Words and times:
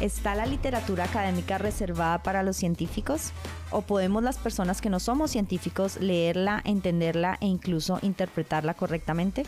¿Está 0.00 0.34
la 0.34 0.46
literatura 0.46 1.04
académica 1.04 1.58
reservada 1.58 2.22
para 2.22 2.42
los 2.42 2.56
científicos? 2.56 3.32
¿O 3.70 3.82
podemos 3.82 4.22
las 4.22 4.38
personas 4.38 4.80
que 4.80 4.88
no 4.88 4.98
somos 4.98 5.30
científicos 5.30 6.00
leerla, 6.00 6.62
entenderla 6.64 7.36
e 7.42 7.46
incluso 7.46 7.98
interpretarla 8.00 8.72
correctamente? 8.72 9.42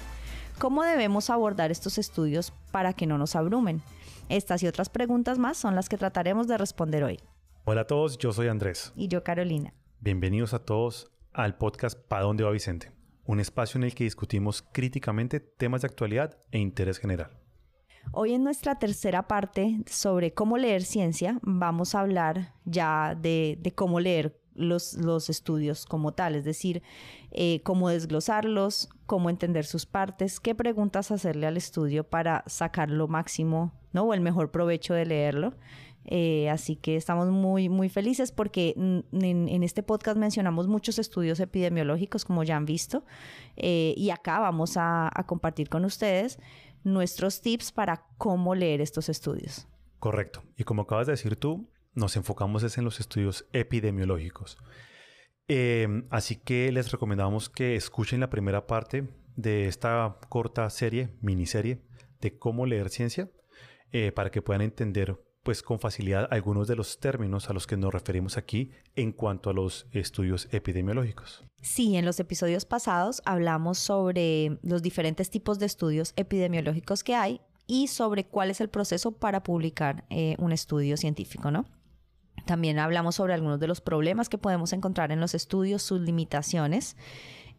¿Cómo 0.58 0.82
debemos 0.82 1.30
abordar 1.30 1.70
estos 1.70 1.96
estudios 1.96 2.52
para 2.70 2.92
que 2.92 3.06
no 3.06 3.16
nos 3.16 3.34
abrumen? 3.34 3.80
Estas 4.28 4.62
y 4.62 4.66
otras 4.66 4.90
preguntas 4.90 5.38
más 5.38 5.56
son 5.56 5.74
las 5.74 5.88
que 5.88 5.96
trataremos 5.96 6.48
de 6.48 6.58
responder 6.58 7.02
hoy. 7.02 7.18
Hola 7.64 7.80
a 7.82 7.86
todos, 7.86 8.18
yo 8.18 8.30
soy 8.34 8.48
Andrés. 8.48 8.92
Y 8.94 9.08
yo 9.08 9.24
Carolina. 9.24 9.72
Bienvenidos 10.00 10.52
a 10.52 10.58
todos 10.58 11.10
al 11.32 11.56
podcast 11.56 11.98
¿Para 11.98 12.24
dónde 12.24 12.44
va 12.44 12.50
Vicente? 12.50 12.92
Un 13.24 13.40
espacio 13.40 13.78
en 13.78 13.84
el 13.84 13.94
que 13.94 14.04
discutimos 14.04 14.60
críticamente 14.60 15.40
temas 15.40 15.80
de 15.80 15.86
actualidad 15.86 16.36
e 16.50 16.58
interés 16.58 16.98
general. 16.98 17.41
Hoy 18.10 18.34
en 18.34 18.44
nuestra 18.44 18.78
tercera 18.78 19.26
parte 19.28 19.78
sobre 19.86 20.34
cómo 20.34 20.58
leer 20.58 20.82
ciencia 20.82 21.38
vamos 21.42 21.94
a 21.94 22.00
hablar 22.00 22.52
ya 22.64 23.14
de, 23.14 23.72
cómo 23.74 24.00
leer 24.00 24.38
los, 24.54 24.94
los, 24.94 25.30
estudios 25.30 25.86
como 25.86 26.12
tal, 26.12 26.34
es 26.34 26.44
decir, 26.44 26.82
eh, 27.30 27.60
cómo 27.62 27.88
desglosarlos, 27.88 28.90
cómo 29.06 29.30
entender 29.30 29.64
sus 29.64 29.86
partes, 29.86 30.40
qué 30.40 30.54
preguntas 30.54 31.10
hacerle 31.10 31.46
al 31.46 31.56
estudio 31.56 32.04
para 32.04 32.44
sacar 32.46 32.90
lo 32.90 33.08
máximo, 33.08 33.72
¿no? 33.94 34.02
O 34.02 34.12
el 34.14 34.20
mejor 34.20 34.50
provecho 34.50 34.92
de 34.92 35.06
leerlo. 35.06 35.54
Eh, 36.04 36.50
así 36.50 36.74
que 36.74 36.96
estamos 36.96 37.30
muy, 37.30 37.68
muy 37.68 37.88
felices 37.88 38.32
porque 38.32 38.74
en, 38.76 39.62
este 39.62 39.84
podcast 39.84 40.18
mencionamos 40.18 40.66
muchos 40.66 40.98
estudios 40.98 41.38
epidemiológicos, 41.40 42.24
como 42.24 42.42
ya 42.42 42.56
han 42.56 42.66
visto, 42.66 43.04
eh, 43.56 43.94
y 43.96 44.10
acá 44.10 44.40
vamos 44.40 44.76
a 44.76 45.10
compartir 45.26 45.68
con 45.68 45.84
ustedes 45.84 46.38
nuestros 46.84 47.40
tips 47.40 47.72
para 47.72 48.06
cómo 48.18 48.54
leer 48.54 48.80
estos 48.80 49.08
estudios. 49.08 49.66
Correcto. 49.98 50.42
Y 50.56 50.64
como 50.64 50.82
acabas 50.82 51.06
de 51.06 51.12
decir 51.12 51.36
tú, 51.36 51.70
nos 51.94 52.16
enfocamos 52.16 52.76
en 52.76 52.84
los 52.84 53.00
estudios 53.00 53.46
epidemiológicos. 53.52 54.58
Eh, 55.48 56.04
así 56.10 56.36
que 56.36 56.72
les 56.72 56.90
recomendamos 56.90 57.48
que 57.48 57.76
escuchen 57.76 58.20
la 58.20 58.30
primera 58.30 58.66
parte 58.66 59.08
de 59.36 59.66
esta 59.66 60.18
corta 60.28 60.68
serie, 60.70 61.10
miniserie, 61.20 61.82
de 62.20 62.38
cómo 62.38 62.66
leer 62.66 62.90
ciencia, 62.90 63.30
eh, 63.92 64.12
para 64.12 64.30
que 64.30 64.42
puedan 64.42 64.62
entender 64.62 65.18
pues 65.42 65.62
con 65.62 65.80
facilidad 65.80 66.28
algunos 66.30 66.68
de 66.68 66.76
los 66.76 66.98
términos 66.98 67.50
a 67.50 67.52
los 67.52 67.66
que 67.66 67.76
nos 67.76 67.92
referimos 67.92 68.36
aquí 68.36 68.70
en 68.94 69.12
cuanto 69.12 69.50
a 69.50 69.52
los 69.52 69.86
estudios 69.92 70.48
epidemiológicos. 70.52 71.44
Sí, 71.60 71.96
en 71.96 72.04
los 72.04 72.20
episodios 72.20 72.64
pasados 72.64 73.22
hablamos 73.24 73.78
sobre 73.78 74.58
los 74.62 74.82
diferentes 74.82 75.30
tipos 75.30 75.58
de 75.58 75.66
estudios 75.66 76.12
epidemiológicos 76.16 77.02
que 77.02 77.14
hay 77.14 77.40
y 77.66 77.88
sobre 77.88 78.24
cuál 78.24 78.50
es 78.50 78.60
el 78.60 78.68
proceso 78.68 79.12
para 79.12 79.42
publicar 79.42 80.04
eh, 80.10 80.36
un 80.38 80.52
estudio 80.52 80.96
científico, 80.96 81.50
¿no? 81.50 81.64
También 82.46 82.78
hablamos 82.78 83.16
sobre 83.16 83.34
algunos 83.34 83.60
de 83.60 83.68
los 83.68 83.80
problemas 83.80 84.28
que 84.28 84.38
podemos 84.38 84.72
encontrar 84.72 85.12
en 85.12 85.20
los 85.20 85.34
estudios, 85.34 85.82
sus 85.82 86.00
limitaciones 86.00 86.96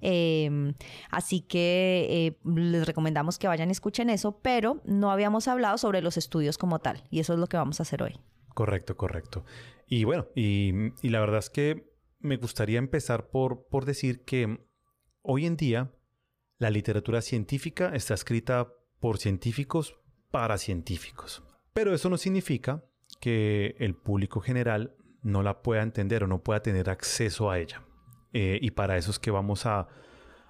Em, 0.05 0.73
así 1.09 1.39
que 1.39 2.07
eh, 2.09 2.37
les 2.43 2.85
recomendamos 2.85 3.39
que 3.39 3.47
vayan 3.47 3.69
y 3.69 3.71
escuchen 3.71 4.09
eso, 4.09 4.39
pero 4.41 4.81
no 4.83 5.11
habíamos 5.11 5.47
hablado 5.47 5.77
sobre 5.77 6.01
los 6.01 6.17
estudios 6.17 6.57
como 6.57 6.79
tal, 6.79 7.03
y 7.09 7.21
eso 7.21 7.33
es 7.33 7.39
lo 7.39 7.47
que 7.47 7.55
vamos 7.55 7.79
a 7.79 7.83
hacer 7.83 8.03
hoy. 8.03 8.19
Correcto, 8.53 8.97
correcto. 8.97 9.45
Y 9.87 10.03
bueno, 10.03 10.27
y, 10.35 10.91
la 11.09 11.21
verdad 11.21 11.39
es 11.39 11.49
que 11.49 11.89
me 12.19 12.35
gustaría 12.35 12.79
empezar 12.79 13.29
por, 13.29 13.67
por 13.69 13.85
decir 13.85 14.25
que 14.25 14.67
hoy 15.21 15.45
en 15.45 15.55
día 15.55 15.93
la 16.57 16.69
literatura 16.69 17.21
científica 17.21 17.91
está 17.95 18.13
escrita 18.13 18.73
por 18.99 19.19
científicos 19.19 19.95
para 20.31 20.57
científicos. 20.57 21.43
Pero 21.73 21.93
eso 21.93 22.09
no 22.09 22.17
significa 22.17 22.83
que 23.21 23.77
el 23.79 23.95
público 23.95 24.41
general 24.41 24.95
no 25.21 25.43
la 25.43 25.61
pueda 25.61 25.81
entender 25.81 26.25
o 26.25 26.27
no 26.27 26.43
pueda 26.43 26.61
tener 26.61 26.89
acceso 26.89 27.49
a 27.49 27.59
ella. 27.59 27.83
Eh, 28.33 28.59
y 28.61 28.71
para 28.71 28.97
eso 28.97 29.11
es 29.11 29.19
que 29.19 29.31
vamos 29.31 29.65
a, 29.65 29.87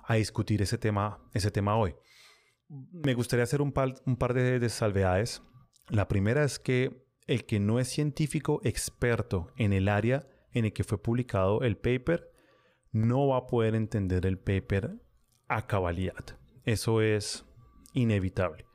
discutir 0.10 0.62
ese 0.62 0.78
tema, 0.78 1.20
ese 1.34 1.52
tema 1.52 1.78
hoy. 1.78 1.96
Me 2.70 3.14
gustaría 3.14 3.44
hacer 3.44 3.62
un 3.62 3.72
par, 3.72 3.94
un 4.06 4.18
par 4.18 4.34
de, 4.34 4.60
de 4.60 4.70
salvedades. 4.70 5.42
La 5.90 6.08
primera 6.08 6.44
es 6.44 6.60
que 6.60 7.06
el 7.28 7.46
que 7.46 7.60
no 7.60 7.80
es 7.80 7.88
científico 7.88 8.60
experto 8.64 9.52
en 9.58 9.74
el 9.74 9.88
área 9.88 10.28
en 10.52 10.66
el 10.66 10.74
que 10.74 10.84
fue 10.84 11.02
publicado 11.02 11.62
el 11.62 11.78
paper 11.78 12.30
no 12.92 13.28
va 13.28 13.38
a 13.38 13.48
poder 13.48 13.76
entender 13.76 14.26
el 14.26 14.38
paper 14.38 15.00
a 15.48 15.68
cabalidad. 15.68 16.38
Eso 16.64 17.02
es 17.02 17.46
inevitable. 17.94 18.66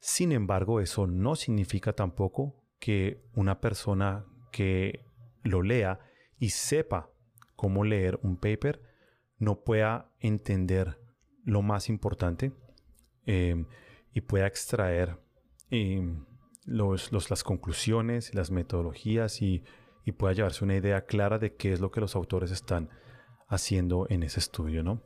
Sin 0.00 0.32
embargo, 0.32 0.80
eso 0.80 1.06
no 1.06 1.36
significa 1.36 1.94
tampoco 1.94 2.62
que 2.78 3.24
una 3.34 3.60
persona 3.60 4.26
que 4.52 5.06
lo 5.42 5.62
lea 5.62 6.00
y 6.38 6.50
sepa 6.50 7.10
cómo 7.64 7.82
leer 7.82 8.20
un 8.22 8.36
paper, 8.36 8.82
no 9.38 9.64
pueda 9.64 10.12
entender 10.20 10.98
lo 11.44 11.62
más 11.62 11.88
importante 11.88 12.52
em, 13.24 13.64
y 14.12 14.20
pueda 14.20 14.46
extraer 14.46 15.18
em, 15.70 16.26
los, 16.66 17.10
las 17.10 17.42
conclusiones, 17.42 18.34
las 18.34 18.50
metodologías 18.50 19.40
y, 19.40 19.64
pueda 20.18 20.34
llevarse 20.34 20.62
una 20.62 20.76
idea 20.76 21.06
clara 21.06 21.38
de 21.38 21.56
qué 21.56 21.72
es 21.72 21.80
lo 21.80 21.90
que 21.90 22.02
los 22.02 22.14
autores 22.14 22.50
están 22.50 22.90
haciendo 23.48 24.06
en 24.10 24.22
ese 24.22 24.40
estudio, 24.40 24.82
¿no? 24.82 25.02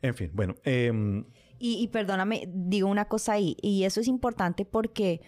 En 0.00 0.14
fin, 0.14 0.30
bueno. 0.32 0.54
Em, 0.62 1.24
y, 1.58 1.82
y, 1.82 1.88
perdóname, 1.88 2.44
digo 2.46 2.88
una 2.88 3.06
cosa 3.06 3.32
ahí, 3.32 3.56
y 3.60 3.82
eso 3.82 4.00
es 4.00 4.06
importante 4.06 4.64
porque 4.64 5.20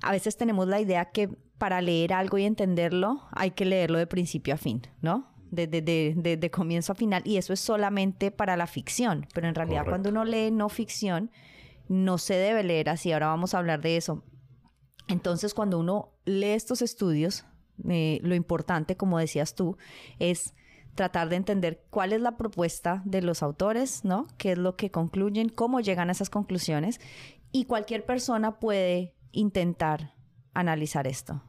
a 0.00 0.10
veces 0.10 0.38
tenemos 0.38 0.68
la 0.68 0.80
idea 0.80 1.10
que 1.10 1.28
para 1.58 1.82
leer 1.82 2.14
algo 2.14 2.38
y 2.38 2.44
entenderlo 2.44 3.28
hay 3.32 3.50
que 3.50 3.66
leerlo 3.66 3.98
de 3.98 4.06
principio 4.06 4.54
a 4.54 4.56
fin, 4.56 4.80
¿no? 5.02 5.37
De, 5.50 6.50
comienzo 6.52 6.92
a 6.92 6.94
final 6.94 7.22
y 7.24 7.36
eso 7.36 7.52
es 7.52 7.60
solamente 7.60 8.30
para 8.30 8.56
la 8.56 8.66
ficción, 8.66 9.26
pero 9.34 9.48
en 9.48 9.54
realidad 9.54 9.84
cuando 9.86 10.10
uno 10.10 10.24
lee 10.24 10.50
no 10.50 10.68
ficción 10.68 11.30
no 11.88 12.18
se 12.18 12.34
debe 12.34 12.62
leer 12.62 12.90
así, 12.90 13.12
ahora 13.12 13.28
vamos 13.28 13.54
a 13.54 13.58
hablar 13.58 13.80
de 13.80 13.96
eso. 13.96 14.22
Entonces 15.08 15.54
cuando 15.54 15.78
uno 15.78 16.12
lee 16.24 16.48
estos 16.48 16.82
estudios, 16.82 17.46
eh, 17.88 18.20
lo 18.22 18.34
importante, 18.34 18.96
como 18.96 19.18
decías 19.18 19.54
tú, 19.54 19.76
es 20.18 20.54
tratar 20.94 21.28
de 21.28 21.36
entender 21.36 21.84
cuál 21.90 22.12
es 22.12 22.20
la 22.20 22.36
propuesta 22.36 23.02
de 23.04 23.22
los 23.22 23.42
autores, 23.42 24.04
¿no? 24.04 24.26
¿Qué 24.36 24.52
es 24.52 24.58
lo 24.58 24.76
que 24.76 24.90
concluyen? 24.90 25.48
¿Cómo 25.48 25.80
llegan 25.80 26.08
a 26.08 26.12
esas 26.12 26.28
conclusiones? 26.28 27.00
Y 27.52 27.64
cualquier 27.64 28.04
persona 28.04 28.58
puede 28.58 29.14
intentar 29.32 30.14
analizar 30.54 31.06
esto. 31.06 31.42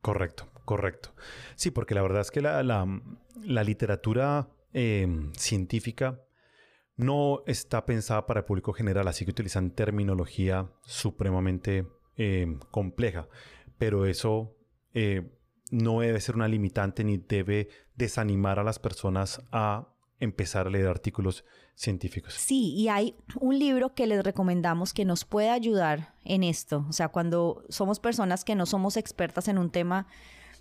Correcto, 0.00 0.46
correcto. 0.64 1.10
Sí, 1.56 1.70
porque 1.70 1.94
la 1.94 2.02
verdad 2.02 2.22
es 2.22 2.30
que 2.30 2.40
la, 2.40 2.62
la 2.62 2.86
literatura 3.42 4.48
em, 4.72 5.32
científica 5.34 6.22
no 6.96 7.42
está 7.46 7.84
pensada 7.84 8.26
para 8.26 8.40
el 8.40 8.46
público 8.46 8.72
general, 8.72 9.06
así 9.08 9.24
que 9.24 9.30
utilizan 9.30 9.70
terminología 9.70 10.70
supremamente 10.84 11.86
em, 12.16 12.58
compleja, 12.70 13.28
pero 13.78 14.06
eso 14.06 14.56
eh, 14.94 15.30
no 15.70 16.00
debe 16.00 16.20
ser 16.20 16.36
una 16.36 16.48
limitante 16.48 17.04
ni 17.04 17.18
debe 17.18 17.68
desanimar 17.96 18.58
a 18.58 18.64
las 18.64 18.78
personas 18.78 19.42
a 19.52 19.88
empezar 20.18 20.66
a 20.66 20.70
leer 20.70 20.86
artículos 20.86 21.44
científicos. 21.74 22.34
Sí, 22.34 22.72
y 22.74 22.88
hay 22.88 23.14
un 23.38 23.58
libro 23.58 23.94
que 23.94 24.06
les 24.06 24.24
recomendamos 24.24 24.94
que 24.94 25.04
nos 25.04 25.24
puede 25.24 25.50
ayudar 25.50 26.14
en 26.24 26.42
esto. 26.42 26.86
O 26.88 26.92
sea, 26.92 27.08
cuando 27.08 27.64
somos 27.68 28.00
personas 28.00 28.44
que 28.44 28.54
no 28.54 28.64
somos 28.64 28.96
expertas 28.96 29.48
en 29.48 29.58
un 29.58 29.70
tema, 29.70 30.06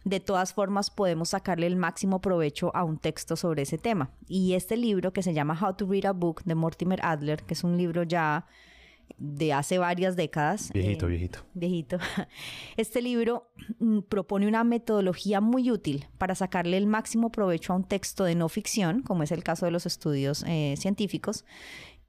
de 0.05 0.19
todas 0.19 0.53
formas 0.53 0.91
podemos 0.91 1.29
sacarle 1.29 1.65
el 1.67 1.75
máximo 1.75 2.21
provecho 2.21 2.71
a 2.75 2.83
un 2.83 2.97
texto 2.99 3.35
sobre 3.35 3.63
ese 3.63 3.79
tema. 3.79 4.11
Y 4.27 4.53
este 4.53 4.77
libro 4.77 5.11
que 5.11 5.23
se 5.23 5.33
llama 5.33 5.59
How 5.59 5.73
to 5.75 5.87
Read 5.87 6.05
a 6.05 6.13
Book 6.13 6.43
de 6.45 6.53
Mortimer 6.53 6.99
Adler, 7.03 7.43
que 7.43 7.55
es 7.55 7.63
un 7.63 7.75
libro 7.75 8.03
ya 8.03 8.45
de 9.17 9.51
hace 9.51 9.79
varias 9.79 10.15
décadas. 10.15 10.71
Viejito, 10.73 11.07
eh, 11.07 11.09
viejito. 11.09 11.39
Viejito. 11.53 11.97
Este 12.77 13.01
libro 13.01 13.49
mm, 13.79 14.01
propone 14.01 14.47
una 14.47 14.63
metodología 14.63 15.41
muy 15.41 15.71
útil 15.71 16.05
para 16.19 16.35
sacarle 16.35 16.77
el 16.77 16.85
máximo 16.85 17.31
provecho 17.31 17.73
a 17.73 17.75
un 17.75 17.83
texto 17.83 18.25
de 18.25 18.35
no 18.35 18.47
ficción, 18.47 19.01
como 19.01 19.23
es 19.23 19.31
el 19.31 19.43
caso 19.43 19.65
de 19.65 19.71
los 19.71 19.87
estudios 19.87 20.43
eh, 20.47 20.75
científicos, 20.77 21.45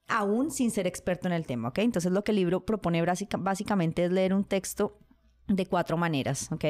aún 0.06 0.50
sin 0.50 0.70
ser 0.70 0.86
experto 0.86 1.28
en 1.28 1.32
el 1.32 1.46
tema, 1.46 1.68
¿ok? 1.68 1.78
Entonces 1.78 2.12
lo 2.12 2.24
que 2.24 2.32
el 2.32 2.36
libro 2.36 2.66
propone 2.66 3.02
básicamente 3.38 4.04
es 4.04 4.12
leer 4.12 4.34
un 4.34 4.44
texto 4.44 4.98
de 5.48 5.64
cuatro 5.64 5.96
maneras, 5.96 6.50
¿ok? 6.52 6.64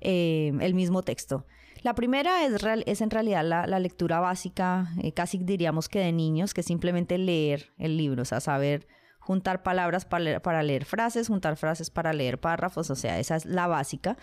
Eh, 0.00 0.52
el 0.60 0.74
mismo 0.74 1.02
texto. 1.02 1.46
La 1.82 1.94
primera 1.94 2.44
es, 2.44 3.00
en 3.00 3.10
realidad 3.10 3.44
la, 3.44 3.78
lectura 3.78 4.20
básica, 4.20 4.90
eh, 5.00 5.12
casi 5.12 5.38
diríamos 5.38 5.88
que 5.88 6.00
de 6.00 6.12
niños, 6.12 6.54
que 6.54 6.62
es 6.62 6.66
simplemente 6.66 7.18
leer 7.18 7.72
el 7.78 7.96
libro, 7.96 8.22
o 8.22 8.24
sea, 8.24 8.40
saber 8.40 8.88
juntar 9.20 9.62
palabras 9.62 10.04
para 10.04 10.62
leer, 10.62 10.84
frases, 10.84 11.28
juntar 11.28 11.56
frases 11.56 11.90
para 11.90 12.12
leer 12.12 12.40
párrafos, 12.40 12.90
o 12.90 12.96
sea, 12.96 13.18
esa 13.20 13.36
es 13.36 13.44
la 13.44 13.66
básica. 13.66 14.16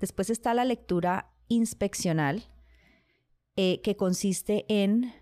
Después 0.00 0.30
está 0.30 0.54
la 0.54 0.64
lectura 0.64 1.30
inspeccional, 1.48 2.44
eh, 3.56 3.80
que 3.82 3.96
consiste 3.96 4.64
en 4.68 5.12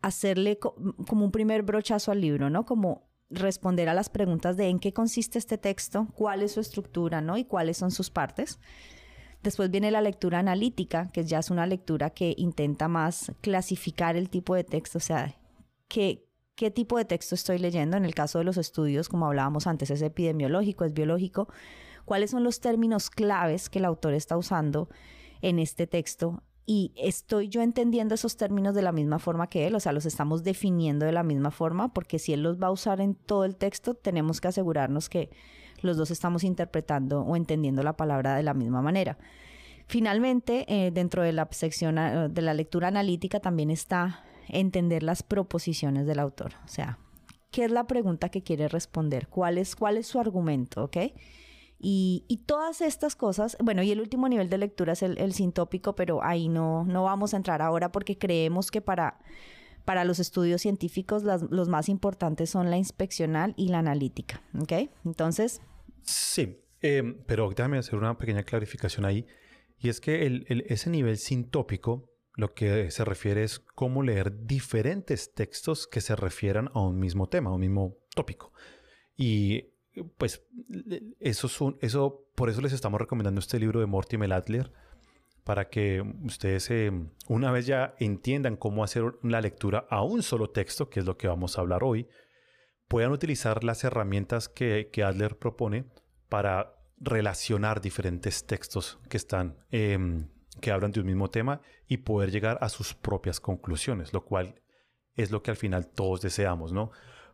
hacerle 0.00 0.58
como 0.58 1.24
un 1.24 1.32
primer 1.32 1.62
brochazo 1.62 2.12
al 2.12 2.20
libro, 2.20 2.48
¿no? 2.50 2.64
Como 2.64 3.08
responder 3.30 3.88
a 3.88 3.94
las 3.94 4.08
preguntas 4.08 4.56
de 4.56 4.68
en 4.68 4.78
qué 4.78 4.92
consiste 4.92 5.38
este 5.38 5.58
texto, 5.58 6.08
cuál 6.14 6.42
es 6.42 6.52
su 6.52 6.60
estructura, 6.60 7.20
¿no? 7.20 7.36
Y 7.36 7.44
cuáles 7.44 7.76
son 7.76 7.90
sus 7.90 8.10
partes. 8.10 8.58
Después 9.42 9.70
viene 9.70 9.90
la 9.90 10.00
lectura 10.00 10.40
analítica, 10.40 11.10
que 11.12 11.24
ya 11.24 11.38
es 11.38 11.50
una 11.50 11.66
lectura 11.66 12.10
que 12.10 12.34
intenta 12.36 12.88
más 12.88 13.32
clasificar 13.40 14.16
el 14.16 14.30
tipo 14.30 14.54
de 14.54 14.64
texto, 14.64 14.98
o 14.98 15.00
sea, 15.00 15.36
qué, 15.86 16.26
qué 16.56 16.70
tipo 16.70 16.98
de 16.98 17.04
texto 17.04 17.34
estoy 17.34 17.58
leyendo. 17.58 17.96
En 17.96 18.04
el 18.04 18.14
caso 18.14 18.38
de 18.38 18.44
los 18.44 18.56
estudios, 18.56 19.08
como 19.08 19.26
hablábamos 19.26 19.66
antes, 19.66 19.90
es 19.90 20.02
epidemiológico, 20.02 20.84
es 20.84 20.92
biológico. 20.92 21.48
¿Cuáles 22.04 22.30
son 22.30 22.42
los 22.42 22.60
términos 22.60 23.10
claves 23.10 23.68
que 23.70 23.78
el 23.78 23.84
autor 23.84 24.14
está 24.14 24.36
usando 24.36 24.88
en 25.40 25.58
este 25.58 25.86
texto? 25.86 26.42
Y 26.66 26.92
estoy 26.96 27.48
yo 27.48 27.62
entendiendo 27.62 28.14
esos 28.14 28.36
términos 28.36 28.74
de 28.74 28.82
la 28.82 28.92
misma 28.92 29.18
forma 29.18 29.48
que 29.48 29.66
él, 29.66 29.74
o 29.74 29.80
sea, 29.80 29.92
los 29.92 30.04
estamos 30.04 30.42
definiendo 30.42 31.06
de 31.06 31.12
la 31.12 31.22
misma 31.22 31.50
forma, 31.50 31.94
porque 31.94 32.18
si 32.18 32.34
él 32.34 32.42
los 32.42 32.60
va 32.60 32.66
a 32.66 32.72
usar 32.72 33.00
en 33.00 33.14
todo 33.14 33.44
el 33.44 33.56
texto, 33.56 33.94
tenemos 33.94 34.40
que 34.40 34.48
asegurarnos 34.48 35.08
que 35.08 35.30
los 35.82 35.96
dos 35.96 36.10
estamos 36.10 36.44
interpretando 36.44 37.22
o 37.22 37.36
entendiendo 37.36 37.82
la 37.82 37.96
palabra 37.96 38.36
de 38.36 38.42
la 38.42 38.54
misma 38.54 38.82
manera. 38.82 39.18
Finalmente, 39.86 40.66
eh, 40.68 40.90
dentro 40.90 41.22
de 41.22 41.32
la 41.32 41.48
sección 41.50 41.98
ah, 41.98 42.28
de 42.28 42.42
la 42.42 42.54
lectura 42.54 42.88
analítica 42.88 43.40
también 43.40 43.70
está 43.70 44.24
entender 44.48 45.02
las 45.02 45.22
proposiciones 45.22 46.06
del 46.06 46.18
autor. 46.18 46.52
O 46.64 46.68
sea, 46.68 46.98
¿qué 47.50 47.64
es 47.64 47.70
la 47.70 47.86
pregunta 47.86 48.28
que 48.28 48.42
quiere 48.42 48.68
responder? 48.68 49.28
¿Cuál 49.28 49.58
es, 49.58 49.76
cuál 49.76 49.96
es 49.96 50.06
su 50.06 50.20
argumento? 50.20 50.84
¿Ok? 50.84 50.96
Y, 51.80 52.42
todas 52.46 52.80
estas 52.80 53.14
cosas, 53.14 53.56
bueno, 53.62 53.82
y 53.82 53.92
el 53.92 54.00
último 54.00 54.28
nivel 54.28 54.50
de 54.50 54.58
lectura 54.58 54.94
es 54.94 55.02
el, 55.02 55.32
sintópico, 55.32 55.94
pero 55.94 56.24
ahí 56.24 56.48
no, 56.48 56.84
no 56.84 57.04
vamos 57.04 57.34
a 57.34 57.36
entrar 57.36 57.62
ahora 57.62 57.92
porque 57.92 58.18
creemos 58.18 58.72
que 58.72 58.80
para, 58.80 59.20
para 59.88 60.04
los 60.04 60.18
estudios 60.18 60.60
científicos 60.60 61.22
los 61.22 61.68
más 61.70 61.88
importantes 61.88 62.50
son 62.50 62.68
la 62.68 62.76
inspeccional 62.76 63.54
y 63.56 63.68
la 63.68 63.78
analítica. 63.78 64.42
¿Ok? 64.60 64.90
Entonces... 65.06 65.62
Sí, 66.02 66.62
eh, 66.82 67.16
pero 67.24 67.48
déjame 67.48 67.78
hacer 67.78 67.94
una 67.94 68.18
pequeña 68.18 68.42
clarificación 68.42 69.06
ahí. 69.06 69.26
Y 69.78 69.88
es 69.88 70.02
que 70.02 70.26
el, 70.26 70.44
ese 70.68 70.90
nivel 70.90 71.16
sintópico 71.16 72.12
lo 72.34 72.52
que 72.52 72.90
se 72.90 73.02
refiere 73.02 73.44
es 73.44 73.60
cómo 73.60 74.02
leer 74.02 74.44
diferentes 74.44 75.32
textos 75.32 75.86
que 75.86 76.02
se 76.02 76.14
refieran 76.14 76.68
a 76.74 76.82
un 76.82 76.98
mismo 76.98 77.30
tema, 77.30 77.48
a 77.48 77.54
un 77.54 77.60
mismo 77.62 77.96
tópico. 78.14 78.52
Y 79.16 79.70
pues 80.18 80.46
eso, 81.18 81.46
es 81.46 81.60
un, 81.62 81.78
eso 81.80 82.28
por 82.34 82.50
eso 82.50 82.60
les 82.60 82.74
estamos 82.74 83.00
recomendando 83.00 83.38
este 83.38 83.58
libro 83.58 83.80
de 83.80 83.86
Mortimer 83.86 84.34
Adler 84.34 84.70
para 85.48 85.70
que 85.70 86.02
ustedes 86.26 86.70
eh, 86.70 86.92
una 87.26 87.50
vez 87.50 87.64
ya 87.64 87.94
entiendan 87.98 88.58
cómo 88.58 88.84
hacer 88.84 89.14
la 89.22 89.40
lectura 89.40 89.86
a 89.88 90.02
un 90.02 90.22
solo 90.22 90.50
texto, 90.50 90.90
que 90.90 91.00
es 91.00 91.06
lo 91.06 91.16
que 91.16 91.26
vamos 91.26 91.56
a 91.56 91.62
hablar 91.62 91.84
hoy, 91.84 92.06
puedan 92.86 93.12
utilizar 93.12 93.64
las 93.64 93.82
herramientas 93.82 94.50
que, 94.50 94.90
Adler 95.02 95.38
propone 95.38 95.86
para 96.28 96.74
relacionar 96.98 97.80
diferentes 97.80 98.44
textos 98.44 98.98
que 99.08 99.16
están 99.16 99.56
em, 99.70 100.28
que 100.60 100.70
hablan 100.70 100.92
de 100.92 101.00
un 101.00 101.06
mismo 101.06 101.30
tema 101.30 101.62
y 101.86 101.96
poder 101.96 102.30
llegar 102.30 102.58
a 102.60 102.68
sus 102.68 102.92
propias 102.92 103.40
conclusiones, 103.40 104.12
lo 104.12 104.26
cual 104.26 104.60
es 105.14 105.30
lo 105.30 105.42
que 105.42 105.50
al 105.50 105.56
final 105.56 105.86
todos 105.86 106.20
deseamos, 106.20 106.74
¿no? 106.74 106.90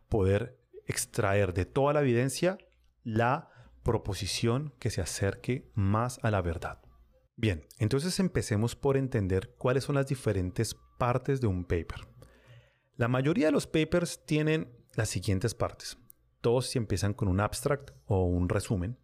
Poder 0.07 0.57
extraer 0.85 1.53
de 1.53 1.65
toda 1.65 1.91
la 1.91 1.99
evidencia 1.99 2.57
la 3.03 3.49
proposición 3.83 4.73
que 4.79 4.89
se 4.89 5.01
acerque 5.01 5.69
más 5.73 6.17
a 6.23 6.31
la 6.31 6.41
verdad. 6.41 6.84
Bien, 7.37 7.65
entonces 7.79 8.19
empecemos 8.19 8.75
por 8.75 8.95
entender 8.95 9.55
cuáles 9.57 9.83
son 9.83 9.95
las 9.95 10.07
diferentes 10.07 10.75
partes 10.97 11.41
de 11.41 11.47
un 11.47 11.65
paper. 11.65 12.07
La 12.95 13.09
mayoría 13.09 13.47
de 13.47 13.51
los 13.51 13.67
papers 13.67 14.25
tienen 14.25 14.69
las 14.93 15.09
siguientes 15.09 15.53
partes. 15.53 15.97
Todos 16.39 16.73
empiezan 16.75 17.13
con 17.13 17.27
un 17.27 17.41
abstract 17.41 17.91
o 18.05 18.23
un 18.23 18.47
resumen. 18.47 18.97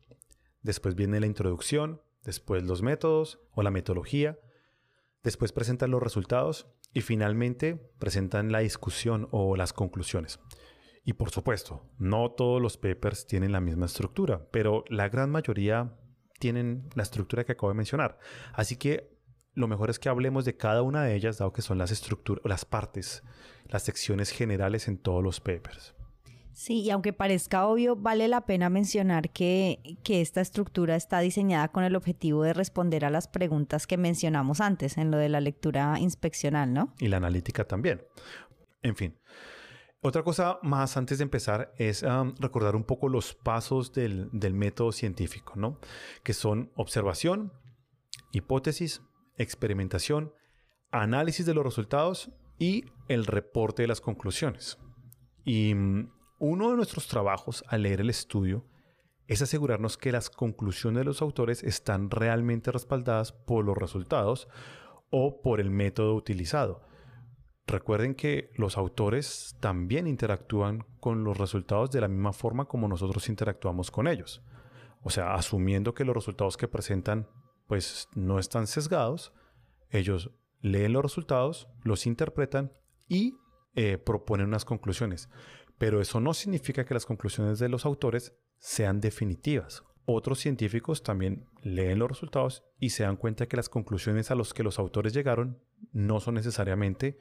Después 0.62 0.95
viene 0.95 1.19
la 1.19 1.25
introducción, 1.25 2.01
después 2.24 2.63
los 2.63 2.81
métodos 2.81 3.39
o 3.51 3.63
la 3.63 3.72
metodología. 3.72 4.39
Después 5.24 5.51
presentan 5.51 5.92
los 5.92 6.01
resultados 6.01 6.68
y 6.94 7.01
finalmente 7.01 7.75
presentan 8.00 8.51
la 8.51 8.60
discusión 8.60 9.27
o 9.31 9.57
las 9.57 9.74
conclusiones. 9.74 10.39
Y 11.04 11.13
por 11.13 11.31
supuesto, 11.31 11.84
no 11.98 12.31
todos 12.31 12.62
los 12.62 12.77
papers 12.77 13.25
tienen 13.25 13.51
la 13.51 13.60
misma 13.60 13.88
estructura, 13.88 14.48
pero 14.51 14.86
la 14.88 15.10
gran 15.10 15.31
mayoría 15.31 15.98
tienen 16.41 16.89
la 16.95 17.03
estructura 17.03 17.45
que 17.45 17.53
acabo 17.53 17.69
de 17.69 17.77
mencionar. 17.77 18.17
Así 18.51 18.75
que 18.75 19.15
lo 19.53 19.67
mejor 19.67 19.89
es 19.89 19.99
que 19.99 20.09
hablemos 20.09 20.43
de 20.43 20.57
cada 20.57 20.81
una 20.81 21.03
de 21.03 21.15
ellas, 21.15 21.38
dado 21.38 21.53
que 21.53 21.61
son 21.61 21.77
las 21.77 21.91
estructuras, 21.91 22.43
las 22.43 22.65
partes, 22.65 23.23
las 23.67 23.83
secciones 23.83 24.31
generales 24.31 24.88
en 24.88 24.97
todos 24.97 25.23
los 25.23 25.39
papers. 25.39 25.93
Sí, 26.53 26.81
y 26.81 26.89
aunque 26.89 27.13
parezca 27.13 27.65
obvio, 27.65 27.95
vale 27.95 28.27
la 28.27 28.41
pena 28.45 28.69
mencionar 28.69 29.29
que, 29.29 29.97
que, 30.03 30.21
esta 30.21 30.41
estructura 30.41 30.95
está 30.95 31.19
diseñada 31.19 31.69
con 31.69 31.83
el 31.83 31.95
objetivo 31.95 32.43
de 32.43 32.53
responder 32.53 33.05
a 33.05 33.09
las 33.09 33.27
preguntas 33.27 33.88
que 33.88 33.97
mencionamos 33.97 34.59
antes 34.59 34.97
en 34.97 35.11
lo 35.11 35.17
de 35.17 35.29
la 35.29 35.39
lectura 35.39 35.97
inspeccional, 35.99 36.73
¿no? 36.73 36.93
Y 36.99 37.07
la 37.07 37.17
analítica 37.17 37.63
también. 37.63 38.01
En 38.81 38.95
fin. 38.95 39.15
Otra 40.03 40.24
cosa 40.24 40.57
más 40.63 40.98
antes 40.98 41.19
de 41.19 41.24
empezar 41.24 41.74
es 41.77 42.03
recordar 42.39 42.75
un 42.75 42.83
poco 42.83 43.07
los 43.07 43.36
pasos 43.36 43.94
del, 43.94 44.30
del 44.31 44.56
método 44.56 44.92
científico, 44.92 45.53
¿no? 45.56 45.77
Que 46.24 46.33
son 46.33 46.71
observación, 46.75 47.53
hipótesis, 48.31 49.03
experimentación, 49.38 50.33
análisis 50.92 51.45
de 51.45 51.53
los 51.53 51.63
resultados 51.63 52.31
y 52.57 52.86
el 53.09 53.25
reporte 53.27 53.83
de 53.83 53.88
las 53.88 54.01
conclusiones. 54.01 54.80
Y 55.45 55.75
mm, 55.75 56.12
uno 56.39 56.71
de 56.71 56.77
nuestros 56.77 57.07
trabajos 57.07 57.63
al 57.68 57.83
leer 57.83 58.01
el 58.01 58.09
estudio 58.09 58.65
es 59.27 59.42
asegurarnos 59.42 59.98
que 59.98 60.12
las 60.12 60.30
conclusiones 60.30 61.01
de 61.01 61.06
los 61.06 61.21
autores 61.21 61.63
están 61.63 62.09
realmente 62.09 62.71
respaldadas 62.71 63.31
por 63.31 63.63
los 63.63 63.77
resultados 63.77 64.48
o 65.12 65.42
por 65.42 65.59
el 65.59 65.69
método 65.69 66.15
utilizado. 66.15 66.81
Recuerden 67.68 68.16
que 68.16 68.50
los 68.56 68.78
autores 68.78 69.56
también 69.60 70.08
interactúan 70.08 70.86
con 71.00 71.24
los 71.24 71.38
resultados 71.38 71.92
de 71.92 72.02
la 72.02 72.08
misma 72.08 72.34
forma 72.34 72.66
como 72.66 72.88
nosotros 72.88 73.30
interactuamos 73.30 73.92
con 73.92 74.08
ellos. 74.08 74.44
O 75.02 75.10
sea, 75.10 75.34
asumiendo 75.34 75.94
que 75.94 76.06
los 76.06 76.16
resultados 76.16 76.58
que 76.58 76.68
presentan 76.68 77.28
pues 77.68 78.10
no 78.16 78.40
están 78.40 78.68
sesgados, 78.68 79.34
ellos 79.90 80.32
leen 80.60 80.94
los 80.94 81.03
resultados, 81.03 81.70
los 81.84 82.06
interpretan 82.06 82.74
y 83.08 83.36
eh, 83.75 83.98
proponen 83.98 84.48
unas 84.48 84.65
conclusiones. 84.65 85.30
Pero 85.77 86.01
eso 86.01 86.20
no 86.20 86.34
significa 86.34 86.86
que 86.86 86.94
las 86.94 87.06
conclusiones 87.06 87.60
de 87.60 87.70
los 87.70 87.86
autores 87.86 88.36
sean 88.58 89.00
definitivas. 89.00 89.84
Otros 90.06 90.39
científicos 90.39 91.03
también 91.03 91.46
leen 91.62 92.00
los 92.00 92.10
resultados 92.10 92.63
y 92.80 92.89
se 92.89 93.03
dan 93.03 93.18
cuenta 93.18 93.48
que 93.48 93.58
las 93.58 93.70
conclusiones 93.70 94.32
a 94.32 94.36
las 94.36 94.53
que 94.53 94.63
los 94.63 94.77
autores 94.77 95.13
llegaron 95.13 95.63
no 95.91 96.20
son 96.20 96.36
necesariamente 96.36 97.18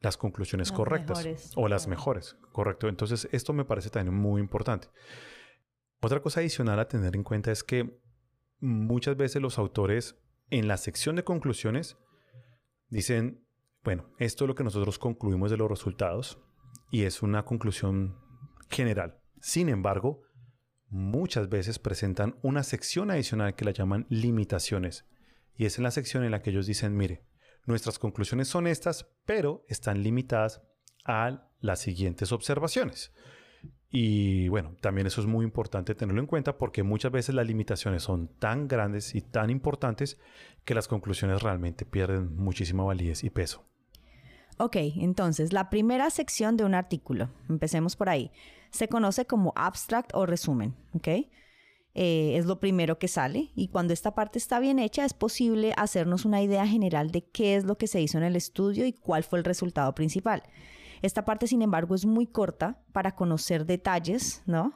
las 0.00 0.16
conclusiones 0.16 0.72
correctas 0.72 1.52
o 1.56 1.68
las 1.68 1.86
mejores, 1.86 2.36
correcto. 2.52 2.88
Entonces, 2.88 3.28
esto 3.32 3.52
me 3.52 3.64
parece 3.64 3.90
también 3.90 4.16
muy 4.16 4.40
importante. 4.40 4.88
Otra 6.00 6.20
cosa 6.22 6.40
adicional 6.40 6.80
a 6.80 6.88
tener 6.88 7.14
en 7.14 7.22
cuenta 7.22 7.52
es 7.52 7.62
que 7.62 8.00
muchas 8.60 9.16
veces 9.16 9.42
los 9.42 9.58
autores 9.58 10.16
en 10.48 10.68
la 10.68 10.78
sección 10.78 11.16
de 11.16 11.24
conclusiones 11.24 11.98
dicen, 12.88 13.44
bueno, 13.84 14.10
esto 14.18 14.44
es 14.44 14.48
lo 14.48 14.54
que 14.54 14.64
nosotros 14.64 14.98
concluimos 14.98 15.50
de 15.50 15.58
los 15.58 15.68
resultados 15.68 16.38
y 16.90 17.02
es 17.02 17.22
una 17.22 17.44
conclusión 17.44 18.18
general. 18.70 19.20
Sin 19.40 19.68
embargo, 19.68 20.22
muchas 20.88 21.48
veces 21.48 21.78
presentan 21.78 22.38
una 22.42 22.62
sección 22.62 23.10
adicional 23.10 23.54
que 23.54 23.64
la 23.64 23.70
llaman 23.72 24.06
limitaciones. 24.08 25.06
Y 25.54 25.66
es 25.66 25.78
en 25.78 25.84
la 25.84 25.90
sección 25.90 26.24
en 26.24 26.30
la 26.30 26.42
que 26.42 26.50
ellos 26.50 26.66
dicen, 26.66 26.96
mire, 26.96 27.22
nuestras 27.66 27.98
conclusiones 27.98 28.48
son 28.48 28.66
estas, 28.66 29.06
pero 29.24 29.64
están 29.68 30.02
limitadas 30.02 30.62
a 31.04 31.48
las 31.60 31.80
siguientes 31.80 32.32
observaciones. 32.32 33.12
Y 33.92 34.48
bueno, 34.48 34.76
también 34.80 35.08
eso 35.08 35.20
es 35.20 35.26
muy 35.26 35.44
importante 35.44 35.96
tenerlo 35.96 36.20
en 36.20 36.28
cuenta 36.28 36.56
porque 36.56 36.84
muchas 36.84 37.10
veces 37.10 37.34
las 37.34 37.46
limitaciones 37.46 38.04
son 38.04 38.28
tan 38.28 38.68
grandes 38.68 39.14
y 39.16 39.20
tan 39.20 39.50
importantes 39.50 40.18
que 40.64 40.74
las 40.74 40.86
conclusiones 40.86 41.42
realmente 41.42 41.84
pierden 41.84 42.36
muchísima 42.36 42.84
validez 42.84 43.24
y 43.24 43.30
peso. 43.30 43.64
Ok, 44.58 44.76
entonces 44.76 45.52
la 45.52 45.70
primera 45.70 46.10
sección 46.10 46.56
de 46.56 46.64
un 46.64 46.74
artículo, 46.74 47.30
empecemos 47.48 47.96
por 47.96 48.10
ahí, 48.10 48.30
se 48.70 48.88
conoce 48.88 49.26
como 49.26 49.52
abstract 49.56 50.10
o 50.14 50.26
resumen, 50.26 50.76
¿ok? 50.92 51.08
Eh, 51.94 52.36
es 52.36 52.46
lo 52.46 52.60
primero 52.60 53.00
que 53.00 53.08
sale 53.08 53.50
y 53.56 53.66
cuando 53.66 53.92
esta 53.92 54.14
parte 54.14 54.38
está 54.38 54.60
bien 54.60 54.78
hecha 54.78 55.04
es 55.04 55.12
posible 55.12 55.74
hacernos 55.76 56.24
una 56.24 56.40
idea 56.40 56.64
general 56.64 57.10
de 57.10 57.24
qué 57.24 57.56
es 57.56 57.64
lo 57.64 57.76
que 57.78 57.88
se 57.88 58.00
hizo 58.00 58.16
en 58.16 58.22
el 58.22 58.36
estudio 58.36 58.86
y 58.86 58.92
cuál 58.92 59.24
fue 59.24 59.40
el 59.40 59.44
resultado 59.44 59.92
principal. 59.92 60.44
Esta 61.02 61.24
parte, 61.24 61.46
sin 61.46 61.62
embargo, 61.62 61.94
es 61.94 62.04
muy 62.04 62.26
corta 62.26 62.78
para 62.92 63.14
conocer 63.14 63.64
detalles, 63.64 64.42
¿no? 64.44 64.74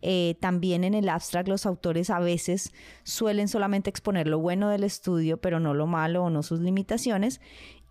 Eh, 0.00 0.36
también 0.40 0.84
en 0.84 0.94
el 0.94 1.08
abstract 1.08 1.48
los 1.48 1.66
autores 1.66 2.08
a 2.08 2.18
veces 2.18 2.72
suelen 3.02 3.46
solamente 3.46 3.90
exponer 3.90 4.26
lo 4.26 4.38
bueno 4.38 4.70
del 4.70 4.84
estudio, 4.84 5.38
pero 5.38 5.60
no 5.60 5.74
lo 5.74 5.86
malo 5.86 6.24
o 6.24 6.30
no 6.30 6.42
sus 6.42 6.60
limitaciones. 6.60 7.40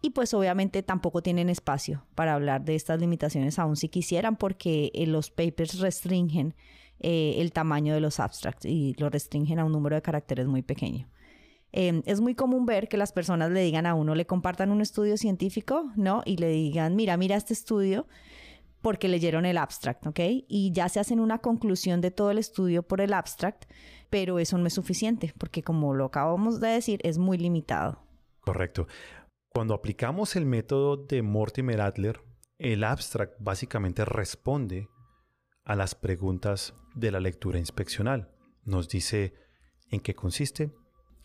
Y 0.01 0.11
pues 0.11 0.33
obviamente 0.33 0.83
tampoco 0.83 1.21
tienen 1.21 1.49
espacio 1.49 2.05
para 2.15 2.33
hablar 2.33 2.65
de 2.65 2.75
estas 2.75 2.99
limitaciones 2.99 3.59
aún 3.59 3.75
si 3.75 3.87
quisieran 3.87 4.35
porque 4.35 4.91
eh, 4.93 5.05
los 5.05 5.29
papers 5.29 5.79
restringen 5.79 6.55
eh, 6.99 7.35
el 7.37 7.51
tamaño 7.51 7.93
de 7.93 7.99
los 7.99 8.19
abstracts 8.19 8.65
y 8.65 8.95
lo 8.97 9.09
restringen 9.09 9.59
a 9.59 9.65
un 9.65 9.71
número 9.71 9.95
de 9.95 10.01
caracteres 10.01 10.47
muy 10.47 10.61
pequeño. 10.61 11.09
Em, 11.71 12.03
es 12.05 12.21
muy 12.21 12.35
común 12.35 12.65
ver 12.65 12.87
que 12.87 12.95
las 12.95 13.11
personas 13.11 13.51
le 13.51 13.61
digan 13.61 13.85
a 13.85 13.95
uno, 13.95 14.15
le 14.15 14.25
compartan 14.25 14.71
un 14.71 14.81
estudio 14.81 15.17
científico, 15.17 15.91
¿no? 15.97 16.23
Y 16.25 16.37
le 16.37 16.47
digan, 16.47 16.95
mira, 16.95 17.17
mira 17.17 17.35
este 17.35 17.53
estudio 17.53 18.07
porque 18.81 19.09
leyeron 19.09 19.45
el 19.45 19.57
abstract, 19.57 20.07
¿ok? 20.07 20.19
Y 20.47 20.71
ya 20.71 20.87
se 20.87 20.99
hacen 20.99 21.19
una 21.19 21.39
conclusión 21.39 22.01
de 22.01 22.11
todo 22.11 22.31
el 22.31 22.37
estudio 22.37 22.83
por 22.83 23.01
el 23.01 23.13
abstract, 23.13 23.65
pero 24.09 24.39
eso 24.39 24.57
no 24.57 24.67
es 24.67 24.73
suficiente 24.73 25.33
porque 25.37 25.63
como 25.63 25.93
lo 25.93 26.05
acabamos 26.05 26.61
de 26.61 26.69
decir, 26.69 27.01
es 27.03 27.17
muy 27.17 27.37
limitado. 27.37 27.99
Correcto. 28.39 28.87
Cuando 29.49 29.73
aplicamos 29.73 30.35
el 30.35 30.45
método 30.45 30.97
de 30.97 31.23
Mortimer 31.23 31.81
Adler, 31.81 32.21
el 32.57 32.83
abstract 32.83 33.33
básicamente 33.39 34.05
responde 34.05 34.87
a 35.65 35.75
las 35.75 35.95
preguntas 35.95 36.75
de 36.93 37.11
la 37.11 37.19
lectura 37.19 37.59
inspeccional. 37.59 38.31
Nos 38.63 38.87
dice 38.87 39.33
en 39.89 39.99
qué 39.99 40.15
consiste, 40.15 40.71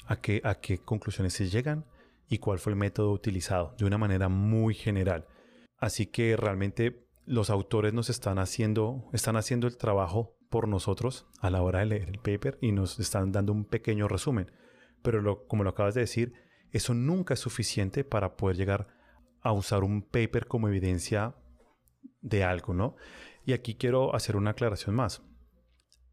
a 0.07 0.17
qué, 0.17 0.41
a 0.45 0.57
qué 0.57 0.79
conclusiones 0.79 1.35
se 1.35 1.49
llegan 1.49 1.85
y 2.29 2.39
cuál 2.39 2.59
fue 2.59 2.73
el 2.73 2.79
método 2.79 3.13
utilizado, 3.13 3.75
de 3.79 3.85
una 3.85 3.99
manera 3.99 4.29
muy 4.29 4.75
general. 4.75 5.27
Así 5.79 6.07
que 6.07 6.37
realmente 6.37 7.07
los 7.27 7.51
autores 7.51 7.93
nos 7.93 8.11
están 8.11 8.39
haciendo, 8.39 9.05
están 9.13 9.37
haciendo 9.37 9.67
el 9.67 9.77
trabajo 9.77 10.37
por 10.49 10.69
nosotros 10.69 11.27
a 11.41 11.51
la 11.51 11.63
hora 11.63 11.81
de 11.81 11.87
leer 11.87 12.09
el 12.09 12.19
paper 12.19 12.59
y 12.61 12.73
nos 12.73 12.99
están 12.99 13.33
dando 13.33 13.53
un 13.53 13.65
pequeño 13.65 14.09
resumen. 14.09 14.51
Pero 15.03 15.47
como 15.47 15.65
lo 15.65 15.71
acabas 15.71 15.95
de 15.95 16.03
decir, 16.03 16.33
eso 16.73 16.95
nunca 16.95 17.35
es 17.35 17.41
suficiente 17.41 18.05
para 18.05 18.37
poder 18.37 18.57
llegar 18.57 18.89
a 19.43 19.53
usar 19.53 19.85
un 19.85 20.03
paper 20.03 20.47
como 20.47 20.69
evidencia 20.69 21.35
de 22.21 22.45
algo, 22.45 22.75
¿no? 22.75 22.97
Y 23.45 23.53
aquí 23.53 23.75
quiero 23.75 24.15
hacer 24.15 24.37
una 24.37 24.51
aclaración 24.51 24.95
más. 24.95 25.23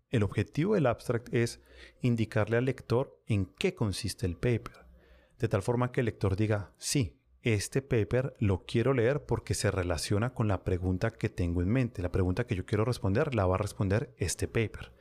El 0.10 0.24
objetivo 0.24 0.76
del 0.76 0.88
abstract 0.88 1.34
es 1.34 1.62
indicarle 2.02 2.58
al 2.58 2.66
lector 2.66 3.22
en 3.26 3.46
qué 3.46 3.76
consiste 3.76 4.26
el 4.26 4.38
paper, 4.38 4.86
de 5.38 5.50
tal 5.50 5.62
forma 5.62 5.92
que 5.92 6.00
el 6.00 6.06
lector 6.06 6.36
diga, 6.38 6.74
sí, 6.78 7.18
este 7.42 7.82
paper 7.82 8.36
lo 8.40 8.66
quiero 8.66 8.94
leer 8.94 9.26
porque 9.26 9.54
se 9.54 9.72
relaciona 9.72 10.34
con 10.34 10.48
la 10.48 10.64
pregunta 10.64 11.12
que 11.12 11.30
tengo 11.30 11.62
en 11.62 11.70
mente. 11.70 12.02
La 12.02 12.12
pregunta 12.12 12.46
que 12.46 12.56
yo 12.56 12.66
quiero 12.66 12.86
responder 12.86 13.36
la 13.36 13.46
va 13.46 13.56
a 13.56 13.60
responder 13.60 14.14
este 14.18 14.48
paper. 14.48 14.94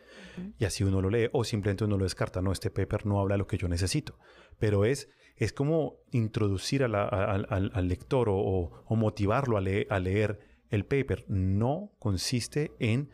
Y 0.59 0.65
así 0.65 0.85
uno 0.85 1.01
lo 1.01 1.11
lee 1.11 1.29
o 1.33 1.45
simplemente 1.45 1.85
uno 1.85 1.97
lo 1.97 2.05
descarta. 2.05 2.43
No, 2.43 2.53
este 2.53 2.71
paper 2.71 3.07
no 3.07 3.21
habla 3.21 3.35
de 3.35 3.39
lo 3.39 3.47
que 3.47 3.59
yo 3.59 3.69
necesito. 3.69 4.19
Pero 4.59 4.85
es, 4.85 5.09
es 5.37 5.53
como 5.53 5.97
introducir 6.13 6.85
al 6.85 7.89
lector 7.89 8.29
o, 8.31 8.85
motivarlo 8.91 9.57
a, 9.57 9.61
a 9.61 9.99
leer 9.99 10.56
el 10.71 10.85
paper. 10.85 11.25
No 11.29 11.93
consiste 11.99 12.73
en 12.79 13.11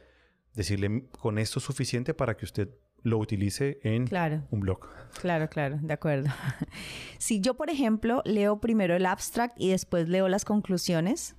decirle 0.54 1.06
con 1.18 1.38
esto 1.38 1.58
es 1.58 1.64
suficiente 1.64 2.14
para 2.14 2.36
que 2.36 2.44
usted 2.44 2.68
lo 3.02 3.18
utilice 3.18 3.80
en 3.82 4.08
un 4.50 4.60
blog. 4.60 4.80
Claro, 5.20 5.48
claro, 5.48 5.78
de 5.82 5.92
acuerdo. 5.92 6.30
si 7.18 7.40
yo, 7.40 7.54
por 7.54 7.68
ejemplo, 7.70 8.22
leo 8.24 8.60
primero 8.60 8.94
el 8.94 9.06
abstract 9.06 9.60
y 9.60 9.70
después 9.70 10.08
leo 10.08 10.28
las 10.28 10.44
conclusiones 10.44 11.36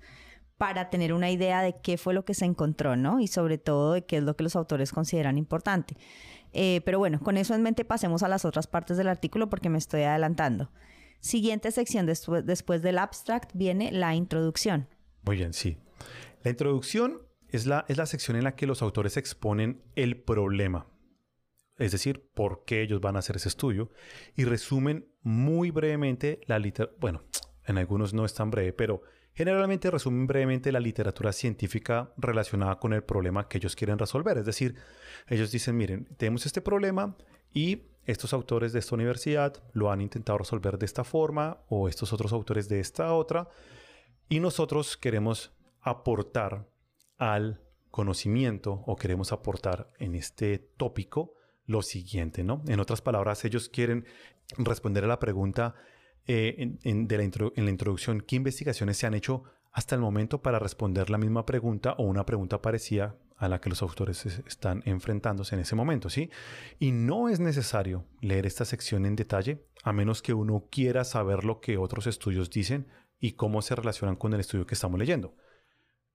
para 0.57 0.89
tener 0.89 1.13
una 1.13 1.31
idea 1.31 1.61
de 1.61 1.75
qué 1.81 1.97
fue 1.97 2.13
lo 2.13 2.25
que 2.25 2.33
se 2.33 2.45
encontró, 2.45 2.95
¿no? 2.95 3.19
Y 3.19 3.27
sobre 3.27 3.57
todo 3.57 3.93
de 3.93 4.05
qué 4.05 4.17
es 4.17 4.23
lo 4.23 4.35
que 4.35 4.43
los 4.43 4.55
autores 4.55 4.91
consideran 4.91 5.37
importante. 5.37 5.97
Eh, 6.51 6.81
pero 6.85 6.99
bueno, 6.99 7.19
con 7.19 7.37
eso 7.37 7.55
en 7.55 7.63
mente 7.63 7.83
pasemos 7.85 8.23
a 8.23 8.27
las 8.27 8.45
otras 8.45 8.67
partes 8.67 8.97
del 8.97 9.07
artículo 9.07 9.49
porque 9.49 9.69
me 9.69 9.77
estoy 9.77 10.03
adelantando. 10.03 10.71
Siguiente 11.19 11.71
sección 11.71 12.05
después, 12.05 12.45
después 12.45 12.81
del 12.81 12.99
abstract 12.99 13.51
viene 13.53 13.91
la 13.91 14.13
introducción. 14.13 14.87
Muy 15.23 15.37
bien, 15.37 15.53
sí. 15.53 15.77
La 16.43 16.51
introducción 16.51 17.21
es 17.49 17.65
la, 17.65 17.85
es 17.87 17.97
la 17.97 18.05
sección 18.05 18.37
en 18.37 18.43
la 18.43 18.55
que 18.55 18.67
los 18.67 18.81
autores 18.81 19.17
exponen 19.17 19.81
el 19.95 20.17
problema, 20.17 20.87
es 21.77 21.91
decir, 21.91 22.29
por 22.33 22.65
qué 22.65 22.81
ellos 22.81 23.01
van 23.01 23.15
a 23.15 23.19
hacer 23.19 23.35
ese 23.35 23.49
estudio, 23.49 23.89
y 24.35 24.45
resumen 24.45 25.07
muy 25.21 25.71
brevemente 25.71 26.41
la 26.47 26.59
literatura, 26.59 26.97
bueno, 26.99 27.23
en 27.65 27.77
algunos 27.77 28.13
no 28.13 28.25
es 28.25 28.33
tan 28.33 28.51
breve, 28.51 28.73
pero 28.73 29.03
generalmente 29.33 29.89
resumen 29.89 30.27
brevemente 30.27 30.71
la 30.71 30.79
literatura 30.79 31.31
científica 31.31 32.13
relacionada 32.17 32.79
con 32.79 32.93
el 32.93 33.03
problema 33.03 33.47
que 33.47 33.57
ellos 33.57 33.75
quieren 33.75 33.97
resolver. 33.97 34.37
Es 34.37 34.45
decir, 34.45 34.75
ellos 35.27 35.51
dicen, 35.51 35.75
miren, 35.75 36.05
tenemos 36.17 36.45
este 36.45 36.61
problema 36.61 37.15
y 37.53 37.83
estos 38.05 38.33
autores 38.33 38.73
de 38.73 38.79
esta 38.79 38.95
universidad 38.95 39.63
lo 39.71 39.91
han 39.91 40.01
intentado 40.01 40.37
resolver 40.37 40.77
de 40.77 40.85
esta 40.85 41.03
forma 41.03 41.61
o 41.69 41.87
estos 41.87 42.11
otros 42.13 42.33
autores 42.33 42.67
de 42.67 42.79
esta 42.79 43.13
otra, 43.13 43.49
y 44.29 44.39
nosotros 44.39 44.97
queremos 44.97 45.52
aportar 45.83 46.67
al 47.17 47.61
conocimiento 47.91 48.83
o 48.85 48.95
queremos 48.95 49.31
aportar 49.31 49.91
en 49.99 50.15
este 50.15 50.57
tópico 50.57 51.35
lo 51.65 51.81
siguiente, 51.81 52.43
¿no? 52.43 52.63
En 52.67 52.79
otras 52.79 53.01
palabras, 53.01 53.45
ellos 53.45 53.69
quieren 53.69 54.05
responder 54.57 55.03
a 55.03 55.07
la 55.07 55.19
pregunta 55.19 55.75
eh, 56.25 56.77
en, 56.83 57.07
de 57.07 57.17
la 57.17 57.23
la 57.55 57.69
introducción, 57.69 58.21
¿qué 58.21 58.37
investigaciones 58.37 58.97
se 58.97 59.07
han 59.07 59.13
hecho 59.13 59.43
hasta 59.71 59.95
el 59.95 60.01
momento 60.01 60.41
para 60.41 60.59
responder 60.59 61.09
la 61.09 61.17
misma 61.17 61.45
pregunta 61.45 61.93
o 61.97 62.03
una 62.03 62.25
pregunta 62.25 62.61
parecida 62.61 63.17
a 63.37 63.49
la 63.49 63.59
que 63.59 63.69
los 63.69 63.81
autores 63.81 64.25
están 64.25 64.83
enfrentándose 64.85 65.55
en 65.55 65.61
ese 65.61 65.75
momento, 65.75 66.09
¿sí? 66.09 66.29
Y 66.79 66.91
no 66.91 67.27
es 67.27 67.39
necesario 67.39 68.05
leer 68.21 68.45
esta 68.45 68.65
sección 68.65 69.05
en 69.05 69.15
detalle, 69.15 69.65
a 69.83 69.91
menos 69.91 70.21
que 70.21 70.33
uno 70.33 70.67
quiera 70.71 71.03
saber 71.03 71.43
lo 71.43 71.59
que 71.59 71.77
otros 71.77 72.07
estudios 72.07 72.49
dicen 72.49 72.87
y 73.19 73.33
cómo 73.33 73.61
se 73.61 73.75
relacionan 73.75 74.15
con 74.15 74.33
el 74.33 74.39
estudio 74.39 74.65
que 74.65 74.75
estamos 74.75 74.99
leyendo. 74.99 75.35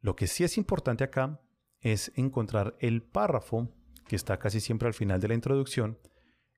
Lo 0.00 0.16
que 0.16 0.26
sí 0.26 0.44
es 0.44 0.56
importante 0.58 1.04
acá 1.04 1.40
es 1.80 2.12
encontrar 2.14 2.76
el 2.80 3.02
párrafo 3.02 3.68
que 4.06 4.16
está 4.16 4.38
casi 4.38 4.60
siempre 4.60 4.88
al 4.88 4.94
final 4.94 5.20
de 5.20 5.28
la 5.28 5.34
introducción, 5.34 5.98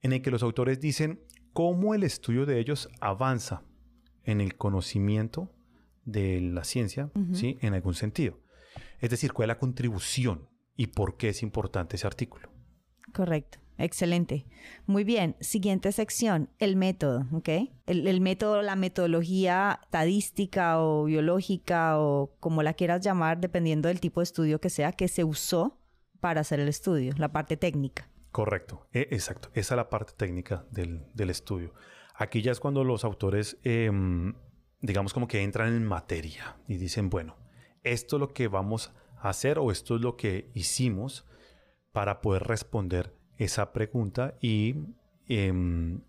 en 0.02 0.12
el 0.12 0.22
que 0.22 0.30
los 0.30 0.42
autores 0.42 0.80
dicen 0.80 1.24
cómo 1.52 1.94
el 1.94 2.04
estudio 2.04 2.46
de 2.46 2.58
ellos 2.58 2.88
avanza 3.00 3.64
en 4.24 4.40
el 4.40 4.56
conocimiento 4.56 5.52
de 6.04 6.40
la 6.40 6.64
ciencia, 6.64 7.10
¿sí? 7.32 7.58
En 7.60 7.74
algún 7.74 7.94
sentido. 7.94 8.40
Es 9.00 9.10
decir, 9.10 9.32
cuál 9.32 9.46
es 9.50 9.56
la 9.56 9.58
contribución 9.58 10.48
y 10.76 10.88
por 10.88 11.16
qué 11.16 11.30
es 11.30 11.42
importante 11.42 11.96
ese 11.96 12.06
artículo. 12.06 12.50
Correcto. 13.12 13.58
Excelente. 13.80 14.46
Muy 14.86 15.04
bien. 15.04 15.36
Siguiente 15.40 15.90
sección, 15.92 16.50
el 16.58 16.76
método, 16.76 17.26
¿ok? 17.32 17.48
El, 17.86 18.06
el, 18.06 18.20
método, 18.20 18.62
la 18.62 18.76
metodología 18.76 19.80
estadística 19.82 20.80
o 20.80 21.04
biológica 21.04 21.98
o 21.98 22.36
como 22.40 22.62
la 22.62 22.74
quieras 22.74 23.00
llamar, 23.00 23.40
dependiendo 23.40 23.88
del 23.88 24.00
tipo 24.00 24.20
de 24.20 24.24
estudio 24.24 24.60
que 24.60 24.70
sea, 24.70 24.92
que 24.92 25.08
se 25.08 25.24
usó 25.24 25.80
para 26.20 26.42
hacer 26.42 26.60
el 26.60 26.68
estudio, 26.68 27.14
la 27.16 27.32
parte 27.32 27.56
técnica. 27.56 28.08
Correcto, 28.30 28.86
e, 28.92 29.08
exacto. 29.10 29.50
Esa 29.54 29.74
es 29.74 29.76
la 29.76 29.90
parte 29.90 30.12
técnica 30.16 30.64
del, 30.70 31.30
estudio. 31.30 31.74
Aquí 32.14 32.42
ya 32.42 32.52
es 32.52 32.60
cuando 32.60 32.84
los 32.84 33.04
autores, 33.04 33.58
em, 33.64 34.34
digamos 34.80 35.12
como 35.12 35.26
que 35.26 35.42
entran 35.42 35.74
en 35.74 35.84
materia 35.84 36.56
y 36.68 36.76
dicen, 36.76 37.10
bueno, 37.10 37.36
esto 37.82 38.16
es 38.16 38.20
lo 38.20 38.28
que 38.28 38.48
vamos 38.48 38.92
a 39.16 39.30
hacer 39.30 39.58
o 39.58 39.70
esto 39.72 39.96
es 39.96 40.02
lo 40.02 40.16
que 40.16 40.50
hicimos 40.54 41.26
para 41.92 42.20
poder 42.20 42.44
responder 42.44 43.16
esa 43.40 43.72
pregunta 43.72 44.36
y, 44.40 44.74
em, 45.26 46.02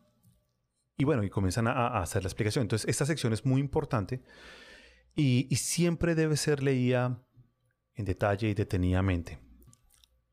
y 0.98 1.06
bueno, 1.06 1.24
y 1.24 1.30
comienzan 1.30 1.68
a, 1.68 2.00
hacer 2.00 2.24
la 2.24 2.28
explicación. 2.28 2.64
Entonces, 2.64 2.90
esta 2.90 3.06
sección 3.06 3.32
es 3.32 3.46
muy 3.46 3.62
importante 3.62 4.22
y, 5.16 5.48
siempre 5.56 6.14
debe 6.14 6.36
ser 6.36 6.62
leída 6.62 7.24
en 7.96 8.06
detalle 8.06 8.50
y 8.50 8.54
detenidamente. 8.54 9.40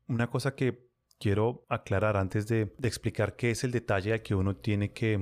Una 0.07 0.29
cosa 0.29 0.55
que 0.55 0.89
quiero 1.19 1.65
aclarar 1.69 2.17
antes 2.17 2.47
de, 2.47 2.75
explicar 2.83 3.37
qué 3.37 3.51
es 3.51 3.63
el 3.63 3.71
detalle 3.71 4.21
que 4.21 4.35
uno 4.35 4.57
tiene 4.57 4.91
que, 4.91 5.19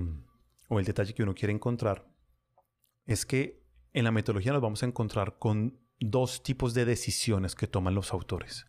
o 0.69 0.79
el 0.79 0.85
detalle 0.85 1.13
que 1.13 1.23
uno 1.23 1.35
quiere 1.35 1.53
encontrar, 1.53 2.07
es 3.05 3.25
que 3.25 3.63
en 3.93 4.03
la 4.03 4.11
metodología 4.11 4.51
nos 4.51 4.61
vamos 4.61 4.81
a 4.81 4.87
encontrar 4.87 5.37
con 5.37 5.79
dos 5.99 6.41
tipos 6.41 6.73
de 6.73 6.85
decisiones 6.85 7.53
que 7.53 7.67
toman 7.67 7.93
los 7.93 8.13
autores. 8.13 8.65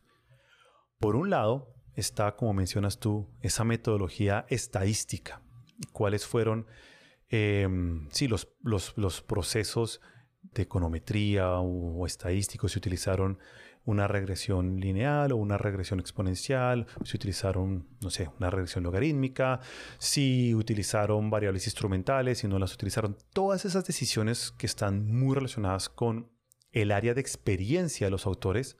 Por 0.99 1.17
un 1.17 1.31
lado 1.31 1.78
está, 2.01 2.37
como 2.37 2.55
mencionas 2.55 2.99
tú, 2.99 3.29
esa 3.41 3.65
metodología 3.65 4.47
estadística. 4.49 5.43
¿Cuáles 5.93 6.27
fueron 6.27 6.67
em, 7.29 8.09
sí, 8.11 8.29
los, 8.29 8.49
los, 8.63 9.23
procesos 9.23 10.01
de 10.43 10.63
econometría 10.63 11.53
o, 11.59 12.01
o 12.01 12.07
estadísticos 12.07 12.73
se 12.73 12.79
utilizaron 12.79 13.39
una 13.85 14.07
regresión 14.07 14.81
lineal 14.81 15.33
o 15.33 15.37
una 15.37 15.57
regresión 15.57 15.99
exponencial, 15.99 16.87
si 17.05 17.17
utilizaron, 17.17 17.89
no 18.03 18.11
sé, 18.11 18.29
una 18.39 18.51
regresión 18.51 18.85
logarítmica, 18.85 19.61
si 19.99 20.55
utilizaron 20.55 21.31
variables 21.31 21.67
instrumentales, 21.67 22.39
si 22.39 22.49
no 22.49 22.59
las 22.59 22.75
utilizaron. 22.75 23.17
Todas 23.33 23.65
esas 23.65 23.87
decisiones 23.87 24.53
que 24.59 24.67
están 24.67 25.11
muy 25.11 25.35
relacionadas 25.35 25.89
con 25.89 26.31
el 26.73 26.93
área 26.93 27.15
de 27.15 27.23
experiencia 27.23 28.07
de 28.07 28.11
los 28.11 28.27
autores 28.27 28.77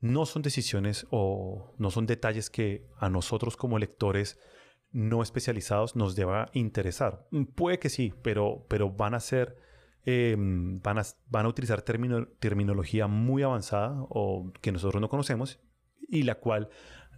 no 0.00 0.26
son 0.26 0.42
decisiones 0.42 1.06
o 1.10 1.74
no 1.78 1.90
son 1.90 2.06
detalles 2.06 2.50
que 2.50 2.86
a 2.98 3.08
nosotros 3.08 3.56
como 3.56 3.78
lectores 3.78 4.38
no 4.90 5.22
especializados 5.22 5.96
nos 5.96 6.16
deba 6.16 6.50
interesar. 6.52 7.26
Puede 7.54 7.78
que 7.78 7.88
sí, 7.88 8.14
pero, 8.22 8.64
pero 8.68 8.90
van 8.90 9.14
a 9.14 9.20
ser 9.20 9.56
em, 10.04 10.80
van, 10.80 10.98
a, 10.98 11.02
van 11.26 11.46
a 11.46 11.48
utilizar 11.48 11.82
terminología 11.82 13.06
muy 13.06 13.42
avanzada 13.42 13.96
o 14.08 14.52
que 14.60 14.72
nosotros 14.72 15.00
no 15.00 15.08
conocemos 15.08 15.60
y 16.08 16.22
la 16.22 16.36
cual 16.36 16.70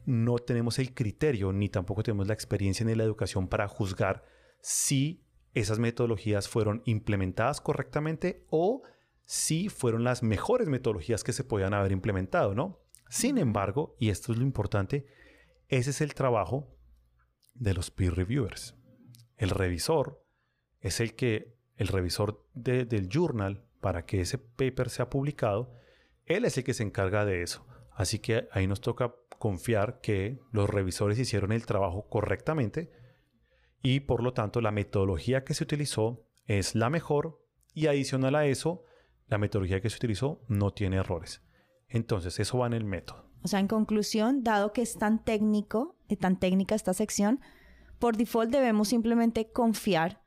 no 0.06 0.38
tenemos 0.38 0.78
el 0.78 0.94
criterio 0.94 1.52
ni 1.52 1.68
tampoco 1.68 2.02
tenemos 2.02 2.26
la 2.26 2.34
experiencia 2.34 2.84
ni 2.84 2.94
la 2.94 3.04
educación 3.04 3.49
para 3.49 3.68
juzgar 3.68 4.25
si 4.60 5.22
esas 5.54 5.78
metodologías 5.78 6.49
fueron 6.49 6.82
implementadas 6.84 7.60
correctamente 7.60 8.44
o 8.50 8.82
si 9.30 9.68
fueron 9.68 10.02
las 10.02 10.25
mejores 10.25 10.66
metodologías 10.66 11.22
que 11.22 11.32
se 11.32 11.44
podían 11.44 11.72
haber 11.72 11.92
implementado, 11.92 12.52
¿no? 12.52 12.80
Sin 13.08 13.38
embargo, 13.38 13.94
y 14.00 14.08
esto 14.08 14.32
es 14.32 14.38
lo 14.38 14.44
importante, 14.44 15.06
ese 15.68 15.90
es 15.90 16.00
el 16.00 16.14
trabajo 16.14 16.76
de 17.54 17.72
los 17.72 17.92
peer 17.92 18.16
reviewers. 18.16 18.75
El 19.37 19.50
revisor 19.50 20.26
es 20.80 20.99
el 20.99 21.14
que, 21.14 21.56
el 21.76 21.87
revisor 21.87 22.44
del 22.54 23.08
journal, 23.08 23.62
para 23.80 24.04
que 24.04 24.20
ese 24.20 24.37
paper 24.37 24.90
sea 24.90 25.10
publicado, 25.10 25.76
él 26.26 26.44
es 26.44 26.58
el 26.58 26.64
que 26.64 26.75
se 26.75 26.82
encarga 26.82 27.25
de 27.25 27.42
eso. 27.42 27.64
Así 27.92 28.18
que 28.18 28.49
ahí 28.50 28.66
nos 28.66 28.80
toca 28.80 29.14
confiar 29.38 30.00
que 30.00 30.40
los 30.50 30.68
revisores 30.68 31.20
hicieron 31.20 31.52
el 31.52 31.66
trabajo 31.66 32.08
correctamente 32.08 32.90
y 33.80 34.00
por 34.00 34.25
lo 34.25 34.32
tanto 34.32 34.60
la 34.60 34.72
metodología 34.72 35.44
que 35.44 35.54
se 35.54 35.62
utilizó 35.62 36.26
es 36.46 36.75
la 36.75 36.90
mejor 36.90 37.40
y 37.75 37.87
adicional 37.87 38.34
a 38.34 38.46
eso, 38.46 38.84
la 39.30 39.38
metodología 39.38 39.80
que 39.80 39.88
se 39.88 39.96
utilizó 39.96 40.42
no 40.49 40.72
tiene 40.72 40.96
errores. 40.96 41.40
Entonces, 41.88 42.38
eso 42.38 42.58
va 42.58 42.66
en 42.66 42.75
el 42.75 42.84
método. 42.84 43.25
O 43.42 43.49
sea, 43.49 43.60
en 43.60 43.68
conclusión, 43.68 44.42
dado 44.42 44.72
que 44.72 44.82
es 44.82 44.99
tan 44.99 45.25
técnico 45.25 45.96
y 46.08 46.16
tan 46.16 46.38
técnica 46.38 46.75
esta 46.75 46.92
sección, 46.92 47.40
por 47.99 48.16
default 48.16 48.50
debemos 48.50 48.88
simplemente 48.88 49.50
confiar 49.50 50.20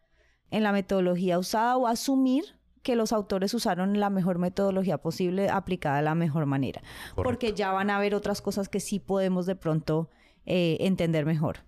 en 0.50 0.64
la 0.64 0.72
metodología 0.72 1.38
usada 1.38 1.78
o 1.78 1.88
asumir 1.88 2.44
que 2.82 2.96
los 2.96 3.14
autores 3.14 3.54
usaron 3.54 4.00
la 4.00 4.10
mejor 4.10 4.40
metodología 4.40 4.98
posible 4.98 5.50
aplicada 5.50 5.98
de 5.98 6.04
la 6.04 6.16
mejor 6.16 6.46
manera. 6.46 6.82
Porque 7.16 7.54
ya 7.54 7.72
van 7.72 7.90
a 7.90 7.98
haber 7.98 8.16
otras 8.16 8.42
cosas 8.42 8.70
que 8.70 8.80
sí 8.80 9.00
podemos 9.00 9.46
de 9.46 9.56
pronto 9.56 10.10
eh, 10.46 10.78
entender 10.82 11.26
mejor. 11.26 11.60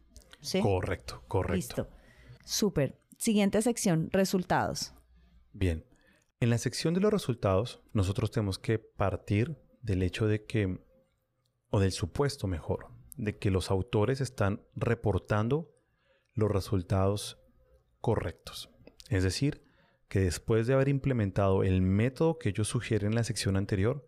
¿Sí? 0.42 0.62
Correcto, 0.62 1.24
correcto. 1.28 1.56
Listo. 1.56 1.88
Súper. 2.44 3.00
Siguiente 3.18 3.62
sección, 3.62 4.10
resultados. 4.12 4.94
Bien. 5.54 5.86
En 6.46 6.52
la 6.52 6.60
sección 6.60 6.94
de 6.94 7.00
los 7.00 7.12
resultados, 7.12 7.82
nosotros 7.92 8.30
tenemos 8.30 8.60
que 8.60 8.78
partir 8.78 9.58
del 9.82 10.04
hecho 10.04 10.28
de 10.28 10.46
que, 10.46 10.80
o 11.72 11.80
del 11.80 11.92
supuesto 11.92 12.46
mejor, 12.46 12.90
de 13.18 13.40
que 13.40 13.50
los 13.50 13.72
autores 13.72 14.22
están 14.22 14.62
reportando 14.76 15.74
los 16.36 16.52
resultados 16.52 17.40
correctos. 18.00 18.70
Es 19.10 19.24
decir, 19.24 19.66
que 20.08 20.20
después 20.20 20.68
de 20.68 20.76
haber 20.76 20.88
implementado 20.88 21.64
el 21.64 21.82
método 21.82 22.38
que 22.38 22.50
ellos 22.50 22.68
sugieren 22.68 23.14
en 23.14 23.16
la 23.16 23.24
sección 23.24 23.58
anterior, 23.58 24.08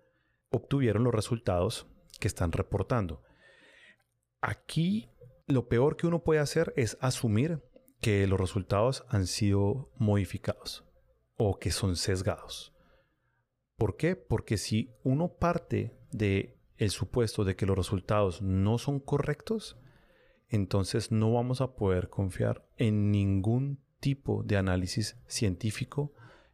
obtuvieron 0.51 1.03
los 1.05 1.15
resultados 1.15 1.87
que 2.19 2.27
están 2.27 2.51
reportando. 2.51 3.23
Aquí 4.41 5.09
lo 5.47 5.67
peor 5.69 5.97
que 5.97 6.05
uno 6.05 6.23
puede 6.23 6.39
hacer 6.39 6.71
es 6.77 6.99
asumir 7.01 7.63
que 7.99 8.27
los 8.27 8.39
resultados 8.39 9.05
han 9.09 9.25
sido 9.25 9.89
modificados 9.97 10.86
o 11.37 11.59
que 11.59 11.71
son 11.71 11.95
sesgados. 11.95 12.73
¿Por 13.77 13.95
qué? 13.95 14.15
Porque 14.15 14.57
si 14.57 14.91
uno 15.03 15.29
parte 15.29 15.95
de 16.11 16.57
el 16.77 16.89
supuesto 16.89 17.43
de 17.43 17.55
que 17.55 17.65
los 17.65 17.77
resultados 17.77 18.41
no 18.41 18.77
son 18.77 18.99
correctos, 18.99 19.77
entonces 20.49 21.11
no 21.11 21.33
vamos 21.33 21.61
a 21.61 21.75
poder 21.75 22.09
confiar 22.09 22.67
en 22.77 23.11
ningún 23.11 23.79
tipo 23.99 24.43
de 24.43 24.57
análisis 24.57 25.17
científico. 25.27 26.13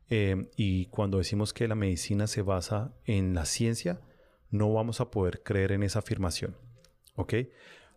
Eh, 0.10 0.50
y 0.56 0.88
cuando 0.88 1.18
decimos 1.18 1.54
que 1.54 1.68
la 1.68 1.76
medicina 1.76 2.28
se 2.28 2.42
basa 2.42 2.94
en 3.06 3.34
la 3.34 3.46
ciencia, 3.46 4.02
no 4.50 4.72
vamos 4.74 5.02
a 5.02 5.12
poder 5.12 5.44
creer 5.44 5.72
en 5.72 5.84
esa 5.84 6.00
afirmación. 6.00 6.58
¿Ok? 7.16 7.34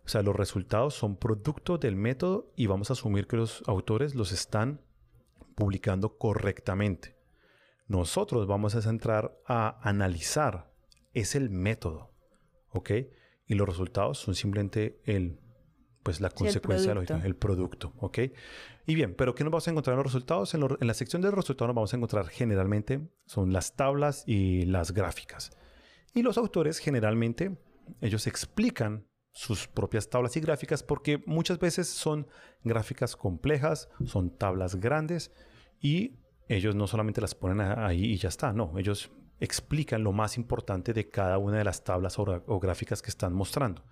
O 0.05 0.09
sea, 0.09 0.21
los 0.21 0.35
resultados 0.35 0.93
son 0.93 1.17
producto 1.17 1.77
del 1.77 1.95
método 1.95 2.51
y 2.55 2.67
vamos 2.67 2.89
a 2.89 2.93
asumir 2.93 3.27
que 3.27 3.37
los 3.37 3.63
autores 3.67 4.15
los 4.15 4.31
están 4.31 4.81
publicando 5.57 6.19
correctamente. 6.19 7.17
Nosotros 7.87 8.45
vamos 8.45 8.75
a 8.75 8.81
centrar 8.83 9.41
a 9.47 9.79
analizar, 9.81 10.71
es 11.15 11.33
el 11.33 11.49
método, 11.49 12.11
¿ok? 12.69 12.91
Y 13.47 13.55
los 13.55 13.67
resultados 13.67 14.19
son 14.19 14.35
simplemente 14.35 15.01
el, 15.05 15.39
pues 16.03 16.21
la 16.21 16.29
consecuencia 16.29 16.93
lógica, 16.93 17.19
el 17.25 17.35
producto, 17.35 17.93
¿ok? 17.97 18.19
Y 18.85 18.93
bien, 18.93 19.15
pero 19.15 19.33
¿qué 19.33 19.43
nos 19.43 19.49
vamos 19.49 19.67
a 19.67 19.71
encontrar 19.71 19.95
en 19.95 20.03
los 20.03 20.13
resultados? 20.13 20.53
En, 20.53 20.61
en 20.61 20.87
la 20.87 20.93
sección 20.93 21.23
de 21.23 21.31
resultados 21.31 21.69
nos 21.69 21.75
vamos 21.75 21.93
a 21.93 21.97
encontrar 21.97 22.27
generalmente 22.27 23.09
son 23.25 23.51
las 23.51 23.75
tablas 23.75 24.25
y 24.27 24.65
las 24.65 24.91
gráficas. 24.91 25.49
Y 26.13 26.21
los 26.21 26.37
autores 26.37 26.77
generalmente, 26.77 27.57
ellos 27.99 28.27
explican 28.27 29.07
sus 29.37 29.67
propias 29.67 30.09
tablas 30.09 30.35
y 30.35 30.39
gráficas 30.39 30.81
porque 30.81 31.21
muchas 31.27 31.59
veces 31.59 31.87
son 31.87 32.25
gráficas 32.63 33.15
complejas, 33.15 33.87
son 34.07 34.35
tablas 34.35 34.77
grandes 34.77 35.31
y 35.79 36.15
ellos 36.47 36.73
no 36.73 36.87
solamente 36.87 37.21
las 37.21 37.35
ponen 37.35 37.61
ahí 37.61 38.03
y 38.03 38.17
ya 38.17 38.29
está, 38.29 38.51
no, 38.51 38.79
ellos 38.79 39.11
explican 39.39 40.03
lo 40.03 40.11
más 40.11 40.37
importante 40.37 40.91
de 40.91 41.09
cada 41.09 41.37
una 41.37 41.59
de 41.59 41.63
las 41.63 41.83
tablas 41.83 42.17
o, 42.17 42.59
gráficas 42.59 43.03
que 43.03 43.11
están 43.11 43.33
mostrando. 43.33 43.83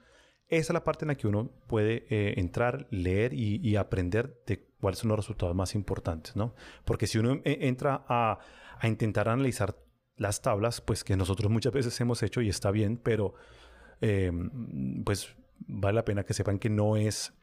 Esa 0.47 0.71
es 0.71 0.73
la 0.73 0.83
parte 0.83 1.05
en 1.05 1.09
la 1.09 1.15
que 1.15 1.27
uno 1.27 1.51
puede 1.67 2.07
eh, 2.09 2.33
entrar, 2.37 2.87
leer 2.89 3.31
y, 3.33 3.75
aprender 3.75 4.41
de 4.47 4.67
cuáles 4.79 4.97
son 4.97 5.09
los 5.09 5.19
resultados 5.19 5.55
más 5.55 5.75
importantes, 5.75 6.35
¿no? 6.35 6.55
Porque 6.85 7.05
si 7.05 7.19
uno 7.19 7.35
eh, 7.43 7.59
entra 7.61 8.03
a, 8.07 8.39
intentar 8.81 9.29
analizar 9.29 9.77
las 10.17 10.41
tablas, 10.41 10.81
pues 10.81 11.03
que 11.03 11.15
nosotros 11.15 11.51
muchas 11.51 11.71
veces 11.71 12.01
hemos 12.01 12.23
hecho 12.23 12.41
y 12.41 12.49
está 12.49 12.71
bien, 12.71 12.97
pero 12.97 13.35
eh, 14.01 14.31
pues 15.03 15.35
vale 15.67 15.95
la 15.95 16.05
pena 16.05 16.23
que 16.23 16.33
sepan 16.33 16.59
que 16.59 16.69
no 16.69 16.97
es 16.97 17.33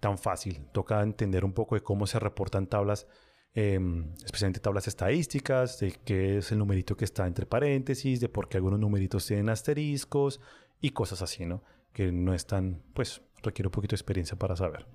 tan 0.00 0.18
fácil. 0.18 0.66
Toca 0.72 1.02
entender 1.02 1.44
un 1.44 1.52
poco 1.52 1.74
de 1.74 1.82
cómo 1.82 2.06
se 2.06 2.18
reportan 2.18 2.66
tablas 2.66 3.06
Em, 3.54 4.14
especialmente 4.24 4.60
tablas 4.60 4.88
estadísticas, 4.88 5.78
de 5.78 5.92
qué 6.06 6.38
es 6.38 6.52
el 6.52 6.58
numerito 6.58 6.96
que 6.96 7.04
está 7.04 7.26
entre 7.26 7.44
paréntesis, 7.44 8.18
de 8.18 8.30
por 8.30 8.48
qué 8.48 8.56
algunos 8.56 8.80
numeritos 8.80 9.26
tienen 9.26 9.50
asteriscos 9.50 10.40
y 10.80 10.90
cosas 10.90 11.20
así, 11.20 11.44
¿no? 11.44 11.62
Que 11.92 12.12
no 12.12 12.32
están, 12.32 12.82
pues, 12.94 13.20
requiere 13.42 13.68
un 13.68 13.72
poquito 13.72 13.92
de 13.92 13.96
experiencia 13.96 14.38
para 14.38 14.56
saber. 14.56 14.86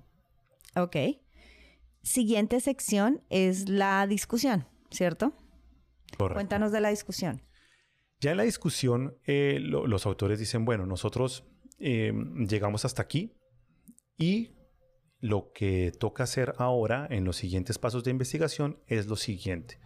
Ok. 0.74 0.96
Siguiente 2.02 2.58
sección 2.60 3.22
es 3.30 3.68
la 3.68 4.04
discusión, 4.08 4.66
¿cierto? 4.90 5.34
Correcto. 6.16 6.34
Cuéntanos 6.34 6.72
de 6.72 6.80
la 6.80 6.88
discusión. 6.88 7.42
Ya 8.20 8.32
en 8.32 8.36
la 8.36 8.42
discusión, 8.42 9.16
eh, 9.26 9.58
los 9.60 10.06
autores 10.06 10.38
dicen, 10.38 10.64
bueno, 10.64 10.86
nosotros 10.86 11.44
em, 11.78 12.46
llegamos 12.46 12.84
hasta 12.84 13.02
aquí 13.02 13.32
y 14.16 14.56
lo 15.20 15.52
que 15.52 15.92
toca 15.92 16.24
hacer 16.24 16.54
ahora 16.58 17.06
en 17.10 17.24
los 17.24 17.36
siguientes 17.36 17.78
pasos 17.78 18.02
de 18.04 18.10
investigación 18.10 18.80
es 18.86 19.06
lo 19.06 19.16
siguiente. 19.16 19.78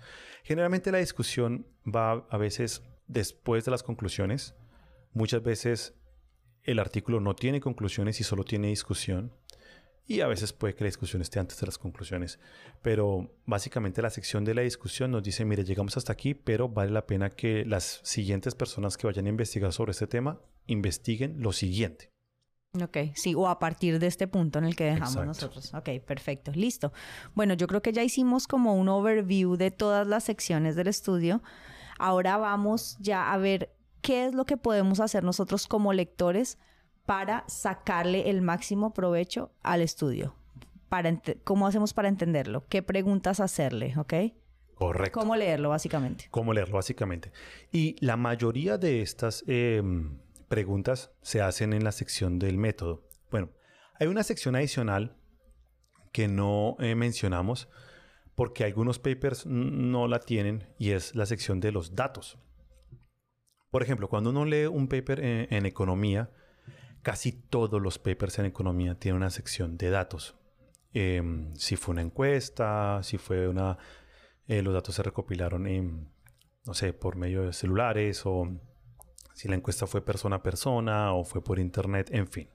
Generalmente 0.45 0.93
la 0.93 0.99
discusión 0.99 1.67
va 1.87 2.27
a 2.31 2.37
veces 2.39 2.83
después 3.07 3.65
de 3.65 3.71
las 3.71 3.83
conclusiones. 3.83 4.55
Muchas 5.13 5.43
veces 5.43 5.95
el 6.63 6.79
artículo 6.79 7.21
no 7.21 7.35
tiene 7.35 7.61
conclusiones 7.61 8.21
y 8.21 8.25
solo 8.25 8.45
tiene 8.45 8.69
discusión. 8.69 9.33
Y 10.07 10.21
a 10.21 10.27
veces 10.27 10.53
puede 10.53 10.75
que 10.75 10.85
la 10.85 10.89
discusión 10.89 11.23
esté 11.23 11.39
antes 11.39 11.59
de 11.61 11.67
las 11.67 11.79
conclusiones. 11.79 12.39
Pero 12.83 13.31
básicamente 13.47 14.03
la 14.03 14.11
sección 14.11 14.45
de 14.45 14.55
la 14.55 14.63
discusión 14.63 15.11
nos 15.11 15.23
dice, 15.23 15.45
mire, 15.45 15.65
llegamos 15.65 15.97
hasta 15.97 16.13
aquí, 16.13 16.35
pero 16.35 16.69
vale 16.69 16.91
la 16.91 17.07
pena 17.07 17.31
que 17.31 17.65
las 17.65 18.01
siguientes 18.03 18.55
personas 18.55 18.97
que 18.97 19.07
vayan 19.07 19.27
a 19.27 19.31
investigar 19.31 19.73
sobre 19.73 19.93
este 19.93 20.07
tema 20.07 20.41
investiguen 20.67 21.41
lo 21.41 21.53
siguiente. 21.53 22.11
Ok, 22.81 22.97
sí, 23.15 23.35
o 23.35 23.49
a 23.49 23.59
partir 23.59 23.99
de 23.99 24.07
este 24.07 24.27
punto 24.27 24.59
en 24.59 24.65
el 24.65 24.75
que 24.75 24.85
dejamos 24.85 25.27
nosotros. 25.27 25.75
Ok, 25.75 25.91
perfecto, 26.07 26.53
listo. 26.53 26.93
Bueno, 27.35 27.53
yo 27.53 27.67
creo 27.67 27.83
que 27.83 27.93
ya 27.93 28.03
hicimos 28.03 28.47
como 28.47 28.75
un 28.75 28.89
overview 28.89 29.57
de 29.57 29.71
todas 29.71 30.07
las 30.07 30.25
secciones 30.25 30.75
del 30.75 30.89
estudio. 30.89 31.43
Ahora 31.99 32.39
vamos 32.39 32.97
ya 32.99 33.31
a 33.31 33.37
ver 33.37 33.75
qué 34.01 34.25
es 34.25 34.35
lo 34.35 34.47
que 34.47 34.57
podemos 34.57 35.01
hacer 35.01 35.23
nosotros 35.23 35.67
como 35.67 35.93
lectores 35.93 36.59
para 37.07 37.45
sacarle 37.49 38.31
el 38.31 38.43
máximo 38.43 38.93
provecho 38.95 39.53
al 39.63 39.81
estudio. 39.83 40.35
Para 40.89 41.21
¿Cómo 41.45 41.67
hacemos 41.67 41.95
para 41.95 42.09
entenderlo? 42.09 42.67
¿Qué 42.69 42.83
preguntas 42.83 43.41
hacerle? 43.41 43.95
¿Ok? 43.97 44.15
Correcto. 44.75 45.21
¿Cómo 45.21 45.37
leerlo, 45.37 45.71
básicamente? 45.71 46.27
¿Cómo 46.31 46.53
leerlo, 46.53 46.77
básicamente? 46.77 47.33
Y 47.71 47.97
la 48.05 48.17
mayoría 48.17 48.79
de 48.79 49.03
estas... 49.03 49.45
Em, 49.47 50.19
preguntas 50.53 51.11
se 51.23 51.41
hacen 51.41 51.73
en 51.73 51.83
la 51.83 51.93
sección 51.93 52.39
del 52.39 52.59
método. 52.59 53.09
Bueno, 53.31 53.53
hay 53.99 54.07
una 54.07 54.23
sección 54.23 54.55
adicional 54.55 55.17
que 56.13 56.29
no 56.29 56.77
eh, 56.79 56.95
mencionamos 56.95 57.71
porque 58.35 58.65
algunos 58.65 58.99
papers 58.99 59.47
no 59.47 60.09
la 60.09 60.21
tienen 60.21 60.69
y 60.79 60.91
es 60.91 61.15
la 61.15 61.25
sección 61.25 61.59
de 61.61 61.73
los 61.73 61.95
datos. 61.95 62.39
Por 63.71 63.83
ejemplo, 63.83 64.11
cuando 64.11 64.29
uno 64.29 64.45
lee 64.45 64.67
un 64.67 64.89
paper 64.89 65.21
en, 65.25 65.65
economía, 65.65 66.31
casi 67.03 67.33
todos 67.33 67.81
los 67.81 67.99
papers 67.99 68.39
en 68.39 68.47
economía 68.47 68.95
tienen 68.95 69.19
una 69.19 69.31
sección 69.31 69.77
de 69.77 69.91
datos. 69.91 70.37
Em, 70.95 71.55
si 71.57 71.77
fue 71.77 71.93
una 71.93 72.03
encuesta, 72.03 73.03
si 73.03 73.19
fue 73.19 73.49
una 73.49 73.79
eh, 74.49 74.63
los 74.63 74.75
datos 74.75 74.95
se 74.97 75.03
recopilaron 75.03 75.67
en, 75.67 76.09
no 76.67 76.75
sé, 76.75 76.93
por 76.93 77.17
medio 77.17 77.43
de 77.43 77.53
celulares 77.53 78.23
o 78.25 78.49
si 79.35 79.49
la 79.49 79.55
encuesta 79.55 79.87
fue 79.87 80.05
persona 80.05 80.37
a 80.37 80.43
persona 80.43 81.15
o 81.15 81.25
fue 81.25 81.43
por 81.43 81.59
internet, 81.59 82.11
en 82.13 82.29
fin. 82.29 82.49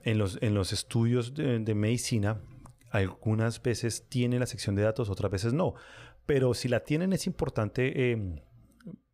En 0.00 0.18
los, 0.18 0.38
en 0.42 0.54
los 0.54 0.72
estudios 0.72 1.34
de, 1.34 1.74
medicina, 1.74 2.40
algunas 2.90 3.60
veces 3.62 4.08
tiene 4.08 4.38
la 4.38 4.46
sección 4.46 4.76
de 4.76 4.82
datos, 4.82 5.10
otras 5.10 5.32
veces 5.32 5.52
no. 5.52 5.74
Pero 6.24 6.54
si 6.54 6.68
la 6.68 6.84
tienen 6.84 7.12
es 7.12 7.26
importante 7.26 8.12
em, 8.12 8.40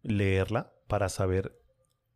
leerla 0.03 0.75
para 0.89 1.09
saber, 1.09 1.59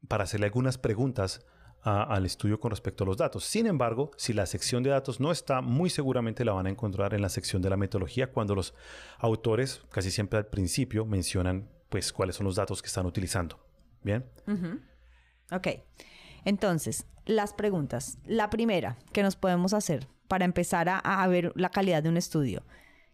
para 0.06 0.24
hacerle 0.24 0.46
algunas 0.46 0.76
preguntas 0.76 1.46
al 1.82 2.26
estudio 2.26 2.60
con 2.60 2.70
respecto 2.70 3.04
a 3.04 3.06
los 3.06 3.16
datos. 3.16 3.44
Sin 3.44 3.66
embargo, 3.66 4.10
si 4.16 4.32
la 4.32 4.46
sección 4.46 4.82
de 4.82 4.90
datos 4.90 5.20
no 5.20 5.32
está, 5.32 5.60
muy 5.60 5.90
seguramente 5.90 6.44
la 6.44 6.52
van 6.52 6.66
a 6.66 6.70
encontrar 6.70 7.14
en 7.14 7.22
la 7.22 7.28
sección 7.28 7.62
de 7.62 7.70
la 7.70 7.76
metodología 7.76 8.30
cuando 8.30 8.54
los 8.54 8.74
autores, 9.18 9.82
casi 9.90 10.10
siempre 10.10 10.38
al 10.38 10.46
principio, 10.46 11.04
mencionan 11.04 11.68
pues 11.88 12.12
cuáles 12.12 12.36
son 12.36 12.44
los 12.44 12.56
datos 12.56 12.82
que 12.82 12.88
están 12.88 13.06
utilizando. 13.06 13.58
¿Bien? 14.02 14.24
Ok. 15.50 15.68
Entonces, 16.44 17.06
las 17.26 17.52
preguntas. 17.52 18.18
La 18.24 18.50
primera 18.50 18.98
que 19.12 19.22
nos 19.22 19.36
podemos 19.36 19.72
hacer 19.72 20.08
para 20.28 20.44
empezar 20.44 20.88
a, 20.88 21.26
ver 21.28 21.52
la 21.56 21.70
calidad 21.70 22.02
de 22.02 22.08
un 22.08 22.16
estudio. 22.16 22.62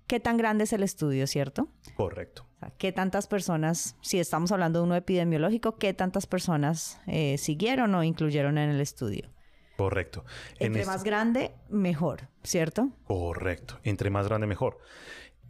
¿Qué 0.06 0.20
tan 0.20 0.36
grande 0.36 0.64
es 0.64 0.72
el 0.72 0.82
estudio, 0.82 1.26
cierto? 1.26 1.68
Correcto. 1.96 2.46
¿Qué 2.78 2.92
tantas 2.92 3.26
personas, 3.26 3.96
si 4.00 4.18
estamos 4.18 4.52
hablando 4.52 4.80
de 4.80 4.84
uno 4.84 4.96
epidemiológico, 4.96 5.76
qué 5.76 5.94
tantas 5.94 6.26
personas 6.26 7.00
eh, 7.06 7.38
siguieron 7.38 7.94
o 7.94 8.02
incluyeron 8.02 8.58
en 8.58 8.70
el 8.70 8.80
estudio? 8.80 9.30
Correcto. 9.76 10.24
Entre 10.58 10.86
más 10.86 11.04
grande, 11.04 11.52
mejor, 11.68 12.28
¿cierto? 12.42 12.90
Correcto. 13.04 13.80
Entre 13.82 14.10
más 14.10 14.28
grande, 14.28 14.46
mejor. 14.46 14.78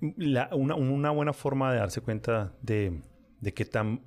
una, 0.01 1.11
buena 1.11 1.33
forma 1.33 1.73
de 1.73 1.79
darse 1.79 2.01
cuenta 2.01 2.55
de, 2.63 3.03
qué 3.55 3.65
tan 3.65 4.05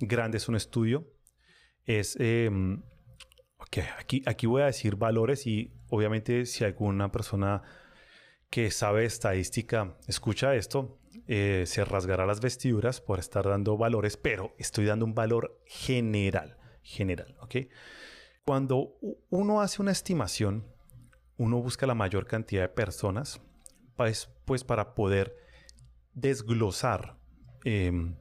grande 0.00 0.38
es 0.38 0.48
un 0.48 0.56
estudio 0.56 1.06
es... 1.84 2.16
Em, 2.20 2.82
aquí, 3.98 4.22
aquí 4.26 4.46
voy 4.46 4.62
a 4.62 4.66
decir 4.66 4.96
valores 4.96 5.46
y 5.46 5.72
obviamente 5.90 6.46
si 6.46 6.64
alguna 6.64 7.10
persona 7.10 7.62
que 8.50 8.70
sabe 8.70 9.04
estadística 9.04 9.96
escucha 10.06 10.54
esto, 10.54 10.98
eh, 11.26 11.64
se 11.66 11.84
rasgará 11.84 12.26
las 12.26 12.40
vestiduras 12.40 13.00
por 13.00 13.18
estar 13.18 13.46
dando 13.46 13.76
valores, 13.76 14.16
pero 14.16 14.54
estoy 14.58 14.86
dando 14.86 15.04
un 15.04 15.14
valor 15.14 15.60
general, 15.66 16.56
general, 16.82 17.36
¿ok? 17.40 17.56
Cuando 18.44 18.94
uno 19.28 19.60
hace 19.60 19.82
una 19.82 19.92
estimación, 19.92 20.66
uno 21.36 21.60
busca 21.60 21.86
la 21.86 21.94
mayor 21.94 22.26
cantidad 22.26 22.62
de 22.62 22.68
personas, 22.70 23.40
pues, 23.96 24.30
pues 24.46 24.64
para 24.64 24.94
poder 24.94 25.36
desglosar 26.14 27.18
em, 27.64 28.16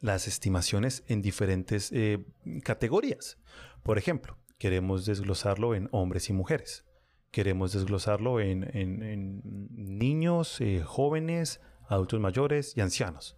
las 0.00 0.28
estimaciones 0.28 1.02
en 1.08 1.22
diferentes 1.22 1.90
eh, 1.92 2.24
categorías. 2.62 3.38
Por 3.82 3.98
ejemplo, 3.98 4.38
queremos 4.58 5.06
desglosarlo 5.06 5.74
en 5.74 5.88
hombres 5.90 6.30
y 6.30 6.32
mujeres. 6.32 6.84
Queremos 7.30 7.72
desglosarlo 7.72 8.40
en, 8.40 9.42
niños, 9.70 10.60
eh, 10.60 10.82
jóvenes, 10.84 11.60
adultos 11.88 12.20
mayores 12.20 12.76
y 12.76 12.80
ancianos. 12.80 13.36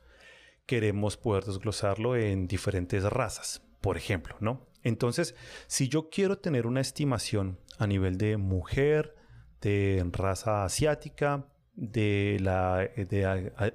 Queremos 0.66 1.16
poder 1.16 1.44
desglosarlo 1.44 2.16
en 2.16 2.46
diferentes 2.46 3.04
razas, 3.04 3.62
por 3.80 3.96
ejemplo, 3.96 4.36
¿no? 4.40 4.68
Entonces, 4.82 5.34
si 5.66 5.88
yo 5.88 6.08
quiero 6.08 6.38
tener 6.38 6.66
una 6.66 6.80
estimación 6.80 7.58
a 7.78 7.86
nivel 7.86 8.16
de 8.16 8.36
mujer, 8.36 9.14
de 9.60 10.06
raza 10.12 10.64
asiática, 10.64 11.48
de 11.74 12.38
la 12.40 12.88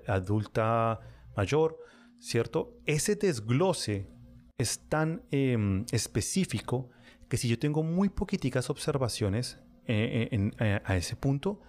adulta 0.07 0.99
mayor, 1.35 1.77
¿cierto? 2.19 2.79
Ese 2.85 3.15
desglose 3.15 4.07
es 4.57 4.87
tan 4.87 5.23
em, 5.31 5.85
específico 5.91 6.89
que 7.27 7.37
si 7.37 7.47
yo 7.47 7.59
tengo 7.59 7.83
muy 7.83 8.09
poquiticas 8.09 8.69
observaciones 8.69 9.59
eh, 9.87 10.29
eh, 10.31 10.51
eh, 10.59 10.81
a 10.83 10.97
ese 10.97 11.15
punto, 11.15 11.61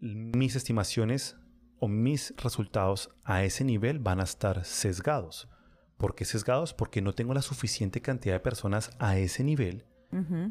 mis 0.00 0.56
estimaciones 0.56 1.36
o 1.78 1.88
mis 1.88 2.34
resultados 2.36 3.10
a 3.24 3.44
ese 3.44 3.64
nivel 3.64 3.98
van 3.98 4.20
a 4.20 4.24
estar 4.24 4.64
sesgados. 4.64 5.48
¿Por 5.96 6.14
qué 6.14 6.24
sesgados? 6.24 6.72
Porque 6.72 7.02
no 7.02 7.12
tengo 7.12 7.34
la 7.34 7.42
suficiente 7.42 8.00
cantidad 8.00 8.34
de 8.34 8.40
personas 8.40 8.90
a 8.98 9.18
ese 9.18 9.44
nivel, 9.44 9.84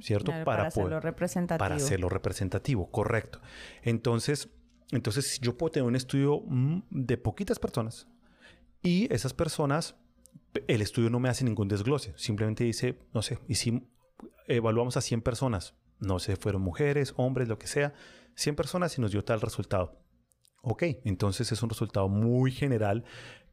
¿cierto? 0.01 0.31
para, 0.45 0.67
hacerlo 0.67 0.99
representativo. 0.99 1.59
Para 1.59 1.75
hacerlo 1.75 2.09
representativo, 2.09 2.91
correcto. 2.91 3.41
Entonces, 3.81 4.49
entonces 4.91 5.39
yo 5.39 5.57
puedo 5.57 5.71
tener 5.71 5.87
un 5.87 5.95
estudio 5.95 6.41
mm, 6.45 6.83
de 6.91 7.17
poquitas 7.17 7.57
personas 7.57 8.07
y 8.83 9.11
esas 9.11 9.33
personas, 9.33 9.95
el 10.67 10.81
estudio 10.81 11.09
no 11.09 11.19
me 11.19 11.29
hace 11.29 11.43
ningún 11.43 11.67
desglose, 11.67 12.13
simplemente 12.15 12.63
dice, 12.63 12.99
no 13.13 13.23
sé, 13.23 13.39
y 13.47 13.55
si 13.55 13.87
evaluamos 14.47 14.97
a 14.97 15.01
100 15.01 15.21
personas, 15.21 15.75
no 15.99 16.19
sé, 16.19 16.35
fueron 16.35 16.61
mujeres, 16.61 17.13
hombres, 17.17 17.47
lo 17.47 17.59
que 17.59 17.67
sea, 17.67 17.93
100 18.35 18.55
personas 18.55 18.97
y 18.97 19.01
nos 19.01 19.11
dio 19.11 19.23
tal 19.23 19.41
resultado. 19.41 19.99
Ok, 20.61 20.83
entonces 21.03 21.51
es 21.51 21.63
un 21.63 21.69
resultado 21.69 22.09
muy 22.09 22.51
general 22.51 23.03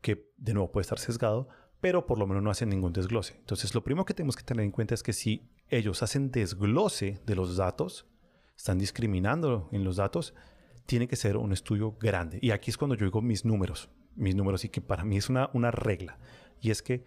que 0.01 0.31
de 0.37 0.55
nuevo 0.55 0.73
puede 0.73 0.83
estar 0.83 0.99
sesgado, 0.99 1.49
pero 1.81 2.07
por 2.07 2.19
lo 2.19 2.27
menos 2.27 2.43
no 2.43 2.51
hacen 2.51 2.69
ningún 2.69 2.93
desglose. 2.93 3.37
Entonces 3.39 3.75
lo 3.75 3.85
primero 3.85 4.05
que 4.05 4.15
tenemos 4.15 4.37
que 4.37 4.45
tener 4.45 4.65
en 4.65 4.71
cuenta 4.71 4.95
es 4.95 5.03
que 5.03 5.13
si 5.13 5.49
ellos 5.69 6.03
hacen 6.03 6.31
desglose 6.31 7.21
de 7.25 7.35
los 7.35 7.57
datos, 7.57 8.07
están 8.57 8.79
discriminando 8.79 9.69
en 9.73 9.85
los 9.85 9.97
datos, 9.97 10.35
tiene 10.87 11.09
que 11.09 11.17
ser 11.17 11.37
un 11.37 11.53
estudio 11.53 11.93
grande. 11.93 12.39
Y 12.41 12.51
aquí 12.51 12.71
es 12.71 12.79
cuando 12.79 12.97
yo 12.97 13.05
digo 13.05 13.23
mis 13.23 13.45
números, 13.45 13.91
mis 14.15 14.35
números 14.35 14.65
y 14.65 14.69
que 14.69 14.81
para 14.81 15.05
mí 15.05 15.17
es 15.17 15.29
una, 15.29 15.51
una 15.53 15.71
regla. 15.71 16.19
Y 16.61 16.71
es 16.71 16.83
que 16.83 17.05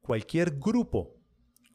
cualquier 0.00 0.58
grupo, 0.58 1.16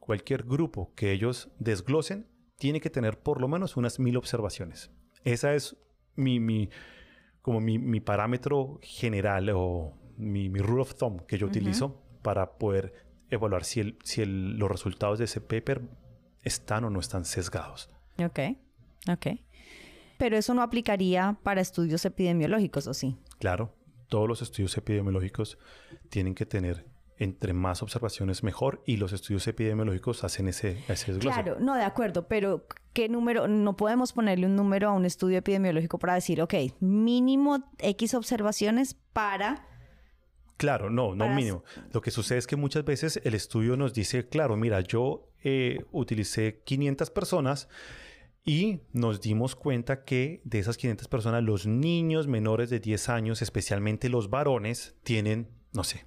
cualquier 0.00 0.42
grupo 0.42 0.92
que 0.94 1.12
ellos 1.12 1.50
desglosen, 1.58 2.26
tiene 2.56 2.80
que 2.80 2.90
tener 2.90 3.18
por 3.18 3.40
lo 3.40 3.48
menos 3.48 3.76
unas 3.76 3.98
mil 3.98 4.16
observaciones. 4.16 4.90
Esa 5.24 5.54
es 5.54 5.76
mi, 6.16 6.40
mi 6.40 6.70
como 7.42 7.60
mi, 7.60 8.00
parámetro 8.00 8.78
general 8.82 9.50
o 9.54 9.92
mi, 10.16 10.48
rule 10.48 10.82
of 10.82 10.94
thumb 10.94 11.26
que 11.26 11.36
yo 11.36 11.46
utilizo 11.46 12.02
para 12.22 12.56
poder 12.56 12.94
evaluar 13.28 13.64
si, 13.64 13.80
el, 13.80 13.98
si 14.02 14.24
los 14.24 14.70
resultados 14.70 15.18
de 15.18 15.26
ese 15.26 15.40
paper 15.42 15.82
están 16.42 16.84
o 16.84 16.90
no 16.90 17.00
están 17.00 17.24
sesgados. 17.26 17.90
Ok, 18.18 18.40
ok. 19.10 19.26
Pero 20.16 20.36
eso 20.36 20.54
no 20.54 20.62
aplicaría 20.62 21.36
para 21.42 21.60
estudios 21.60 22.04
epidemiológicos, 22.04 22.86
¿o 22.86 22.94
sí? 22.94 23.18
Claro, 23.38 23.74
todos 24.08 24.28
los 24.28 24.40
estudios 24.40 24.76
epidemiológicos 24.78 25.58
tienen 26.08 26.34
que 26.34 26.46
tener 26.46 26.86
entre 27.18 27.52
más 27.52 27.82
observaciones 27.82 28.42
mejor 28.42 28.82
y 28.86 28.96
los 28.96 29.12
estudios 29.12 29.46
epidemiológicos 29.46 30.24
hacen 30.24 30.48
ese, 30.48 30.82
ese 30.88 31.12
desglose. 31.12 31.42
Claro, 31.42 31.60
no, 31.60 31.74
de 31.74 31.84
acuerdo, 31.84 32.26
pero 32.26 32.66
¿qué 32.92 33.08
número? 33.08 33.46
No 33.46 33.76
podemos 33.76 34.12
ponerle 34.12 34.46
un 34.46 34.56
número 34.56 34.88
a 34.88 34.92
un 34.92 35.04
estudio 35.04 35.38
epidemiológico 35.38 35.98
para 35.98 36.14
decir, 36.14 36.42
ok, 36.42 36.54
mínimo 36.80 37.70
X 37.78 38.14
observaciones 38.14 38.94
para... 39.12 39.68
Claro, 40.56 40.88
no, 40.88 41.16
no 41.16 41.28
mínimo. 41.28 41.64
Lo 41.92 42.00
que 42.00 42.12
sucede 42.12 42.38
es 42.38 42.46
que 42.46 42.54
muchas 42.54 42.84
veces 42.84 43.20
el 43.24 43.34
estudio 43.34 43.76
nos 43.76 43.92
dice, 43.92 44.28
claro, 44.28 44.56
mira, 44.56 44.80
yo 44.80 45.28
eh, 45.42 45.84
utilicé 45.90 46.62
500 46.64 47.10
personas 47.10 47.68
y 48.44 48.80
nos 48.92 49.20
dimos 49.20 49.56
cuenta 49.56 50.04
que 50.04 50.42
de 50.44 50.58
esas 50.58 50.76
500 50.76 51.08
personas, 51.08 51.42
los 51.42 51.66
niños 51.66 52.28
menores 52.28 52.70
de 52.70 52.78
10 52.78 53.08
años, 53.08 53.42
especialmente 53.42 54.08
los 54.08 54.30
varones, 54.30 54.94
tienen 55.02 55.48
no 55.74 55.82
sé, 55.82 56.06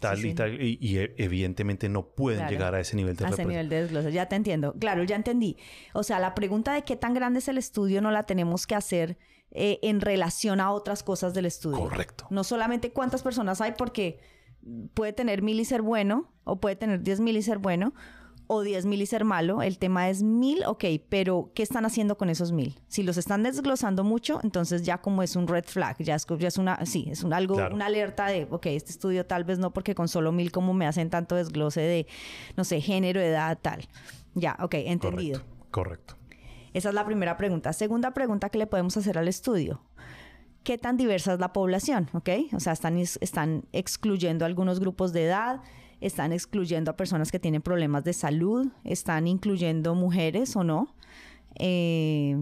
tal 0.00 0.24
y 0.24 0.34
tal, 0.34 0.60
y, 0.60 0.98
e, 0.98 1.14
evidentemente 1.18 1.88
no 1.88 2.08
pueden 2.08 2.48
llegar 2.48 2.74
a 2.74 2.80
ese 2.80 2.96
nivel 2.96 3.14
de 3.14 3.24
A 3.24 3.28
ese 3.28 3.44
nivel 3.44 3.68
de 3.68 3.82
desglose, 3.82 4.10
ya 4.10 4.26
te 4.26 4.34
entiendo. 4.34 4.74
Claro, 4.78 5.04
ya 5.04 5.14
entendí. 5.14 5.56
O 5.92 6.02
sea, 6.02 6.18
la 6.18 6.34
pregunta 6.34 6.74
de 6.74 6.82
qué 6.82 6.96
tan 6.96 7.14
grande 7.14 7.38
es 7.38 7.46
el 7.46 7.56
estudio 7.56 8.02
no 8.02 8.10
la 8.10 8.24
tenemos 8.24 8.66
que 8.66 8.74
hacer 8.74 9.16
eh, 9.52 9.78
en 9.82 10.00
relación 10.00 10.60
a 10.60 10.72
otras 10.72 11.04
cosas 11.04 11.32
del 11.32 11.46
estudio. 11.46 11.78
Correcto. 11.78 12.26
No 12.30 12.42
solamente 12.42 12.92
cuántas 12.92 13.22
personas 13.22 13.60
hay, 13.60 13.74
porque 13.78 14.18
puede 14.94 15.12
tener 15.12 15.42
mil 15.42 15.60
y 15.60 15.64
ser 15.64 15.82
bueno, 15.82 16.32
o 16.42 16.60
puede 16.60 16.74
tener 16.74 17.02
diez 17.02 17.20
mil 17.20 17.36
y 17.36 17.42
ser 17.42 17.58
bueno, 17.58 17.94
o 18.46 18.62
10 18.62 18.86
mil 18.86 19.00
y 19.00 19.06
ser 19.06 19.24
malo, 19.24 19.62
el 19.62 19.78
tema 19.78 20.08
es 20.08 20.22
mil, 20.22 20.64
ok, 20.66 20.84
pero 21.08 21.50
¿qué 21.54 21.62
están 21.62 21.84
haciendo 21.84 22.16
con 22.16 22.28
esos 22.28 22.52
mil? 22.52 22.78
Si 22.88 23.02
los 23.02 23.16
están 23.16 23.42
desglosando 23.42 24.04
mucho, 24.04 24.40
entonces 24.42 24.82
ya 24.82 24.98
como 24.98 25.22
es 25.22 25.36
un 25.36 25.48
red 25.48 25.64
flag, 25.64 25.96
ya 25.98 26.14
es, 26.14 26.26
ya 26.38 26.48
es 26.48 26.58
una, 26.58 26.84
sí, 26.84 27.06
es 27.10 27.22
un 27.22 27.32
algo, 27.32 27.56
una 27.72 27.86
alerta 27.86 28.26
de, 28.26 28.46
ok, 28.50 28.66
este 28.66 28.90
estudio 28.90 29.26
tal 29.26 29.44
vez 29.44 29.58
no, 29.58 29.72
porque 29.72 29.94
con 29.94 30.08
solo 30.08 30.32
mil 30.32 30.52
como 30.52 30.74
me 30.74 30.86
hacen 30.86 31.10
tanto 31.10 31.34
desglose 31.34 31.80
de, 31.80 32.06
no 32.56 32.64
sé, 32.64 32.80
género, 32.80 33.20
edad, 33.20 33.58
tal. 33.60 33.86
Ya, 34.34 34.56
ok, 34.60 34.74
entendido. 34.74 35.40
Correcto. 35.70 36.16
Esa 36.72 36.88
es 36.88 36.94
la 36.94 37.04
primera 37.04 37.36
pregunta. 37.36 37.72
Segunda 37.72 38.12
pregunta 38.12 38.50
que 38.50 38.58
le 38.58 38.66
podemos 38.66 38.96
hacer 38.96 39.16
al 39.16 39.28
estudio. 39.28 39.80
¿Qué 40.64 40.76
tan 40.76 40.96
diversa 40.96 41.34
es 41.34 41.40
la 41.40 41.52
población? 41.52 42.08
¿Ok? 42.14 42.30
O 42.52 42.60
sea, 42.60 42.72
están, 42.72 42.96
están 42.96 43.64
excluyendo 43.72 44.44
algunos 44.44 44.80
grupos 44.80 45.12
de 45.12 45.26
edad, 45.26 45.60
están 46.00 46.32
excluyendo 46.32 46.90
a 46.90 46.96
personas 46.96 47.30
que 47.30 47.38
tienen 47.38 47.62
problemas 47.62 48.04
de 48.04 48.12
salud, 48.12 48.68
están 48.84 49.26
incluyendo 49.26 49.94
mujeres 49.94 50.56
o 50.56 50.64
no. 50.64 50.94
Eh, 51.56 52.36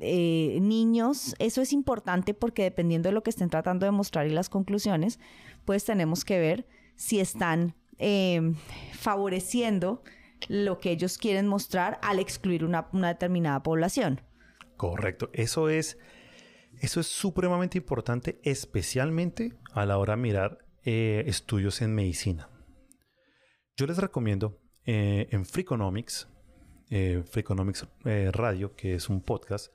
eh, 0.00 0.58
niños, 0.60 1.34
eso 1.38 1.60
es 1.60 1.72
importante 1.72 2.34
porque 2.34 2.62
dependiendo 2.62 3.08
de 3.08 3.12
lo 3.12 3.22
que 3.22 3.30
estén 3.30 3.50
tratando 3.50 3.86
de 3.86 3.92
mostrar 3.92 4.26
y 4.26 4.30
las 4.30 4.48
conclusiones, 4.48 5.20
pues 5.64 5.84
tenemos 5.84 6.24
que 6.24 6.38
ver 6.38 6.66
si 6.96 7.20
están 7.20 7.74
em, 7.98 8.54
favoreciendo 8.92 10.02
lo 10.48 10.78
que 10.78 10.90
ellos 10.90 11.18
quieren 11.18 11.46
mostrar 11.46 11.98
al 12.02 12.18
excluir 12.18 12.64
una, 12.64 12.88
determinada 12.92 13.62
población. 13.62 14.20
Correcto. 14.76 15.30
Eso 15.32 15.68
es, 15.68 15.98
eso 16.80 17.00
es 17.00 17.06
supremamente 17.06 17.78
importante, 17.78 18.40
especialmente 18.44 19.54
a 19.72 19.84
la 19.84 19.98
hora 19.98 20.14
de 20.14 20.22
mirar 20.22 20.58
eh, 20.84 21.24
estudios 21.26 21.82
en 21.82 21.94
medicina. 21.94 22.48
Yo 23.78 23.86
les 23.86 23.98
recomiendo 23.98 24.60
eh, 24.86 25.28
en 25.30 25.46
Freakonomics, 25.46 26.28
eh, 26.90 27.22
Freakonomics 27.24 27.86
eh, 28.04 28.32
Radio, 28.32 28.74
que 28.74 28.96
es 28.96 29.08
un 29.08 29.22
podcast, 29.22 29.72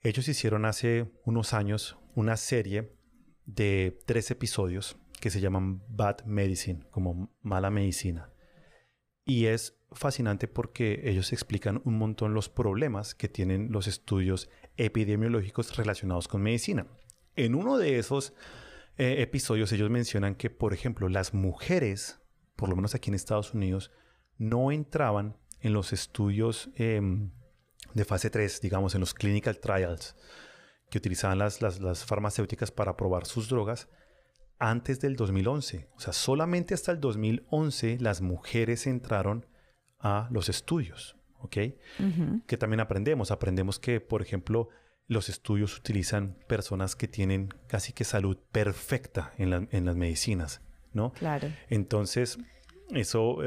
ellos 0.00 0.28
hicieron 0.28 0.64
hace 0.64 1.10
unos 1.24 1.52
años 1.52 1.98
una 2.14 2.36
serie 2.36 2.96
de 3.46 3.98
tres 4.06 4.30
episodios 4.30 4.96
que 5.20 5.30
se 5.30 5.40
llaman 5.40 5.82
Bad 5.88 6.24
Medicine, 6.24 6.86
como 6.92 7.34
mala 7.42 7.68
medicina. 7.70 8.32
Y 9.24 9.46
es 9.46 9.76
fascinante 9.90 10.46
porque 10.46 11.00
ellos 11.02 11.32
explican 11.32 11.82
un 11.84 11.98
montón 11.98 12.32
los 12.32 12.48
problemas 12.48 13.16
que 13.16 13.28
tienen 13.28 13.72
los 13.72 13.88
estudios 13.88 14.48
epidemiológicos 14.76 15.76
relacionados 15.76 16.28
con 16.28 16.42
medicina. 16.42 16.86
En 17.34 17.56
uno 17.56 17.76
de 17.76 17.98
esos 17.98 18.34
eh, 18.98 19.20
episodios 19.22 19.72
ellos 19.72 19.90
mencionan 19.90 20.36
que, 20.36 20.48
por 20.48 20.74
ejemplo, 20.74 21.08
las 21.08 21.34
mujeres, 21.34 22.19
por 22.60 22.68
lo 22.68 22.76
menos 22.76 22.94
aquí 22.94 23.08
en 23.08 23.14
Estados 23.14 23.54
Unidos, 23.54 23.90
no 24.36 24.70
entraban 24.70 25.36
en 25.60 25.72
los 25.72 25.92
estudios 25.92 26.70
em, 26.76 27.30
de 27.94 28.04
fase 28.04 28.28
3, 28.28 28.60
digamos, 28.60 28.94
en 28.94 29.00
los 29.00 29.14
clinical 29.14 29.58
trials 29.58 30.14
que 30.90 30.98
utilizaban 30.98 31.38
las, 31.38 31.62
las, 31.62 32.04
farmacéuticas 32.04 32.70
para 32.70 32.96
probar 32.96 33.24
sus 33.24 33.48
drogas 33.48 33.88
antes 34.58 35.00
del 35.00 35.16
2011. 35.16 35.88
O 35.96 36.00
sea, 36.00 36.12
solamente 36.12 36.74
hasta 36.74 36.92
el 36.92 37.00
2011 37.00 37.98
las 38.00 38.20
mujeres 38.20 38.86
entraron 38.86 39.46
a 39.98 40.28
los 40.30 40.48
estudios, 40.48 41.16
¿ok? 41.38 41.56
Que 42.46 42.56
también 42.58 42.80
aprendemos. 42.80 43.30
Aprendemos 43.30 43.78
que, 43.78 44.00
por 44.00 44.20
ejemplo, 44.20 44.68
los 45.06 45.28
estudios 45.28 45.78
utilizan 45.78 46.36
personas 46.46 46.94
que 46.94 47.08
tienen 47.08 47.48
casi 47.68 47.92
que 47.92 48.04
salud 48.04 48.36
perfecta 48.52 49.32
en, 49.38 49.68
en 49.70 49.84
las 49.86 49.96
medicinas, 49.96 50.60
¿no? 50.92 51.12
Claro. 51.12 51.48
Entonces, 51.68 52.38
eso. 52.92 53.38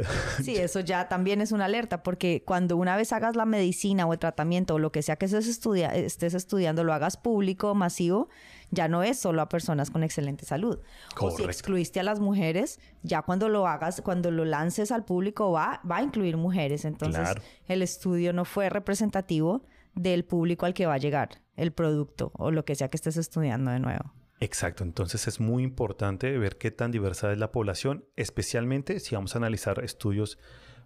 sí, 0.42 0.56
eso 0.58 0.80
ya 0.80 1.08
también 1.08 1.42
es 1.42 1.52
una 1.52 1.66
alerta, 1.66 2.04
porque 2.04 2.44
cuando 2.46 2.78
una 2.78 2.96
vez 2.96 3.12
hagas 3.14 3.36
la 3.36 3.46
medicina 3.46 4.06
o 4.06 4.14
el 4.14 4.20
tratamiento 4.20 4.76
o 4.76 4.80
lo 4.80 4.92
que 4.92 5.02
sea 5.02 5.16
que 5.16 5.26
estés, 5.26 5.48
estés 5.48 6.34
estudiando, 6.34 6.84
lo 6.84 6.94
hagas 6.94 7.18
público, 7.18 7.76
masivo, 7.76 8.30
ya 8.72 8.88
no 8.88 9.04
es 9.04 9.20
solo 9.20 9.42
a 9.42 9.50
personas 9.50 9.92
con 9.92 10.04
excelente 10.04 10.46
salud. 10.46 10.80
O 11.20 11.32
si 11.32 11.44
excluiste 11.44 12.00
a 12.00 12.04
las 12.04 12.20
mujeres, 12.20 12.80
ya 13.04 13.22
cuando 13.22 13.50
lo 13.50 13.68
hagas, 13.68 14.02
cuando 14.02 14.32
lo 14.32 14.46
lances 14.46 14.92
al 14.92 15.06
público, 15.06 15.52
va, 15.52 15.82
va 15.90 15.98
a 15.98 16.04
incluir 16.04 16.38
mujeres. 16.38 16.86
Entonces, 16.86 17.30
el 17.68 17.82
estudio 17.82 18.34
no 18.34 18.46
fue 18.46 18.70
representativo 18.70 19.66
del 19.96 20.26
público 20.26 20.66
al 20.66 20.74
que 20.74 20.86
va 20.86 20.96
a 20.96 20.98
llegar 20.98 21.42
el 21.56 21.72
producto 21.72 22.32
o 22.34 22.50
lo 22.50 22.66
que 22.66 22.76
sea 22.76 22.90
que 22.90 22.98
estés 22.98 23.18
estudiando 23.18 23.72
de 23.72 23.80
nuevo. 23.80 24.12
Exacto, 24.44 24.84
entonces 24.84 25.26
es 25.30 25.40
muy 25.40 25.64
importante 25.64 26.38
ver 26.38 26.58
qué 26.58 26.70
tan 26.70 26.92
diversa 26.92 27.32
es 27.32 27.38
la 27.38 27.54
población, 27.54 28.04
especialmente 28.18 29.00
si 29.00 29.16
vamos 29.16 29.36
a 29.36 29.38
analizar 29.38 29.82
estudios 29.82 30.38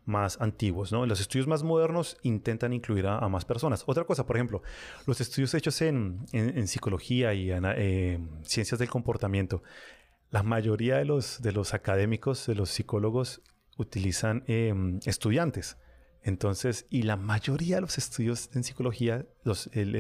más 0.06 0.39
antiguos, 0.39 0.91
¿no? 0.91 1.08
Los 1.08 1.22
estudios 1.22 1.48
más 1.48 1.63
modernos 1.63 2.17
intentan 2.22 2.72
incluir 2.72 3.08
a, 3.08 3.28
más 3.30 3.46
personas. 3.46 3.84
Otra 3.88 4.04
cosa, 4.04 4.28
por 4.28 4.36
ejemplo, 4.36 4.62
los 5.08 5.22
estudios 5.22 5.56
hechos 5.56 5.82
en, 5.82 6.28
psicología 6.67 7.34
y 7.34 7.50
en 7.50 7.63
eh, 7.65 8.20
ciencias 8.43 8.78
del 8.78 8.89
comportamiento, 8.89 9.63
la 10.30 10.43
mayoría 10.43 10.98
de 10.98 11.06
los, 11.06 11.74
académicos, 11.74 12.46
de 12.46 12.54
los 12.54 12.70
psicólogos, 12.70 13.41
utilizan 13.76 14.43
em, 14.46 15.00
estudiantes. 15.06 15.78
Entonces, 16.22 16.86
y 16.91 17.02
la 17.02 17.17
mayoría 17.17 17.78
de 17.78 17.82
los 17.82 17.98
estudios 17.98 18.52
en 18.54 18.63
psicología, 18.63 19.26
los, 19.43 19.65
el, 19.74 19.96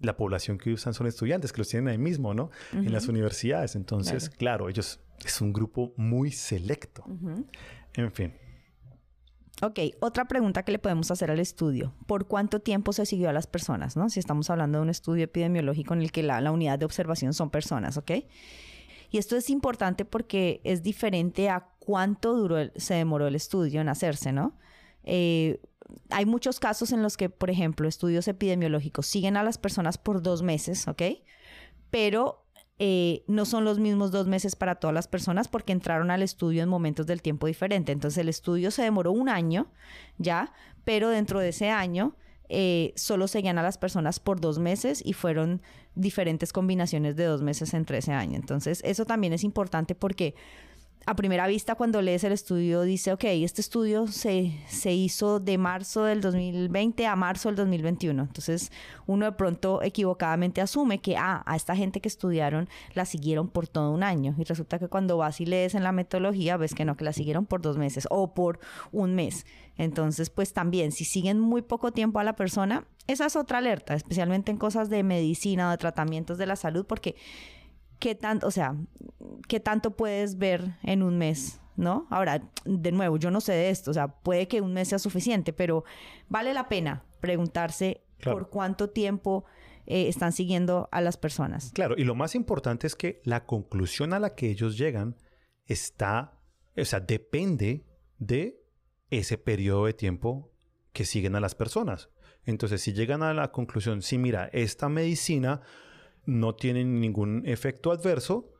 la 0.00 0.16
población 0.16 0.58
que 0.58 0.72
usan 0.72 0.94
son 0.94 1.06
estudiantes, 1.06 1.52
que 1.52 1.58
los 1.58 1.68
tienen 1.68 1.88
ahí 1.88 1.98
mismo, 1.98 2.34
¿no? 2.34 2.50
En 2.72 2.92
las 2.92 3.08
universidades. 3.08 3.74
Entonces, 3.76 4.30
claro. 4.30 4.68
ellos 4.68 5.00
es 5.24 5.40
un 5.40 5.52
grupo 5.52 5.92
muy 5.96 6.30
selecto. 6.30 7.04
En 7.94 8.12
fin. 8.12 8.34
Ok, 9.60 9.80
otra 10.00 10.26
pregunta 10.26 10.62
que 10.62 10.70
le 10.70 10.78
podemos 10.78 11.10
hacer 11.10 11.32
al 11.32 11.40
estudio. 11.40 11.92
¿Por 12.06 12.28
cuánto 12.28 12.60
tiempo 12.60 12.92
se 12.92 13.06
siguió 13.06 13.28
a 13.28 13.32
las 13.32 13.48
personas, 13.48 13.96
no? 13.96 14.08
Si 14.08 14.20
estamos 14.20 14.50
hablando 14.50 14.78
de 14.78 14.82
un 14.82 14.90
estudio 14.90 15.24
epidemiológico 15.24 15.94
en 15.94 16.02
el 16.02 16.12
que 16.12 16.22
la, 16.22 16.52
unidad 16.52 16.78
de 16.78 16.84
observación 16.84 17.34
son 17.34 17.50
personas, 17.50 17.96
¿ok? 17.96 18.12
Y 19.10 19.18
esto 19.18 19.36
es 19.36 19.50
importante 19.50 20.04
porque 20.04 20.60
es 20.62 20.82
diferente 20.82 21.48
a 21.48 21.70
cuánto 21.80 22.36
duró 22.36 22.56
se 22.76 22.94
demoró 22.94 23.26
el 23.26 23.34
estudio 23.34 23.80
en 23.80 23.88
hacerse, 23.88 24.32
¿no? 24.32 24.56
Eh, 25.02 25.60
hay 26.10 26.26
muchos 26.26 26.60
casos 26.60 26.92
en 26.92 27.02
los 27.02 27.16
que, 27.16 27.30
por 27.30 27.50
ejemplo, 27.50 27.88
estudios 27.88 28.28
epidemiológicos 28.28 29.06
siguen 29.06 29.36
a 29.36 29.42
las 29.42 29.58
personas 29.58 29.98
por 29.98 30.22
dos 30.22 30.42
meses, 30.42 30.86
¿ok? 30.88 31.02
Pero 31.90 32.44
eh, 32.78 33.24
no 33.26 33.44
son 33.44 33.64
los 33.64 33.78
mismos 33.78 34.12
dos 34.12 34.28
meses 34.28 34.54
para 34.54 34.76
todas 34.76 34.94
las 34.94 35.08
personas 35.08 35.48
porque 35.48 35.72
entraron 35.72 36.10
al 36.10 36.22
estudio 36.22 36.62
en 36.62 36.68
momentos 36.68 37.06
del 37.06 37.22
tiempo 37.22 37.46
diferente. 37.46 37.92
Entonces 37.92 38.18
el 38.18 38.28
estudio 38.28 38.70
se 38.70 38.82
demoró 38.82 39.12
un 39.12 39.28
año, 39.28 39.72
¿ya? 40.18 40.52
Pero 40.84 41.08
dentro 41.08 41.40
de 41.40 41.48
ese 41.48 41.70
año 41.70 42.14
eh, 42.48 42.92
solo 42.96 43.26
seguían 43.26 43.58
a 43.58 43.62
las 43.62 43.78
personas 43.78 44.20
por 44.20 44.40
dos 44.40 44.58
meses 44.58 45.02
y 45.04 45.12
fueron 45.12 45.60
diferentes 45.96 46.52
combinaciones 46.52 47.16
de 47.16 47.24
dos 47.24 47.42
meses 47.42 47.74
entre 47.74 47.98
ese 47.98 48.12
año. 48.12 48.36
Entonces 48.36 48.80
eso 48.84 49.04
también 49.04 49.32
es 49.32 49.42
importante 49.42 49.94
porque 49.94 50.34
a 51.08 51.16
primera 51.16 51.46
vista 51.46 51.74
cuando 51.74 52.02
lees 52.02 52.22
el 52.24 52.32
estudio 52.32 52.82
dice, 52.82 53.14
ok, 53.14 53.24
este 53.24 53.62
estudio 53.62 54.08
se, 54.08 54.52
se, 54.68 54.92
hizo 54.92 55.40
de 55.40 55.56
marzo 55.56 56.04
del 56.04 56.20
2020 56.20 57.06
a 57.06 57.16
marzo 57.16 57.48
del 57.48 57.56
2021. 57.56 58.24
Entonces 58.24 58.70
uno 59.06 59.24
de 59.24 59.32
pronto 59.32 59.80
equivocadamente 59.82 60.60
asume 60.60 60.98
que, 60.98 61.16
ah, 61.16 61.42
a 61.46 61.56
esta 61.56 61.74
gente 61.74 62.02
que 62.02 62.08
estudiaron 62.08 62.68
la 62.92 63.06
siguieron 63.06 63.48
por 63.48 63.68
todo 63.68 63.90
un 63.90 64.02
año. 64.02 64.34
Y 64.36 64.44
resulta 64.44 64.78
que 64.78 64.88
cuando 64.88 65.16
vas 65.16 65.40
y 65.40 65.46
lees 65.46 65.74
en 65.74 65.82
la 65.82 65.92
metodología 65.92 66.58
ves 66.58 66.74
que 66.74 66.84
no, 66.84 66.94
que 66.94 67.04
la 67.04 67.14
siguieron 67.14 67.46
por 67.46 67.62
dos 67.62 67.78
meses 67.78 68.06
o 68.10 68.34
por 68.34 68.60
un 68.92 69.14
mes. 69.14 69.46
Entonces, 69.78 70.28
pues 70.28 70.52
también, 70.52 70.92
si 70.92 71.06
siguen 71.06 71.40
muy 71.40 71.62
poco 71.62 71.90
tiempo 71.90 72.18
a 72.18 72.24
la 72.24 72.36
persona, 72.36 72.84
esa 73.06 73.24
es 73.24 73.34
otra 73.34 73.58
alerta, 73.58 73.94
especialmente 73.94 74.50
en 74.50 74.58
cosas 74.58 74.90
de 74.90 75.02
medicina 75.02 75.68
o 75.68 75.70
de 75.70 75.78
tratamientos 75.78 76.36
de 76.36 76.44
la 76.44 76.56
salud, 76.56 76.84
porque 76.84 77.16
qué 77.98 78.14
tanto, 78.14 78.46
o 78.46 78.50
sea, 78.50 78.76
qué 79.48 79.60
tanto 79.60 79.96
puedes 79.96 80.38
ver 80.38 80.76
en 80.82 81.02
un 81.02 81.18
mes, 81.18 81.60
¿no? 81.76 82.06
Ahora, 82.10 82.42
de 82.64 82.92
nuevo, 82.92 83.16
yo 83.16 83.30
no 83.30 83.40
sé 83.40 83.52
de 83.52 83.70
esto, 83.70 83.90
o 83.90 83.94
sea, 83.94 84.08
puede 84.08 84.48
que 84.48 84.60
un 84.60 84.72
mes 84.72 84.88
sea 84.88 84.98
suficiente, 84.98 85.52
pero 85.52 85.84
vale 86.28 86.54
la 86.54 86.68
pena 86.68 87.04
preguntarse 87.20 88.02
por 88.22 88.48
cuánto 88.50 88.90
tiempo 88.90 89.44
eh, 89.86 90.08
están 90.08 90.32
siguiendo 90.32 90.88
a 90.92 91.00
las 91.00 91.16
personas. 91.16 91.70
Claro, 91.72 91.94
y 91.96 92.04
lo 92.04 92.14
más 92.14 92.34
importante 92.34 92.86
es 92.86 92.94
que 92.94 93.20
la 93.24 93.46
conclusión 93.46 94.12
a 94.12 94.18
la 94.18 94.34
que 94.34 94.50
ellos 94.50 94.76
llegan 94.76 95.16
está, 95.66 96.38
o 96.76 96.84
sea, 96.84 97.00
depende 97.00 97.84
de 98.18 98.62
ese 99.10 99.38
periodo 99.38 99.86
de 99.86 99.94
tiempo 99.94 100.50
que 100.92 101.04
siguen 101.04 101.36
a 101.36 101.40
las 101.40 101.54
personas. 101.54 102.10
Entonces, 102.44 102.82
si 102.82 102.92
llegan 102.92 103.22
a 103.22 103.34
la 103.34 103.52
conclusión, 103.52 104.02
sí, 104.02 104.18
mira, 104.18 104.48
esta 104.52 104.88
medicina 104.88 105.60
no 106.28 106.54
tienen 106.54 107.00
ningún 107.00 107.42
efecto 107.46 107.90
adverso, 107.90 108.52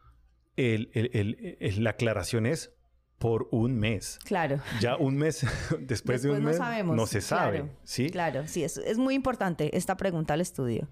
la 0.56 1.90
aclaración 1.90 2.46
es 2.46 2.74
por 3.18 3.46
un 3.50 3.76
mes. 3.78 4.18
Claro. 4.24 4.60
Ya 4.80 4.96
un 4.96 5.16
mes, 5.16 5.46
después, 5.80 6.22
de 6.22 6.30
un 6.30 6.42
mes, 6.42 6.58
no, 6.86 7.06
se 7.06 7.20
sabe. 7.20 7.58
Claro, 7.58 7.78
¿sí? 7.84 8.10
Claro, 8.10 8.48
sí, 8.48 8.64
es, 8.64 8.78
es 8.78 8.96
muy 8.96 9.14
importante 9.14 9.76
esta 9.76 9.98
pregunta 9.98 10.32
al 10.32 10.40
estudio. 10.40 10.88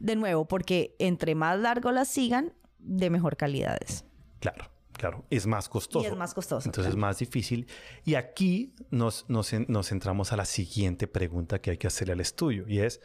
De 0.00 0.16
nuevo, 0.16 0.48
porque 0.48 0.96
entre 0.98 1.34
más 1.34 1.58
largo 1.58 1.92
las 1.92 2.08
sigan, 2.08 2.54
de 2.78 3.10
mejor 3.10 3.36
calidad 3.36 3.76
es. 3.84 4.04
Claro. 4.40 4.70
Claro, 4.94 5.24
es 5.28 5.44
más 5.44 5.68
costoso. 5.68 6.04
Y 6.04 6.08
es 6.08 6.16
más 6.16 6.34
costoso. 6.34 6.68
Entonces 6.68 6.92
es 6.92 6.96
más 6.96 7.18
difícil. 7.18 7.66
Y 8.04 8.14
aquí 8.14 8.76
nos, 8.90 9.28
nos, 9.28 9.52
nos 9.66 9.88
centramos 9.88 10.32
a 10.32 10.36
la 10.36 10.44
siguiente 10.44 11.08
pregunta 11.08 11.60
que 11.60 11.72
hay 11.72 11.78
que 11.78 11.88
hacerle 11.88 12.12
al 12.12 12.20
estudio. 12.20 12.64
Y 12.68 12.78
es, 12.78 13.00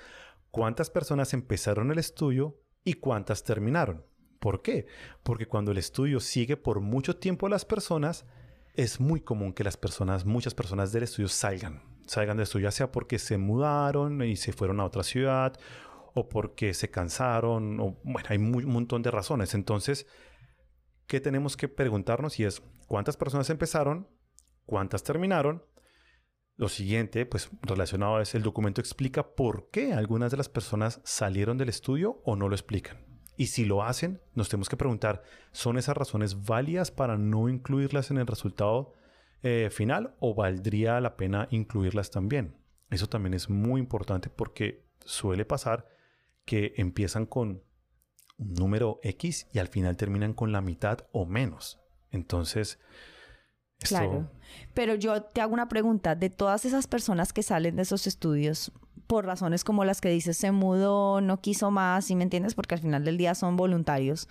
¿cuántas 0.52 0.92
personas 0.92 1.34
empezaron 1.34 1.92
el 1.92 1.98
estudio 1.98 2.62
y 2.90 2.94
cuántas 2.96 3.44
terminaron. 3.44 4.04
¿Por 4.40 4.62
qué? 4.62 4.88
Porque 5.22 5.48
cuando 5.48 5.72
el 5.72 5.78
estudio 5.78 6.20
sigue 6.20 6.58
por 6.58 6.80
mucho 6.80 7.18
tiempo 7.18 7.46
a 7.46 7.50
las 7.50 7.66
personas, 7.66 8.26
es 8.74 9.00
muy 9.00 9.22
común 9.22 9.54
que 9.54 9.64
las 9.64 9.78
personas, 9.78 10.26
muchas 10.26 10.56
personas 10.56 10.92
del 10.92 11.04
estudio 11.04 11.28
salgan. 11.28 11.84
Salgan 12.08 12.38
del 12.38 12.44
estudio 12.44 12.64
ya 12.64 12.72
sea 12.72 12.92
porque 12.92 13.20
se 13.20 13.38
mudaron 13.38 14.24
y 14.24 14.38
se 14.38 14.54
fueron 14.54 14.80
a 14.80 14.86
otra 14.86 15.04
ciudad 15.04 15.60
o 16.16 16.30
porque 16.30 16.74
se 16.74 16.90
cansaron 16.90 17.80
o 17.80 18.00
bueno, 18.04 18.28
hay 18.30 18.38
un 18.38 18.72
montón 18.72 19.04
de 19.04 19.12
razones. 19.12 19.54
Entonces, 19.54 20.08
¿qué 21.06 21.20
tenemos 21.20 21.56
que 21.56 21.68
preguntarnos? 21.68 22.40
Y 22.40 22.46
es, 22.46 22.64
¿cuántas 22.88 23.18
personas 23.18 23.52
empezaron? 23.52 24.08
¿Cuántas 24.66 25.04
terminaron? 25.04 25.64
Lo 26.60 26.68
siguiente, 26.68 27.26
pues 27.26 27.50
relacionado 27.62 28.20
es 28.20 28.36
el 28.36 28.44
documento 28.44 28.82
explica 28.82 29.34
por 29.34 29.70
qué 29.72 29.94
algunas 29.94 30.30
de 30.30 30.36
las 30.36 30.50
personas 30.50 31.00
salieron 31.06 31.58
del 31.58 31.70
estudio 31.70 32.22
o 32.26 32.36
no 32.36 32.50
lo 32.50 32.56
explican. 32.56 32.98
Y 33.38 33.48
si 33.48 33.64
lo 33.64 33.82
hacen, 33.82 34.20
nos 34.36 34.50
tenemos 34.50 34.68
que 34.68 34.76
preguntar, 34.76 35.24
¿son 35.54 35.78
esas 35.78 35.96
razones 35.96 36.44
válidas 36.44 36.92
para 36.92 37.18
no 37.18 37.48
incluirlas 37.48 38.12
en 38.12 38.18
el 38.18 38.28
resultado 38.28 38.92
eh, 39.42 39.70
final 39.72 40.18
o 40.20 40.36
valdría 40.36 41.00
la 41.00 41.16
pena 41.16 41.48
incluirlas 41.50 42.12
también? 42.12 42.58
Eso 42.90 43.08
también 43.08 43.36
es 43.36 43.50
muy 43.50 43.80
importante 43.80 44.30
porque 44.30 44.86
suele 45.06 45.46
pasar 45.46 45.88
que 46.44 46.74
empiezan 46.76 47.26
con 47.26 47.64
un 48.38 48.54
número 48.54 49.00
X 49.04 49.48
y 49.54 49.60
al 49.60 49.70
final 49.70 49.96
terminan 49.96 50.34
con 50.34 50.52
la 50.52 50.60
mitad 50.60 51.08
o 51.14 51.26
menos. 51.26 51.80
Entonces, 52.12 52.82
Claro. 53.80 54.30
Pero 54.74 54.96
yo 54.96 55.22
te 55.22 55.42
hago 55.42 55.54
una 55.54 55.70
pregunta. 55.70 56.16
De 56.16 56.30
todas 56.30 56.66
esas 56.66 56.88
personas 56.88 57.34
que 57.34 57.44
salen 57.44 57.76
de 57.76 57.84
esos 57.84 58.08
estudios, 58.08 58.72
por 59.08 59.26
razones 59.26 59.64
como 59.64 59.86
las 59.86 60.02
que 60.02 60.10
dices, 60.10 60.38
se 60.38 60.52
mudó, 60.52 61.22
no 61.22 61.42
quiso 61.42 61.72
más, 61.72 62.06
¿sí 62.06 62.16
me 62.16 62.24
entiendes? 62.24 62.54
Porque 62.54 62.76
al 62.76 62.82
final 62.82 63.04
del 63.04 63.18
día 63.18 63.36
son 63.36 63.56
voluntarios. 63.56 64.28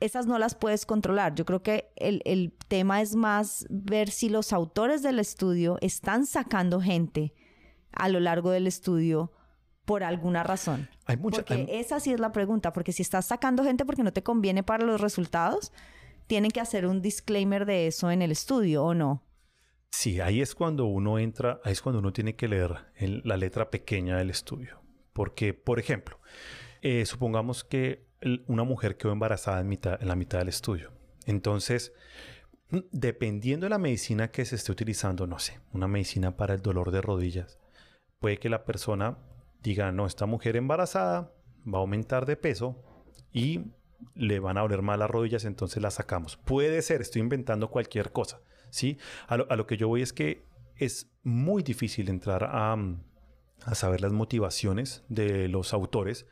Esas 0.00 0.26
no 0.26 0.38
las 0.38 0.54
puedes 0.54 0.86
controlar. 0.86 1.34
Yo 1.34 1.44
creo 1.44 1.62
que 1.62 1.92
el, 1.96 2.22
el 2.24 2.52
tema 2.68 3.02
es 3.02 3.14
más 3.14 3.66
ver 3.68 4.10
si 4.10 4.28
los 4.30 4.52
autores 4.52 5.02
del 5.02 5.18
estudio 5.18 5.76
están 5.80 6.26
sacando 6.26 6.80
gente 6.80 7.34
a 7.92 8.08
lo 8.08 8.18
largo 8.18 8.50
del 8.50 8.66
estudio 8.66 9.32
por 9.84 10.04
alguna 10.04 10.42
razón. 10.42 10.88
Hay 11.06 11.16
mucha, 11.16 11.44
porque 11.44 11.66
esa 11.68 12.00
sí 12.00 12.12
es 12.12 12.20
la 12.20 12.32
pregunta, 12.32 12.72
porque 12.72 12.92
si 12.92 13.02
estás 13.02 13.26
sacando 13.26 13.64
gente 13.64 13.84
porque 13.84 14.02
no 14.02 14.12
te 14.12 14.22
conviene 14.22 14.62
para 14.62 14.84
los 14.84 15.00
resultados, 15.00 15.72
tienen 16.30 16.52
que 16.52 16.60
hacer 16.60 16.86
un 16.86 17.02
disclaimer 17.02 17.66
de 17.66 17.88
eso 17.88 18.08
en 18.08 18.22
el 18.22 18.30
estudio 18.30 18.84
o 18.84 18.94
no. 18.94 19.24
Sí, 19.90 20.20
ahí 20.20 20.40
es 20.40 20.54
cuando 20.54 20.84
uno 20.84 21.18
entra, 21.18 21.60
ahí 21.64 21.72
es 21.72 21.82
cuando 21.82 21.98
uno 21.98 22.12
tiene 22.12 22.36
que 22.36 22.46
leer 22.46 22.76
la 23.24 23.36
letra 23.36 23.68
pequeña 23.68 24.16
del 24.16 24.30
estudio. 24.30 24.80
Porque, 25.12 25.54
por 25.54 25.80
ejemplo, 25.80 26.20
eh, 26.82 27.04
supongamos 27.04 27.64
que 27.64 28.06
una 28.46 28.62
mujer 28.62 28.96
quedó 28.96 29.10
embarazada 29.10 29.58
en, 29.58 29.66
mitad, 29.66 30.00
en 30.00 30.06
la 30.06 30.14
mitad 30.14 30.38
del 30.38 30.50
estudio. 30.50 30.92
Entonces, 31.26 31.92
mm, 32.68 32.78
dependiendo 32.92 33.66
de 33.66 33.70
la 33.70 33.78
medicina 33.78 34.30
que 34.30 34.44
se 34.44 34.54
esté 34.54 34.70
utilizando, 34.70 35.26
no 35.26 35.40
sé, 35.40 35.58
una 35.72 35.88
medicina 35.88 36.36
para 36.36 36.54
el 36.54 36.62
dolor 36.62 36.92
de 36.92 37.00
rodillas, 37.00 37.58
puede 38.20 38.38
que 38.38 38.50
la 38.50 38.64
persona 38.64 39.18
diga, 39.64 39.90
no, 39.90 40.06
esta 40.06 40.26
mujer 40.26 40.54
embarazada 40.54 41.32
va 41.66 41.78
a 41.78 41.80
aumentar 41.80 42.24
de 42.24 42.36
peso 42.36 42.76
y 43.32 43.72
le 44.14 44.40
van 44.40 44.58
a 44.58 44.62
doler 44.62 44.82
mal 44.82 44.98
las 44.98 45.10
rodillas, 45.10 45.44
entonces 45.44 45.82
la 45.82 45.90
sacamos. 45.90 46.36
Puede 46.36 46.82
ser, 46.82 47.00
estoy 47.00 47.20
inventando 47.20 47.70
cualquier 47.70 48.12
cosa, 48.12 48.40
¿sí? 48.70 48.98
A 49.26 49.36
lo, 49.36 49.66
que 49.66 49.76
yo 49.76 49.88
voy 49.88 50.02
es 50.02 50.12
que 50.12 50.44
es 50.76 51.10
muy 51.22 51.62
difícil 51.62 52.08
entrar 52.08 52.44
a, 52.44 52.76
a, 53.64 53.74
saber 53.74 54.00
las 54.00 54.12
motivaciones 54.12 55.04
de 55.08 55.48
los 55.48 55.74
autores 55.74 56.26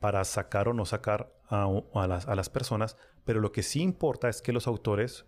para 0.00 0.24
sacar 0.24 0.68
o 0.68 0.74
no 0.74 0.84
sacar 0.84 1.32
a, 1.48 1.66
a, 1.94 2.06
las, 2.06 2.28
a 2.28 2.34
las 2.34 2.50
personas, 2.50 2.96
pero 3.24 3.40
lo 3.40 3.52
que 3.52 3.62
sí 3.62 3.80
importa 3.80 4.28
es 4.28 4.42
que 4.42 4.52
los 4.52 4.66
autores, 4.66 5.24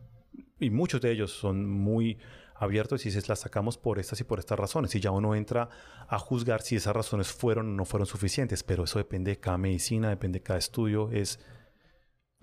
y 0.60 0.70
muchos 0.70 1.00
de 1.00 1.12
ellos 1.12 1.32
son 1.32 1.68
muy 1.68 2.18
abiertos 2.58 3.06
y 3.06 3.10
se 3.10 3.26
las 3.28 3.40
sacamos 3.40 3.78
por 3.78 3.98
estas 3.98 4.20
y 4.20 4.24
por 4.24 4.38
estas 4.38 4.58
razones. 4.58 4.94
Y 4.94 5.00
ya 5.00 5.10
uno 5.10 5.34
entra 5.34 5.68
a 6.08 6.18
juzgar 6.18 6.62
si 6.62 6.76
esas 6.76 6.94
razones 6.94 7.32
fueron 7.32 7.70
o 7.70 7.76
no 7.76 7.84
fueron 7.84 8.06
suficientes, 8.06 8.62
pero 8.62 8.84
eso 8.84 8.98
depende 8.98 9.32
de 9.32 9.40
cada 9.40 9.58
medicina, 9.58 10.08
depende 10.08 10.38
de 10.38 10.42
cada 10.42 10.58
estudio, 10.58 11.10
es 11.12 11.40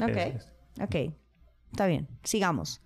Ok, 0.01 0.41
ok. 0.81 0.95
Está 1.71 1.87
bien. 1.87 2.07
Sigamos. 2.23 2.81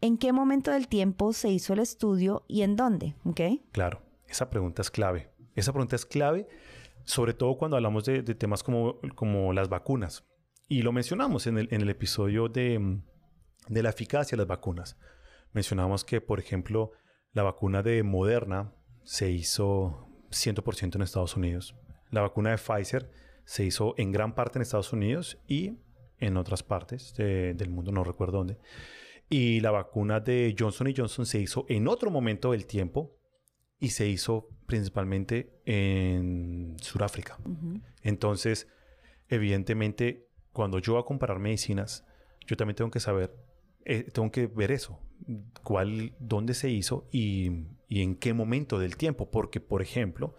¿En 0.00 0.16
qué 0.16 0.32
momento 0.32 0.70
del 0.70 0.86
tiempo 0.86 1.32
se 1.32 1.48
hizo 1.48 1.72
el 1.72 1.80
estudio 1.80 2.44
y 2.46 2.62
en 2.62 2.76
dónde? 2.76 3.16
¿Ok? 3.24 3.40
Claro, 3.72 4.02
esa 4.28 4.48
pregunta 4.48 4.82
es 4.82 4.90
clave. 4.90 5.30
Esa 5.56 5.72
pregunta 5.72 5.96
es 5.96 6.06
clave, 6.06 6.46
sobre 7.04 7.34
todo 7.34 7.56
cuando 7.56 7.76
hablamos 7.76 8.04
de, 8.04 8.22
temas 8.22 8.62
como, 8.62 9.00
como, 9.16 9.52
las 9.52 9.68
vacunas. 9.68 10.24
Y 10.68 10.82
lo 10.82 10.92
mencionamos 10.92 11.46
en 11.48 11.58
el, 11.58 11.68
en 11.72 11.80
el 11.80 11.90
episodio 11.90 12.48
de, 12.48 13.00
de, 13.68 13.82
la 13.82 13.88
eficacia 13.88 14.36
de 14.36 14.42
las 14.42 14.46
vacunas. 14.46 14.96
Mencionamos 15.52 16.04
que, 16.04 16.20
por 16.20 16.38
ejemplo, 16.38 16.92
la 17.32 17.42
vacuna 17.42 17.82
de 17.82 18.02
Moderna 18.04 18.72
se 19.02 19.30
hizo 19.30 20.08
100% 20.30 20.94
en 20.94 21.02
Estados 21.02 21.36
Unidos. 21.36 21.74
La 22.10 22.20
vacuna 22.20 22.50
de 22.50 22.58
Pfizer 22.58 23.10
se 23.44 23.64
hizo 23.64 23.94
en 23.96 24.12
gran 24.12 24.34
parte 24.34 24.58
en 24.58 24.62
Estados 24.62 24.92
Unidos 24.92 25.38
y 25.48 25.78
en 26.20 26.36
otras 26.36 26.62
partes 26.62 27.14
del 27.16 27.70
mundo, 27.70 27.92
no 27.92 28.04
recuerdo 28.04 28.38
dónde. 28.38 28.58
Y 29.30 29.60
la 29.60 29.70
vacuna 29.70 30.20
de 30.20 30.54
Johnson 30.58 30.92
Johnson 30.96 31.26
se 31.26 31.40
hizo 31.40 31.66
en 31.68 31.86
otro 31.86 32.10
momento 32.10 32.52
del 32.52 32.66
tiempo 32.66 33.18
y 33.78 33.90
se 33.90 34.08
hizo 34.08 34.48
principalmente 34.66 35.60
en 35.64 36.76
Sudáfrica. 36.80 37.38
Entonces, 38.02 38.68
evidentemente, 39.28 40.28
cuando 40.52 40.78
yo 40.78 40.94
voy 40.94 41.02
a 41.02 41.04
comparar 41.04 41.38
medicinas, 41.38 42.04
yo 42.46 42.56
también 42.56 42.76
tengo 42.76 42.90
que 42.90 43.00
saber, 43.00 43.34
eh, 43.84 44.04
tengo 44.12 44.30
que 44.30 44.46
ver 44.46 44.72
eso, 44.72 44.98
cuál, 45.62 46.14
dónde 46.18 46.54
se 46.54 46.70
hizo 46.70 47.08
y, 47.12 47.66
y 47.86 48.02
en 48.02 48.16
qué 48.16 48.32
momento 48.32 48.78
del 48.78 48.96
tiempo. 48.96 49.30
Porque, 49.30 49.60
por 49.60 49.82
ejemplo, 49.82 50.34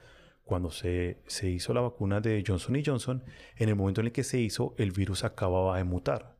cuando 0.50 0.72
se, 0.72 1.22
hizo 1.44 1.76
la 1.76 1.82
vacuna 1.82 2.22
de 2.22 2.44
Johnson 2.46 2.82
Johnson, 2.84 3.24
en 3.56 3.70
el 3.70 3.76
momento 3.76 4.02
en 4.02 4.08
el 4.08 4.12
que 4.12 4.24
se 4.24 4.40
hizo, 4.40 4.74
el 4.80 4.92
virus 4.92 5.24
acababa 5.24 5.78
de 5.78 5.84
mutar. 5.84 6.36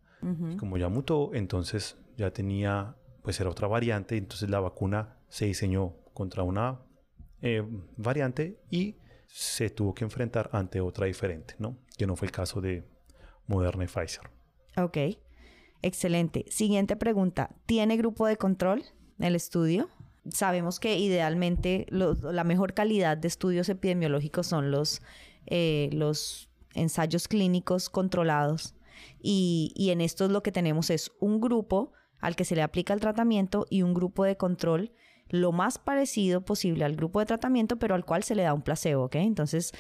Como 0.58 0.78
ya 0.78 0.90
mutó, 0.90 1.30
entonces 1.34 1.96
ya 2.18 2.32
tenía, 2.32 2.96
pues 3.22 3.40
era 3.40 3.52
otra 3.52 3.68
variante, 3.68 4.18
entonces 4.18 4.50
la 4.50 4.60
vacuna 4.60 5.20
se 5.30 5.46
diseñó 5.46 5.96
contra 6.14 6.44
una 6.44 6.82
eh, 7.42 7.64
variante 7.96 8.60
y 8.70 8.98
se 9.28 9.70
tuvo 9.70 9.94
que 9.94 10.04
enfrentar 10.04 10.50
ante 10.52 10.82
otra 10.82 11.06
diferente, 11.06 11.54
¿no? 11.60 11.78
Que 11.98 12.06
no 12.06 12.18
fue 12.18 12.26
el 12.26 12.32
caso 12.32 12.60
de 12.60 12.84
Moderna 13.48 13.86
y 13.86 13.88
Pfizer. 13.88 14.30
Ok, 14.76 14.98
excelente. 15.84 16.46
Siguiente 16.50 16.98
pregunta. 16.98 17.52
¿Tiene 17.66 17.96
grupo 17.96 18.26
de 18.26 18.36
control 18.36 18.84
el 19.20 19.36
estudio? 19.36 19.88
Sabemos 20.32 20.80
que 20.80 20.98
idealmente 20.98 21.86
la 21.90 22.44
mejor 22.44 22.74
calidad 22.74 23.18
de 23.18 23.28
estudios 23.28 23.70
epidemiológicos 23.70 24.48
son 24.48 24.72
los, 24.72 25.02
eh, 25.46 25.90
los 25.94 26.50
ensayos 26.74 27.28
clínicos 27.28 27.90
controlados 27.90 28.76
y, 29.22 29.74
y 29.76 29.92
en 29.92 30.02
estos 30.02 30.32
lo 30.32 30.44
que 30.44 30.52
tenemos 30.52 30.90
es 30.90 31.12
un 31.20 31.40
grupo 31.40 31.94
al 32.20 32.36
que 32.36 32.46
se 32.46 32.56
le 32.56 32.62
aplica 32.62 32.94
el 32.94 33.00
tratamiento 33.00 33.66
y 33.70 33.82
un 33.82 33.94
grupo 33.94 34.24
de 34.24 34.38
control 34.38 34.92
lo 35.30 35.52
más 35.52 35.78
parecido 35.78 36.42
posible 36.42 36.86
al 36.86 36.96
grupo 36.96 37.20
de 37.20 37.28
tratamiento, 37.28 37.78
pero 37.78 37.96
al 37.96 38.06
cual 38.06 38.24
se 38.24 38.36
le 38.36 38.44
da 38.44 38.54
un 38.54 38.64
placebo, 38.64 39.06
¿ok? 39.06 39.16
Entonces, 39.16 39.74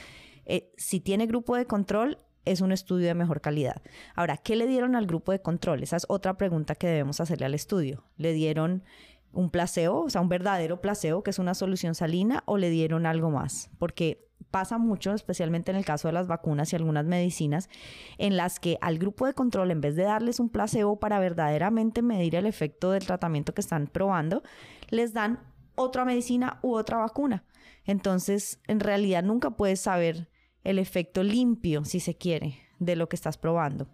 eh, 0.45 0.71
si 0.77 0.99
tiene 0.99 1.25
grupo 1.25 1.55
de 1.55 1.65
control, 1.65 2.17
es 2.45 2.61
un 2.61 2.71
estudio 2.71 3.07
de 3.07 3.13
mejor 3.13 3.41
calidad. 3.41 3.81
Ahora, 4.15 4.37
¿qué 4.37 4.55
le 4.55 4.65
dieron 4.65 4.95
al 4.95 5.05
grupo 5.05 5.31
de 5.31 5.41
control? 5.41 5.83
Esa 5.83 5.97
es 5.97 6.05
otra 6.07 6.37
pregunta 6.37 6.75
que 6.75 6.87
debemos 6.87 7.19
hacerle 7.19 7.45
al 7.45 7.53
estudio. 7.53 8.05
¿Le 8.17 8.33
dieron 8.33 8.83
un 9.33 9.49
placebo, 9.49 10.03
o 10.03 10.09
sea, 10.09 10.21
un 10.21 10.29
verdadero 10.29 10.81
placebo, 10.81 11.23
que 11.23 11.29
es 11.29 11.39
una 11.39 11.53
solución 11.53 11.95
salina, 11.95 12.43
o 12.45 12.57
le 12.57 12.69
dieron 12.69 13.05
algo 13.05 13.29
más? 13.29 13.69
Porque 13.77 14.29
pasa 14.51 14.77
mucho, 14.77 15.13
especialmente 15.13 15.71
en 15.71 15.77
el 15.77 15.85
caso 15.85 16.07
de 16.07 16.13
las 16.13 16.27
vacunas 16.27 16.71
y 16.73 16.75
algunas 16.75 17.05
medicinas, 17.05 17.69
en 18.17 18.37
las 18.37 18.59
que 18.59 18.77
al 18.81 18.97
grupo 18.97 19.25
de 19.25 19.33
control, 19.33 19.71
en 19.71 19.81
vez 19.81 19.95
de 19.95 20.03
darles 20.03 20.39
un 20.39 20.49
placebo 20.49 20.99
para 20.99 21.19
verdaderamente 21.19 22.01
medir 22.01 22.35
el 22.35 22.45
efecto 22.45 22.91
del 22.91 23.05
tratamiento 23.05 23.53
que 23.53 23.61
están 23.61 23.87
probando, 23.87 24.43
les 24.89 25.13
dan 25.13 25.39
otra 25.75 26.05
medicina 26.05 26.59
u 26.61 26.75
otra 26.75 26.97
vacuna. 26.97 27.43
Entonces, 27.85 28.59
en 28.67 28.79
realidad 28.79 29.23
nunca 29.23 29.51
puedes 29.51 29.79
saber 29.79 30.29
el 30.63 30.79
efecto 30.79 31.23
limpio, 31.23 31.85
si 31.85 31.99
se 31.99 32.15
quiere, 32.15 32.59
de 32.79 32.95
lo 32.95 33.07
que 33.07 33.15
estás 33.15 33.37
probando. 33.37 33.87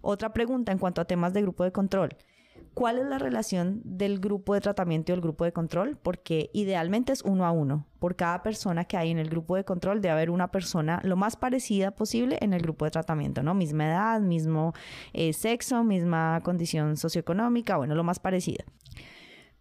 Otra 0.00 0.32
pregunta 0.32 0.72
en 0.72 0.78
cuanto 0.78 1.00
a 1.00 1.06
temas 1.06 1.32
de 1.32 1.42
grupo 1.42 1.64
de 1.64 1.72
control. 1.72 2.10
¿Cuál 2.76 2.98
es 2.98 3.06
la 3.06 3.16
relación 3.16 3.80
del 3.84 4.20
grupo 4.20 4.52
de 4.52 4.60
tratamiento 4.60 5.10
y 5.10 5.14
el 5.14 5.22
grupo 5.22 5.46
de 5.46 5.52
control? 5.54 5.96
Porque 5.96 6.50
idealmente 6.52 7.10
es 7.10 7.22
uno 7.22 7.46
a 7.46 7.50
uno. 7.50 7.86
Por 7.98 8.16
cada 8.16 8.42
persona 8.42 8.84
que 8.84 8.98
hay 8.98 9.10
en 9.10 9.18
el 9.18 9.30
grupo 9.30 9.56
de 9.56 9.64
control 9.64 10.02
debe 10.02 10.12
haber 10.12 10.28
una 10.28 10.50
persona 10.50 11.00
lo 11.02 11.16
más 11.16 11.36
parecida 11.36 11.92
posible 11.92 12.36
en 12.42 12.52
el 12.52 12.60
grupo 12.60 12.84
de 12.84 12.90
tratamiento, 12.90 13.42
¿no? 13.42 13.54
Misma 13.54 13.86
edad, 13.86 14.20
mismo 14.20 14.74
eh, 15.14 15.32
sexo, 15.32 15.84
misma 15.84 16.42
condición 16.44 16.98
socioeconómica, 16.98 17.78
bueno, 17.78 17.94
lo 17.94 18.04
más 18.04 18.18
parecida. 18.18 18.66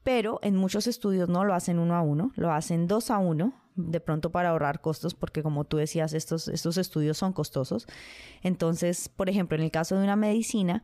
Pero 0.04 0.40
en 0.44 0.58
muchos 0.58 0.86
estudios 0.86 1.30
no 1.30 1.46
lo 1.46 1.54
hacen 1.54 1.80
uno 1.80 1.96
a 1.96 2.02
uno, 2.02 2.34
lo 2.36 2.52
hacen 2.52 2.86
dos 2.86 3.12
a 3.12 3.20
uno, 3.20 3.54
de 3.76 4.00
pronto 4.00 4.32
para 4.32 4.50
ahorrar 4.50 4.82
costos, 4.82 5.14
porque 5.14 5.44
como 5.44 5.66
tú 5.66 5.78
decías, 5.78 6.14
estos, 6.14 6.48
estos 6.48 6.78
estudios 6.78 7.18
son 7.18 7.34
costosos. 7.34 7.88
Entonces, 8.42 9.10
por 9.10 9.30
ejemplo, 9.30 9.58
en 9.58 9.64
el 9.64 9.72
caso 9.72 9.98
de 9.98 10.04
una 10.04 10.16
medicina, 10.16 10.84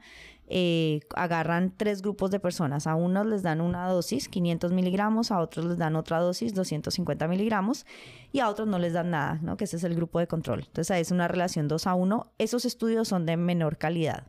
eh, 0.53 0.99
agarran 1.15 1.73
tres 1.77 2.01
grupos 2.01 2.29
de 2.29 2.41
personas. 2.41 2.85
A 2.85 2.95
unos 2.95 3.25
les 3.25 3.41
dan 3.41 3.61
una 3.61 3.87
dosis, 3.87 4.27
500 4.27 4.73
miligramos, 4.73 5.31
a 5.31 5.39
otros 5.39 5.65
les 5.65 5.77
dan 5.77 5.95
otra 5.95 6.19
dosis, 6.19 6.53
250 6.53 7.25
miligramos, 7.29 7.85
y 8.33 8.39
a 8.39 8.49
otros 8.49 8.67
no 8.67 8.77
les 8.77 8.91
dan 8.91 9.11
nada, 9.11 9.39
¿no? 9.41 9.55
Que 9.55 9.63
ese 9.63 9.77
es 9.77 9.85
el 9.85 9.95
grupo 9.95 10.19
de 10.19 10.27
control. 10.27 10.65
Entonces, 10.67 10.91
ahí 10.91 11.01
es 11.01 11.11
una 11.11 11.29
relación 11.29 11.69
2 11.69 11.87
a 11.87 11.95
1. 11.95 12.33
Esos 12.37 12.65
estudios 12.65 13.07
son 13.07 13.25
de 13.25 13.37
menor 13.37 13.77
calidad. 13.77 14.27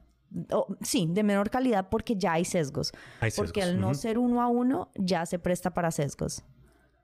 sí, 0.80 1.08
de 1.10 1.24
menor 1.24 1.50
calidad 1.50 1.88
porque 1.90 2.14
ya 2.16 2.34
hay 2.34 2.44
sesgos. 2.44 2.92
porque 3.36 3.62
al 3.62 3.80
no 3.80 3.92
ser 3.94 4.16
uno 4.16 4.40
a 4.40 4.46
uno, 4.46 4.92
ya 4.94 5.26
se 5.26 5.40
presta 5.40 5.74
para 5.74 5.90
sesgos. 5.90 6.44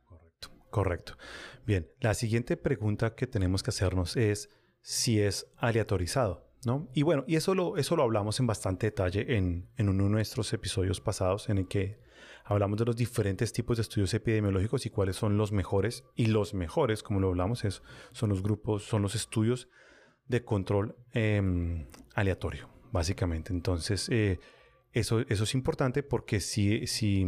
Correcto. 0.07 0.49
Correcto. 0.71 1.13
Bien, 1.67 1.89
la 2.01 2.15
siguiente 2.15 2.57
pregunta 2.57 3.17
que 3.17 3.27
tenemos 3.27 3.65
que 3.65 3.71
hacernos 3.71 4.17
es 4.17 4.49
si 4.81 5.21
es 5.21 5.51
aleatorizado. 5.57 6.48
¿No? 6.65 6.89
Y 6.93 7.03
bueno, 7.03 7.25
y 7.29 7.37
eso 7.37 7.55
lo, 7.55 7.77
eso 7.77 7.95
lo 7.95 8.03
hablamos 8.03 8.41
en 8.41 8.47
bastante 8.49 8.89
detalle 8.89 9.37
en, 9.37 9.69
en 9.77 9.89
uno 9.89 10.05
de 10.05 10.11
nuestros 10.11 10.53
episodios 10.53 11.01
pasados 11.01 11.49
en 11.49 11.59
el 11.59 11.69
que 11.69 12.01
hablamos 12.45 12.79
de 12.79 12.87
los 12.87 12.97
diferentes 12.97 13.53
tipos 13.53 13.77
de 13.77 13.83
estudios 13.83 14.13
epidemiológicos 14.15 14.87
y 14.87 14.91
cuáles 14.91 15.17
son 15.17 15.37
los 15.37 15.53
mejores. 15.53 16.05
Y 16.15 16.27
los 16.27 16.55
mejores, 16.55 17.03
como 17.03 17.21
lo 17.21 17.29
hablamos, 17.29 17.65
es, 17.65 17.83
son 18.13 18.31
los 18.31 18.43
grupos, 18.43 18.85
son 18.85 19.03
los 19.03 19.15
estudios 19.15 19.69
de 20.27 20.45
control 20.45 20.97
em, 21.13 21.87
aleatorio, 22.15 22.69
básicamente. 22.91 23.53
Entonces, 23.53 24.09
eh, 24.09 24.41
eso, 24.93 25.21
eso 25.21 25.45
es 25.45 25.55
importante 25.55 26.03
porque 26.03 26.41
si, 26.41 26.87
si, 26.87 27.27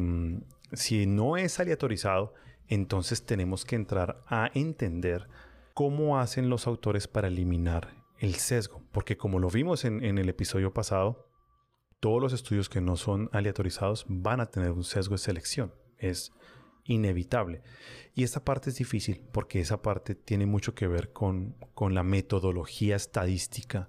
si 0.73 1.07
no 1.07 1.37
es 1.37 1.61
aleatorizado, 1.61 2.35
entonces 2.67 3.27
tenemos 3.27 3.65
que 3.65 3.77
entrar 3.77 4.23
a 4.27 4.51
entender 4.55 5.29
cómo 5.75 6.19
hacen 6.19 6.49
los 6.49 6.67
autores 6.67 7.09
para 7.09 7.29
eliminar 7.29 8.00
el 8.21 8.35
sesgo. 8.37 8.83
Porque 8.93 9.17
como 9.17 9.39
lo 9.39 9.51
vimos 9.51 9.85
en, 9.85 10.03
el 10.03 10.29
episodio 10.29 10.73
pasado, 10.73 11.27
todos 11.99 12.23
los 12.23 12.33
estudios 12.33 12.69
que 12.69 12.81
no 12.81 12.97
son 12.97 13.29
aleatorizados 13.33 14.05
van 14.09 14.41
a 14.41 14.51
tener 14.51 14.71
un 14.71 14.85
sesgo 14.85 15.15
de 15.15 15.19
selección. 15.19 15.75
Es 15.99 16.33
inevitable. 16.85 17.63
Y 18.15 18.23
esta 18.23 18.45
parte 18.45 18.71
es 18.71 18.77
difícil 18.77 19.23
porque 19.33 19.61
esa 19.61 19.83
parte 19.83 20.15
tiene 20.15 20.47
mucho 20.47 20.75
que 20.75 20.87
ver 20.87 21.13
con, 21.13 21.57
con 21.75 21.95
la 21.95 22.03
metodología 22.03 22.97
estadística 22.97 23.89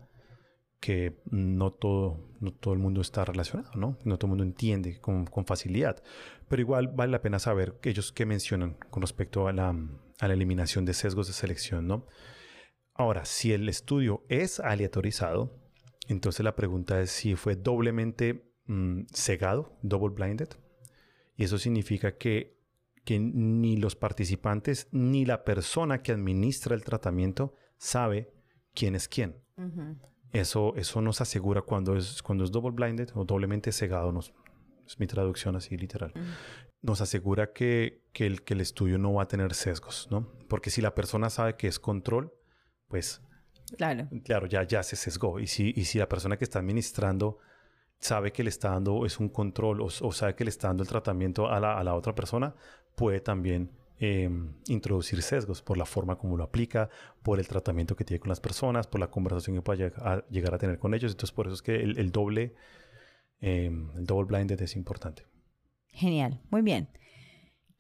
que 0.80 1.22
no 1.30 1.72
todo, 1.72 2.28
todo 2.60 2.74
el 2.74 2.80
mundo 2.80 3.02
está 3.02 3.24
relacionado, 3.24 3.72
¿no? 3.76 4.00
No 4.04 4.18
todo 4.18 4.28
el 4.28 4.30
mundo 4.30 4.44
entiende 4.44 5.00
con, 5.00 5.28
con 5.28 5.46
facilidad. 5.46 6.02
Pero 6.48 6.62
igual 6.62 6.88
vale 6.88 7.12
la 7.12 7.22
pena 7.22 7.38
saber 7.38 7.78
que 7.82 7.92
ellos 7.92 8.12
qué 8.12 8.26
mencionan 8.26 8.78
con 8.90 9.02
respecto 9.02 9.48
a 9.48 9.54
la, 9.54 9.76
a 10.20 10.28
la 10.28 10.34
eliminación 10.34 10.84
de 10.86 10.94
sesgos 10.94 11.28
de 11.28 11.34
selección, 11.34 11.88
¿no? 11.88 12.08
Ahora, 13.02 13.26
si 13.26 13.52
el 13.52 13.68
estudio 13.68 14.24
es 14.30 14.60
aleatorizado, 14.60 15.60
entonces 16.08 16.44
la 16.44 16.56
pregunta 16.56 17.02
es 17.02 17.10
si 17.10 17.36
fue 17.36 17.56
doblemente 17.56 18.54
mm, 18.68 19.06
cegado, 19.12 19.76
double 19.82 20.14
blinded. 20.14 20.50
Y 21.36 21.46
eso 21.46 21.58
significa 21.58 22.16
que, 22.20 22.60
que 23.04 23.18
ni 23.18 23.78
los 23.78 23.96
participantes 23.96 24.88
ni 24.92 25.26
la 25.26 25.44
persona 25.44 26.04
que 26.04 26.12
administra 26.12 26.76
el 26.76 26.84
tratamiento 26.84 27.56
sabe 27.80 28.32
quién 28.76 28.94
es 28.94 29.08
quién. 29.08 29.42
eso, 30.32 30.76
eso 30.76 31.02
nos 31.02 31.22
asegura 31.22 31.64
cuando 31.64 31.98
es, 31.98 32.22
cuando 32.22 32.44
es 32.44 32.52
double 32.52 32.72
blinded 32.72 33.10
o 33.16 33.26
doblemente 33.26 33.72
cegado, 33.72 34.12
nos, 34.12 34.32
es 34.86 35.00
mi 35.00 35.08
traducción 35.08 35.56
así 35.56 35.76
literal, 35.76 36.14
nos 36.84 37.02
asegura 37.02 37.52
que, 37.52 38.04
que, 38.14 38.28
el, 38.28 38.44
que 38.44 38.54
el 38.54 38.62
estudio 38.62 39.00
no 39.00 39.14
va 39.14 39.24
a 39.24 39.28
tener 39.28 39.56
sesgos, 39.56 40.08
¿no? 40.12 40.32
Porque 40.48 40.70
si 40.70 40.82
la 40.82 40.94
persona 40.94 41.32
sabe 41.32 41.56
que 41.56 41.68
es 41.68 41.80
control, 41.80 42.32
pues 42.92 43.22
Claro. 43.78 44.08
Claro, 44.24 44.48
ya, 44.48 44.64
ya 44.64 44.84
se 44.84 44.96
sesgó. 44.96 45.40
Y 45.40 45.48
si, 45.48 45.74
y 45.76 45.86
si 45.86 45.98
la 45.98 46.10
persona 46.10 46.38
que 46.38 46.44
está 46.44 46.60
administrando 46.60 47.40
sabe 48.00 48.32
que 48.32 48.44
le 48.44 48.50
está 48.50 48.72
dando 48.72 49.06
es 49.06 49.20
un 49.20 49.30
control 49.30 49.82
o, 49.82 49.90
sabe 49.90 50.36
que 50.36 50.44
le 50.44 50.50
está 50.50 50.68
dando 50.68 50.84
el 50.84 50.90
tratamiento 50.90 51.48
a 51.48 51.60
la, 51.60 51.78
a 51.78 51.84
la 51.84 51.96
otra 51.96 52.16
persona, 52.16 52.56
puede 52.96 53.22
también 53.22 53.72
em, 54.00 54.56
introducir 54.68 55.22
sesgos 55.22 55.62
por 55.62 55.78
la 55.78 55.86
forma 55.86 56.18
como 56.18 56.36
lo 56.36 56.44
aplica, 56.44 56.90
por 57.22 57.40
el 57.40 57.48
tratamiento 57.48 57.96
que 57.96 58.04
tiene 58.04 58.20
con 58.20 58.30
las 58.30 58.40
personas, 58.40 58.88
por 58.88 59.00
la 59.00 59.10
conversación 59.10 59.56
que 59.56 59.62
pueda 59.62 59.92
llegar 60.30 60.54
a, 60.54 60.58
tener 60.58 60.80
con 60.80 60.94
ellos. 60.94 61.12
Entonces, 61.12 61.34
por 61.34 61.48
eso 61.48 61.56
es 61.56 61.62
que 61.62 61.76
el, 61.76 61.98
el 61.98 62.12
doble, 62.12 62.56
em, 63.40 63.92
el 63.96 64.06
double 64.06 64.26
blinded 64.26 64.62
es 64.62 64.76
importante. 64.76 65.26
Genial, 65.94 66.42
muy 66.50 66.62
bien. 66.62 66.90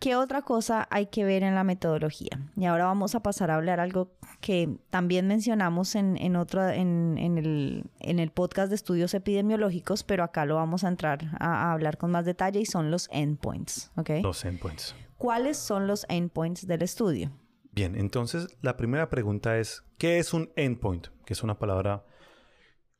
¿Qué 0.01 0.15
otra 0.15 0.41
cosa 0.41 0.87
hay 0.89 1.05
que 1.05 1.23
ver 1.23 1.43
en 1.43 1.53
la 1.53 1.63
metodología? 1.63 2.51
Y 2.57 2.65
ahora 2.65 2.85
vamos 2.85 3.13
a 3.13 3.21
pasar 3.21 3.51
a 3.51 3.55
hablar 3.55 3.79
algo 3.79 4.11
que 4.39 4.79
también 4.89 5.27
mencionamos 5.27 5.93
en, 5.93 6.17
en, 6.17 6.35
otro, 6.37 6.67
en, 6.67 7.19
en, 7.19 7.37
el, 7.37 7.83
en 7.99 8.17
el 8.17 8.31
podcast 8.31 8.69
de 8.69 8.75
estudios 8.75 9.13
epidemiológicos, 9.13 10.03
pero 10.03 10.23
acá 10.23 10.45
lo 10.45 10.55
vamos 10.55 10.83
a 10.83 10.87
entrar 10.87 11.19
a, 11.39 11.67
a 11.67 11.73
hablar 11.73 11.99
con 11.99 12.09
más 12.09 12.25
detalle 12.25 12.59
y 12.59 12.65
son 12.65 12.89
los 12.89 13.09
endpoints. 13.11 13.91
¿okay? 13.95 14.23
Los 14.23 14.43
endpoints. 14.43 14.95
¿Cuáles 15.17 15.57
son 15.57 15.85
los 15.85 16.07
endpoints 16.09 16.65
del 16.65 16.81
estudio? 16.81 17.31
Bien, 17.71 17.95
entonces 17.95 18.47
la 18.61 18.77
primera 18.77 19.07
pregunta 19.07 19.59
es, 19.59 19.83
¿qué 19.99 20.17
es 20.17 20.33
un 20.33 20.51
endpoint? 20.55 21.09
Que 21.25 21.33
es 21.33 21.43
una 21.43 21.59
palabra 21.59 22.03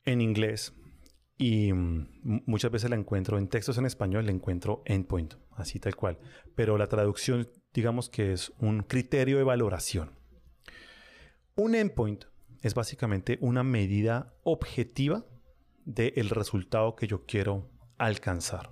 en 0.04 0.20
inglés 0.20 0.72
y 1.36 1.72
mm, 1.72 2.42
muchas 2.46 2.70
veces 2.70 2.90
la 2.90 2.94
encuentro 2.94 3.38
en 3.38 3.48
textos 3.48 3.76
en 3.76 3.86
español, 3.86 4.26
la 4.26 4.30
encuentro 4.30 4.82
endpoint, 4.84 5.34
así 5.56 5.78
tal 5.78 5.96
cual. 5.96 6.18
Pero 6.54 6.78
la 6.78 6.88
traducción, 6.88 7.48
digamos 7.72 8.08
que 8.08 8.32
es 8.32 8.52
un 8.58 8.82
criterio 8.82 9.38
de 9.38 9.44
valoración. 9.44 10.12
Un 11.54 11.74
endpoint 11.74 12.24
es 12.62 12.74
básicamente 12.74 13.38
una 13.40 13.62
medida 13.62 14.34
objetiva 14.44 15.26
del 15.84 16.30
resultado 16.30 16.94
que 16.94 17.06
yo 17.06 17.26
quiero 17.26 17.70
alcanzar. 17.98 18.70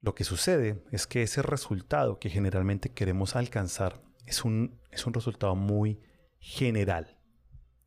Lo 0.00 0.14
que 0.14 0.24
sucede 0.24 0.82
es 0.90 1.06
que 1.06 1.22
ese 1.22 1.42
resultado 1.42 2.18
que 2.18 2.30
generalmente 2.30 2.92
queremos 2.92 3.36
alcanzar 3.36 4.02
es 4.26 4.44
un, 4.44 4.80
es 4.90 5.06
un 5.06 5.14
resultado 5.14 5.54
muy 5.54 6.00
general, 6.38 7.18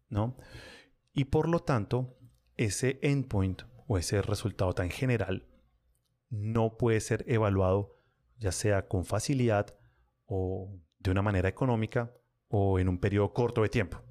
¿no? 0.09 0.37
Y 1.13 1.25
por 1.25 1.47
lo 1.47 1.59
tanto, 1.59 2.17
ese 2.55 2.99
endpoint 3.01 3.63
o 3.87 3.97
ese 3.97 4.21
resultado 4.21 4.73
tan 4.73 4.89
general 4.89 5.46
no 6.29 6.77
puede 6.77 6.99
ser 6.99 7.23
evaluado 7.27 7.95
ya 8.37 8.51
sea 8.51 8.87
con 8.87 9.05
facilidad 9.05 9.75
o 10.25 10.79
de 10.99 11.11
una 11.11 11.21
manera 11.21 11.49
económica 11.49 12.13
o 12.49 12.79
en 12.79 12.89
un 12.89 12.99
periodo 12.99 13.33
corto 13.33 13.63
de 13.63 13.69
tiempo. 13.69 14.01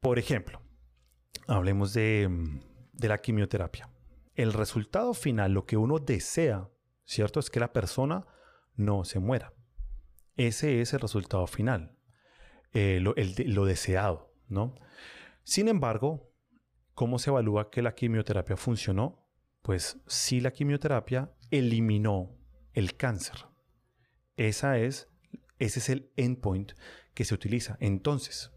Por 0.00 0.18
ejemplo, 0.18 0.60
hablemos 1.46 1.92
de, 1.92 2.28
de 2.92 3.08
la 3.08 3.18
quimioterapia. 3.18 3.88
El 4.34 4.52
resultado 4.52 5.14
final, 5.14 5.52
lo 5.52 5.66
que 5.66 5.76
uno 5.76 5.98
desea, 5.98 6.68
¿cierto? 7.04 7.40
Es 7.40 7.50
que 7.50 7.60
la 7.60 7.72
persona 7.72 8.26
no 8.74 9.04
se 9.04 9.18
muera. 9.18 9.52
Ese 10.36 10.80
es 10.80 10.92
el 10.92 11.00
resultado 11.00 11.46
final, 11.46 11.96
eh, 12.72 12.98
lo, 13.00 13.14
lo 13.46 13.64
deseado, 13.64 14.32
¿no? 14.48 14.74
Sin 15.42 15.68
embargo, 15.68 16.28
¿Cómo 16.98 17.20
se 17.20 17.30
evalúa 17.30 17.70
que 17.70 17.80
la 17.80 17.94
quimioterapia 17.94 18.56
funcionó? 18.56 19.27
Pues 19.62 19.98
si 20.06 20.40
la 20.40 20.50
quimioterapia 20.50 21.32
eliminó 21.50 22.36
el 22.72 22.96
cáncer. 22.96 23.46
Esa 24.36 24.78
es, 24.78 25.08
ese 25.58 25.78
es 25.80 25.88
el 25.88 26.12
endpoint 26.16 26.72
que 27.14 27.24
se 27.24 27.34
utiliza. 27.34 27.76
Entonces, 27.80 28.52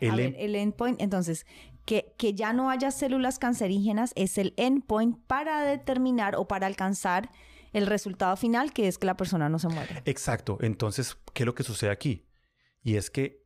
el, 0.00 0.18
el 0.18 0.54
endpoint, 0.54 1.00
entonces, 1.00 1.46
que, 1.84 2.14
que, 2.16 2.34
ya 2.34 2.52
no 2.52 2.70
haya 2.70 2.90
células 2.90 3.38
cancerígenas 3.38 4.12
es 4.14 4.38
el 4.38 4.54
endpoint 4.56 5.18
para 5.26 5.62
determinar 5.64 6.36
o 6.36 6.48
para 6.48 6.66
alcanzar 6.66 7.30
el 7.72 7.86
resultado 7.86 8.36
final, 8.36 8.72
que 8.72 8.88
es 8.88 8.98
que 8.98 9.06
la 9.06 9.16
persona 9.16 9.48
no 9.48 9.58
se 9.58 9.68
muere. 9.68 10.02
Exacto. 10.06 10.58
Entonces, 10.60 11.16
¿qué 11.34 11.42
es 11.42 11.46
lo 11.46 11.54
que 11.54 11.62
sucede 11.62 11.90
aquí? 11.90 12.26
Y 12.82 12.96
es 12.96 13.10
que 13.10 13.40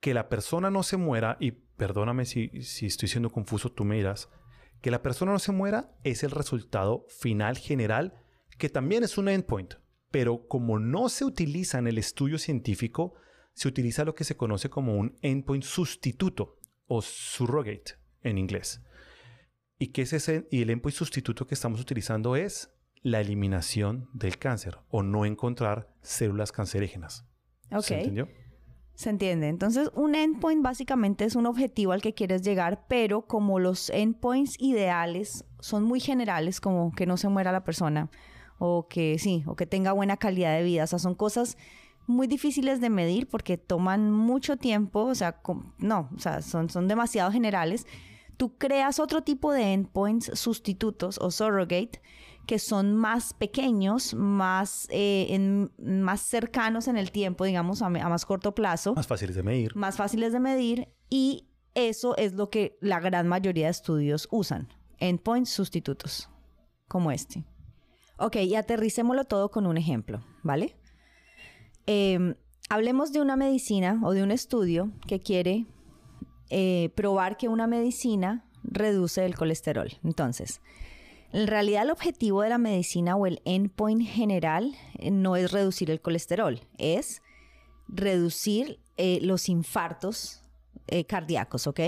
que 0.00 0.14
la 0.14 0.28
persona 0.28 0.70
no 0.70 0.82
se 0.82 0.96
muera 0.96 1.36
y 1.40 1.52
perdóname 1.52 2.24
si, 2.24 2.50
estoy 2.54 3.08
siendo 3.08 3.30
confuso, 3.30 3.70
tú 3.70 3.84
me 3.84 3.96
dirás, 3.96 4.28
que 4.80 4.90
la 4.90 5.02
persona 5.02 5.32
no 5.32 5.38
se 5.38 5.52
muera 5.52 5.96
es 6.04 6.22
el 6.22 6.30
resultado 6.30 7.04
final 7.08 7.58
general, 7.58 8.14
que 8.58 8.68
también 8.68 9.04
es 9.04 9.18
un 9.18 9.28
endpoint, 9.28 9.74
pero 10.10 10.46
como 10.48 10.78
no 10.78 11.08
se 11.08 11.24
utiliza 11.24 11.78
en 11.78 11.86
el 11.86 11.98
estudio 11.98 12.38
científico, 12.38 13.14
se 13.54 13.68
utiliza 13.68 14.04
lo 14.04 14.14
que 14.14 14.24
se 14.24 14.36
conoce 14.36 14.70
como 14.70 14.96
un 14.96 15.16
endpoint 15.22 15.64
sustituto 15.64 16.58
o 16.86 17.02
surrogate 17.02 17.94
en 18.22 18.38
inglés. 18.38 18.82
¿Y 19.78 19.88
qué 19.88 20.02
es 20.02 20.12
ese? 20.12 20.46
Y 20.50 20.62
el 20.62 20.70
endpoint 20.70 20.96
sustituto 20.96 21.46
que 21.46 21.54
estamos 21.54 21.80
utilizando 21.80 22.36
es 22.36 22.70
la 23.02 23.20
eliminación 23.20 24.08
del 24.12 24.38
cáncer 24.38 24.78
o 24.88 25.02
no 25.02 25.24
encontrar 25.24 25.94
células 26.02 26.52
cancerígenas. 26.52 27.26
¿Se 27.80 27.98
entendió? 27.98 28.28
Se 29.00 29.08
entiende. 29.08 29.48
Entonces, 29.48 29.90
un 29.94 30.14
endpoint 30.14 30.62
básicamente 30.62 31.24
es 31.24 31.34
un 31.34 31.46
objetivo 31.46 31.92
al 31.92 32.02
que 32.02 32.12
quieres 32.12 32.42
llegar, 32.42 32.84
pero 32.86 33.22
como 33.22 33.58
los 33.58 33.88
endpoints 33.88 34.60
ideales 34.60 35.46
son 35.58 35.84
muy 35.84 36.00
generales, 36.00 36.60
como 36.60 36.92
que 36.92 37.06
no 37.06 37.16
se 37.16 37.30
muera 37.30 37.50
la 37.50 37.64
persona 37.64 38.10
o 38.58 38.88
que 38.88 39.18
sí, 39.18 39.42
o 39.46 39.56
que 39.56 39.64
tenga 39.64 39.92
buena 39.92 40.18
calidad 40.18 40.54
de 40.54 40.64
vida, 40.64 40.84
o 40.84 40.86
sea, 40.86 40.98
son 40.98 41.14
cosas 41.14 41.56
muy 42.06 42.26
difíciles 42.26 42.82
de 42.82 42.90
medir 42.90 43.26
porque 43.26 43.56
toman 43.56 44.10
mucho 44.12 44.58
tiempo, 44.58 45.04
o 45.04 45.14
sea, 45.14 45.40
no, 45.78 46.10
o 46.14 46.18
sea, 46.18 46.42
son, 46.42 46.68
son 46.68 46.86
demasiado 46.86 47.32
generales. 47.32 47.86
Tú 48.36 48.58
creas 48.58 49.00
otro 49.00 49.22
tipo 49.22 49.50
de 49.50 49.72
endpoints 49.72 50.30
sustitutos 50.38 51.16
o 51.22 51.30
surrogate 51.30 52.02
que 52.46 52.58
son 52.58 52.94
más 52.94 53.32
pequeños, 53.34 54.14
más, 54.14 54.88
eh, 54.90 55.26
en, 55.30 55.70
más 55.78 56.20
cercanos 56.20 56.88
en 56.88 56.96
el 56.96 57.12
tiempo, 57.12 57.44
digamos, 57.44 57.82
a, 57.82 57.88
más 57.88 58.26
corto 58.26 58.54
plazo. 58.54 58.94
Más 58.94 59.06
fáciles 59.06 59.36
de 59.36 59.42
medir. 59.42 59.76
Más 59.76 59.96
fáciles 59.96 60.32
de 60.32 60.40
medir 60.40 60.88
y 61.08 61.46
eso 61.74 62.16
es 62.16 62.34
lo 62.34 62.50
que 62.50 62.76
la 62.80 63.00
gran 63.00 63.28
mayoría 63.28 63.66
de 63.66 63.70
estudios 63.70 64.28
usan. 64.30 64.68
Endpoints 64.98 65.50
sustitutos, 65.50 66.28
como 66.88 67.12
este. 67.12 67.44
Ok, 68.18 68.36
y 68.36 68.54
aterricémoslo 68.54 69.24
todo 69.24 69.50
con 69.50 69.66
un 69.66 69.78
ejemplo, 69.78 70.22
¿vale? 70.42 70.76
Em, 71.86 72.34
hablemos 72.68 73.12
de 73.12 73.20
una 73.20 73.36
medicina 73.36 74.00
o 74.04 74.12
de 74.12 74.22
un 74.22 74.30
estudio 74.30 74.92
que 75.06 75.20
quiere 75.20 75.66
eh, 76.50 76.90
probar 76.96 77.36
que 77.36 77.48
una 77.48 77.66
medicina 77.66 78.44
reduce 78.62 79.24
el 79.24 79.36
colesterol. 79.36 79.90
Entonces, 80.04 80.60
en 81.32 81.46
realidad 81.46 81.84
el 81.84 81.90
objetivo 81.90 82.42
de 82.42 82.48
la 82.48 82.58
medicina 82.58 83.16
o 83.16 83.26
el 83.26 83.40
endpoint 83.44 84.02
general 84.02 84.74
eh, 84.98 85.10
no 85.10 85.36
es 85.36 85.52
reducir 85.52 85.90
el 85.90 86.00
colesterol, 86.00 86.60
es 86.78 87.22
reducir 87.88 88.80
eh, 88.96 89.18
los 89.22 89.48
infartos 89.48 90.42
cardíacos, 91.06 91.68
¿ok? 91.68 91.80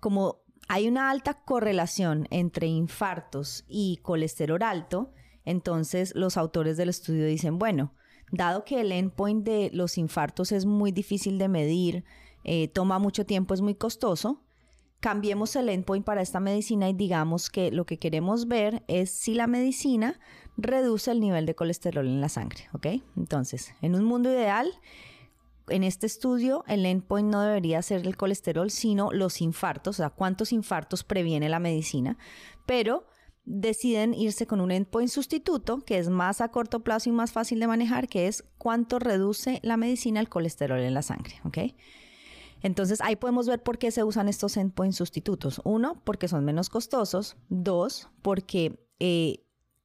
Como 0.00 0.40
hay 0.68 0.88
una 0.88 1.10
alta 1.10 1.34
correlación 1.44 2.26
entre 2.30 2.66
infartos 2.66 3.66
y 3.68 3.98
colesterol 4.02 4.62
alto, 4.62 5.12
entonces 5.44 6.14
los 6.14 6.36
autores 6.36 6.76
del 6.76 6.90
estudio 6.90 7.26
dicen, 7.26 7.58
bueno, 7.58 7.94
dado 8.30 8.64
que 8.64 8.80
el 8.80 8.92
endpoint 8.92 9.44
de 9.44 9.70
los 9.72 9.96
infartos 9.96 10.52
es 10.52 10.66
muy 10.66 10.92
difícil 10.92 11.38
de 11.38 11.48
medir, 11.48 12.04
eh, 12.44 12.68
toma 12.68 12.98
mucho 12.98 13.24
tiempo, 13.24 13.54
es 13.54 13.62
muy 13.62 13.74
costoso, 13.74 14.42
cambiemos 15.00 15.54
el 15.56 15.68
endpoint 15.68 16.04
para 16.04 16.22
esta 16.22 16.40
medicina 16.40 16.88
y 16.88 16.92
digamos 16.92 17.50
que 17.50 17.70
lo 17.70 17.86
que 17.86 17.98
queremos 17.98 18.48
ver 18.48 18.82
es 18.88 19.10
si 19.10 19.34
la 19.34 19.46
medicina 19.46 20.18
reduce 20.56 21.10
el 21.10 21.20
nivel 21.20 21.46
de 21.46 21.54
colesterol 21.54 22.06
en 22.06 22.20
la 22.20 22.28
sangre, 22.28 22.68
¿ok? 22.72 22.86
Entonces, 23.16 23.74
en 23.80 23.94
un 23.94 24.04
mundo 24.04 24.30
ideal, 24.30 24.72
en 25.68 25.84
este 25.84 26.06
estudio, 26.06 26.64
el 26.66 26.84
endpoint 26.84 27.30
no 27.30 27.42
debería 27.42 27.80
ser 27.82 28.06
el 28.06 28.16
colesterol, 28.16 28.70
sino 28.70 29.12
los 29.12 29.40
infartos, 29.40 29.96
o 29.96 29.98
sea, 29.98 30.10
cuántos 30.10 30.52
infartos 30.52 31.04
previene 31.04 31.48
la 31.48 31.60
medicina, 31.60 32.18
pero 32.66 33.06
deciden 33.44 34.14
irse 34.14 34.46
con 34.46 34.60
un 34.60 34.70
endpoint 34.70 35.10
sustituto 35.10 35.78
que 35.80 35.98
es 35.98 36.10
más 36.10 36.40
a 36.40 36.48
corto 36.48 36.80
plazo 36.80 37.08
y 37.08 37.12
más 37.12 37.32
fácil 37.32 37.60
de 37.60 37.66
manejar, 37.66 38.08
que 38.08 38.26
es 38.26 38.44
cuánto 38.58 38.98
reduce 38.98 39.60
la 39.62 39.76
medicina 39.76 40.20
el 40.20 40.28
colesterol 40.28 40.80
en 40.80 40.94
la 40.94 41.02
sangre, 41.02 41.40
¿ok? 41.44 41.58
Entonces 42.62 43.00
ahí 43.00 43.16
podemos 43.16 43.46
ver 43.46 43.62
por 43.62 43.78
qué 43.78 43.90
se 43.90 44.04
usan 44.04 44.28
estos 44.28 44.56
endpoints 44.56 44.96
sustitutos. 44.96 45.60
Uno, 45.64 46.00
porque 46.04 46.28
son 46.28 46.44
menos 46.44 46.68
costosos. 46.68 47.36
Dos, 47.48 48.08
porque 48.22 48.84
eh, 48.98 49.44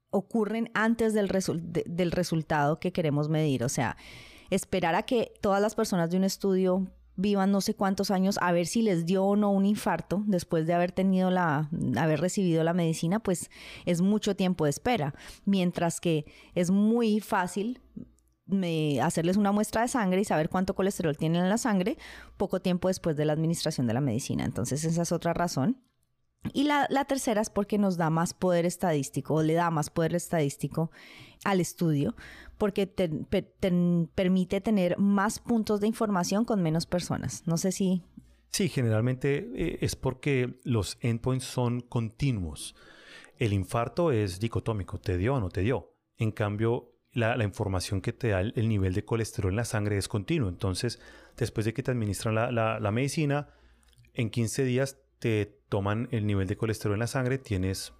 ocurren 0.09 0.69
antes 0.73 1.13
del, 1.13 1.29
del 1.85 2.11
resultado 2.11 2.79
que 2.79 2.91
queremos 2.91 3.29
medir. 3.29 3.63
O 3.63 3.69
sea, 3.69 3.97
esperar 4.49 4.95
a 4.95 5.03
que 5.03 5.33
todas 5.41 5.61
las 5.61 5.75
personas 5.75 6.09
de 6.09 6.17
un 6.17 6.23
estudio 6.23 6.87
vivan 7.15 7.51
no 7.51 7.61
sé 7.61 7.75
cuántos 7.75 8.11
años 8.11 8.37
a 8.41 8.51
ver 8.51 8.65
si 8.65 8.81
les 8.81 9.05
dio 9.05 9.23
o 9.23 9.35
no 9.35 9.51
un 9.51 9.65
infarto 9.65 10.23
después 10.25 10.65
de 10.65 10.73
haber 10.73 10.91
tenido 10.91 11.29
la 11.29 11.69
haber 11.95 12.19
recibido 12.19 12.63
la 12.63 12.73
medicina, 12.73 13.19
pues 13.19 13.49
es 13.85 14.01
mucho 14.01 14.35
tiempo 14.35 14.63
de 14.63 14.71
espera, 14.71 15.13
mientras 15.45 15.99
que 15.99 16.25
es 16.55 16.71
muy 16.71 17.19
fácil 17.19 17.81
hacerles 19.01 19.37
una 19.37 19.51
muestra 19.51 19.81
de 19.81 19.87
sangre 19.87 20.21
y 20.21 20.25
saber 20.25 20.49
cuánto 20.49 20.75
colesterol 20.75 21.17
tienen 21.17 21.43
en 21.43 21.49
la 21.49 21.57
sangre 21.57 21.97
poco 22.37 22.59
tiempo 22.59 22.87
después 22.87 23.15
de 23.15 23.25
la 23.25 23.33
administración 23.33 23.87
de 23.87 23.93
la 23.93 24.01
medicina. 24.01 24.45
Entonces 24.45 24.83
esa 24.83 25.03
es 25.03 25.11
otra 25.11 25.33
razón. 25.33 25.81
Y 26.51 26.63
la, 26.63 26.87
tercera 27.05 27.41
es 27.41 27.49
porque 27.49 27.77
nos 27.77 27.95
da 27.95 28.09
más 28.09 28.33
poder 28.33 28.65
estadístico 28.65 29.35
o 29.35 29.43
le 29.43 29.53
da 29.53 29.71
más 29.71 29.89
poder 29.89 30.13
estadístico 30.13 30.91
al 31.45 31.61
estudio 31.61 32.15
porque 32.57 32.85
te, 32.85 33.09
permite 34.13 34.61
tener 34.61 34.97
más 34.97 35.39
puntos 35.39 35.79
de 35.79 35.87
información 35.87 36.43
con 36.43 36.61
menos 36.61 36.85
personas. 36.85 37.47
No 37.47 37.57
sé 37.57 37.71
si... 37.71 38.03
Sí, 38.49 38.69
generalmente 38.69 39.49
eh, 39.55 39.77
es 39.81 39.95
porque 39.95 40.59
los 40.63 40.97
endpoints 41.01 41.45
son 41.45 41.81
continuos. 41.81 42.75
El 43.37 43.53
infarto 43.53 44.11
es 44.11 44.39
dicotómico, 44.39 44.99
te 44.99 45.17
dio 45.17 45.35
o 45.35 45.39
no 45.39 45.49
te 45.49 45.61
dio. 45.61 45.95
En 46.17 46.31
cambio, 46.31 46.92
la, 47.13 47.43
información 47.43 48.01
que 48.01 48.13
te 48.13 48.29
da 48.29 48.41
el, 48.41 48.67
nivel 48.67 48.93
de 48.93 49.05
colesterol 49.05 49.51
en 49.51 49.57
la 49.57 49.65
sangre 49.65 49.97
es 49.97 50.07
continuo. 50.07 50.49
Entonces, 50.49 50.99
después 51.37 51.65
de 51.65 51.73
que 51.73 51.83
te 51.83 51.91
administran 51.91 52.35
la, 52.35 52.91
medicina, 52.91 53.49
en 54.13 54.29
15 54.29 54.63
días 54.63 54.97
te 55.19 55.57
toman 55.69 56.09
el 56.11 56.25
nivel 56.25 56.47
de 56.47 56.57
colesterol 56.57 56.95
en 56.95 56.99
la 56.99 57.07
sangre, 57.07 57.37
tienes 57.37 57.93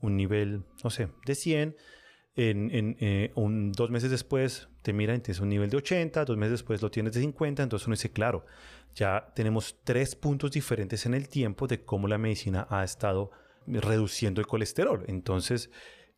un 0.00 0.16
nivel, 0.16 0.64
no 0.82 0.90
sé, 0.90 1.08
de 1.26 1.34
100. 1.34 1.76
En, 2.36 2.96
eh, 3.00 3.30
un, 3.36 3.70
dos 3.70 3.90
meses 3.90 4.10
después 4.10 4.68
te 4.82 4.92
miran 4.92 5.16
y 5.16 5.20
tienes 5.20 5.40
un 5.40 5.48
nivel 5.48 5.70
de 5.70 5.76
80, 5.76 6.24
dos 6.24 6.36
meses 6.36 6.52
después 6.52 6.82
lo 6.82 6.90
tienes 6.90 7.14
de 7.14 7.20
50, 7.20 7.62
entonces 7.62 7.86
uno 7.86 7.94
dice, 7.94 8.10
claro, 8.10 8.44
ya 8.94 9.32
tenemos 9.36 9.76
tres 9.84 10.16
puntos 10.16 10.50
diferentes 10.50 11.06
en 11.06 11.14
el 11.14 11.28
tiempo 11.28 11.68
de 11.68 11.84
cómo 11.84 12.08
la 12.08 12.18
medicina 12.18 12.66
ha 12.70 12.82
estado 12.82 13.30
reduciendo 13.66 14.40
el 14.40 14.46
colesterol. 14.46 15.04
Entonces, 15.06 15.70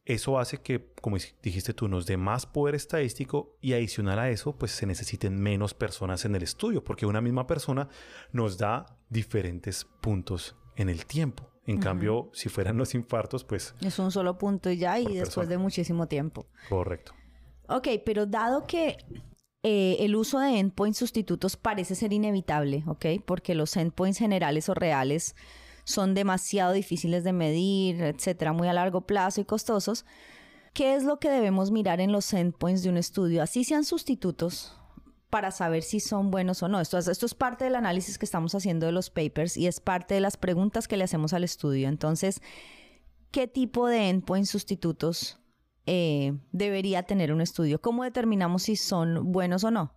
eso 0.07 0.38
hace 0.38 0.59
que, 0.59 0.92
como 1.02 1.16
dijiste 1.42 1.74
tú, 1.74 1.88
nos 1.88 2.07
dé 2.07 2.16
más 2.16 2.46
poder 2.46 2.76
estadístico 2.76 3.57
y 3.61 3.72
adicional 3.74 4.18
a 4.20 4.30
eso, 4.30 4.57
pues 4.57 4.70
se 4.70 4.86
necesiten 4.86 5.38
menos 5.38 5.74
personas 5.74 6.24
en 6.24 6.36
el 6.36 6.44
estudio, 6.44 6.82
porque 6.82 7.07
una 7.07 7.20
misma 7.20 7.46
persona 7.46 7.88
nos 8.32 8.57
da 8.57 8.86
diferentes 9.11 9.84
puntos 10.00 10.57
en 10.76 10.88
el 10.88 11.07
tiempo. 11.07 11.50
En 11.66 11.78
cambio, 11.78 12.30
si 12.32 12.48
fueran 12.48 12.76
los 12.76 12.94
infartos, 12.94 13.42
pues... 13.42 13.74
Es 13.80 13.98
un 13.98 14.12
solo 14.12 14.38
punto 14.38 14.70
y 14.70 14.76
ya, 14.76 15.00
y 15.00 15.16
después 15.16 15.48
de 15.48 15.59
muchísimo 15.59 16.07
tiempo. 16.07 16.46
Correcto. 16.68 17.12
Ok, 17.68 17.88
pero 18.04 18.26
dado 18.26 18.68
que 18.68 18.98
eh, 19.64 19.96
el 19.98 20.14
uso 20.14 20.38
de 20.38 20.61
endpoints 20.61 20.98
sustitutos 20.98 21.57
parece 21.57 21.96
ser 21.96 22.12
inevitable, 22.12 22.84
¿ok? 22.86 23.07
Porque 23.24 23.57
los 23.57 23.76
endpoints 23.76 24.18
generales 24.18 24.68
o 24.68 24.74
reales 24.74 25.34
son 25.87 26.14
demasiado 26.14 26.72
difíciles 26.72 27.22
de 27.22 27.32
medir, 27.32 28.03
etcétera, 28.03 28.53
muy 28.53 28.66
a 28.66 28.72
largo 28.72 29.03
plazo 29.03 29.41
y 29.41 29.45
costosos. 29.45 30.05
¿Qué 30.74 30.95
es 30.95 31.05
lo 31.05 31.20
que 31.20 31.30
debemos 31.30 31.70
mirar 31.70 32.01
en 32.01 32.11
los 32.11 32.30
endpoints 32.34 32.82
de 32.82 32.91
un 32.91 32.97
estudio? 32.97 33.41
Así 33.41 33.62
sean 33.62 33.84
sustitutos 33.84 34.76
para 35.30 35.53
saber 35.53 35.84
si 35.84 36.01
son 36.01 36.32
buenos 36.32 36.62
o 36.64 36.68
no. 36.68 36.80
Esto, 36.80 36.99
es 36.99 37.34
parte 37.34 37.64
del 37.64 37.76
análisis 37.76 38.18
que 38.18 38.24
estamos 38.24 38.55
haciendo 38.57 38.87
de 38.87 38.93
los 38.93 39.11
papers 39.11 39.57
y 39.57 39.68
es 39.68 39.78
parte 39.78 40.14
de 40.14 40.20
las 40.20 40.37
preguntas 40.37 40.89
que 40.89 40.97
le 40.97 41.05
hacemos 41.05 41.32
al 41.32 41.45
estudio. 41.45 41.89
Entonces, 41.89 42.43
¿qué 43.30 43.47
tipo 43.47 43.87
de 43.87 44.09
endpoints 44.09 44.51
sustitutos 44.51 45.41
eh, 45.87 46.37
debería 46.51 47.05
tener 47.05 47.32
un 47.32 47.41
estudio? 47.41 47.80
¿Cómo 47.80 48.03
determinamos 48.03 48.64
si 48.64 48.74
son 48.74 49.30
buenos 49.30 49.62
o 49.62 49.70
no? 49.70 49.95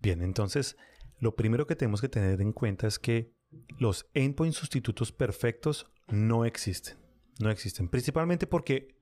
Bien, 0.00 0.22
entonces, 0.22 0.78
lo 1.18 1.36
primero 1.36 1.66
que 1.66 1.76
tenemos 1.76 2.00
que 2.00 2.08
tener 2.08 2.40
en 2.40 2.54
cuenta 2.54 2.86
es 2.86 2.98
que 2.98 3.37
los 3.78 4.08
endpoint 4.14 4.54
sustitutos 4.54 5.12
perfectos 5.12 5.90
no 6.08 6.44
existen. 6.44 6.96
No 7.38 7.50
existen. 7.50 7.88
Principalmente 7.88 8.46
porque 8.46 8.96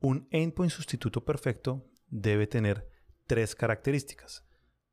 un 0.00 0.28
endpoint 0.30 0.72
sustituto 0.72 1.24
perfecto 1.24 1.90
debe 2.08 2.46
tener 2.46 2.88
tres 3.26 3.54
características, 3.54 4.46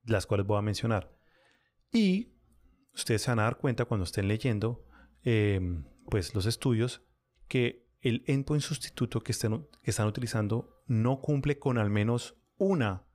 las 0.03 0.25
cuales 0.25 0.45
voy 0.45 0.57
a 0.57 0.61
mencionar. 0.61 1.15
Y 1.91 2.33
ustedes 2.93 3.21
se 3.21 3.31
van 3.31 3.39
a 3.39 3.43
dar 3.43 3.57
cuenta 3.57 3.85
cuando 3.85 4.03
estén 4.03 4.27
leyendo 4.27 4.85
em, 5.23 5.85
pues 6.09 6.33
los 6.35 6.45
estudios 6.45 7.03
que 7.47 7.87
el 8.01 8.23
endpoint 8.27 8.63
sustituto 8.63 9.21
que, 9.21 9.33
que 9.33 9.91
están 9.91 10.07
utilizando 10.07 10.83
no 10.85 11.21
cumple 11.21 11.59
con 11.59 11.77
al 11.77 11.89
menos 11.89 12.35
una 12.57 13.05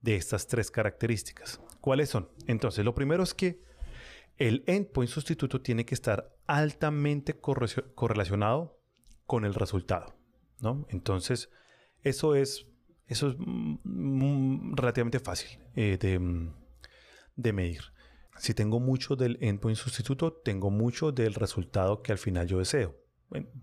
de 0.00 0.16
estas 0.16 0.46
tres 0.46 0.70
características. 0.70 1.60
¿Cuáles 1.80 2.10
son? 2.10 2.30
Entonces, 2.46 2.84
lo 2.84 2.94
primero 2.94 3.22
es 3.22 3.34
que 3.34 3.62
el 4.36 4.64
endpoint 4.66 5.10
sustituto 5.10 5.60
tiene 5.60 5.84
que 5.84 5.94
estar 5.94 6.34
altamente 6.46 7.38
correlacionado 7.38 8.80
con 9.26 9.44
el 9.44 9.54
resultado, 9.54 10.14
¿no? 10.60 10.86
Entonces, 10.90 11.50
eso 12.02 12.34
es, 12.34 12.66
eso 13.06 13.30
es 13.30 13.36
mm, 13.38 13.78
mm, 13.84 14.76
relativamente 14.76 15.20
fácil 15.20 15.58
eh, 15.74 16.18
mm, 16.18 16.48
de, 17.36 17.52
medir. 17.52 17.82
Si 18.36 18.52
tengo 18.52 18.80
mucho 18.80 19.16
del 19.16 19.38
endpoint 19.40 19.78
sustituto, 19.78 20.32
tengo 20.32 20.70
mucho 20.70 21.12
del 21.12 21.34
resultado 21.34 22.02
que 22.02 22.12
al 22.12 22.18
final 22.18 22.46
yo 22.46 22.58
deseo. 22.58 22.96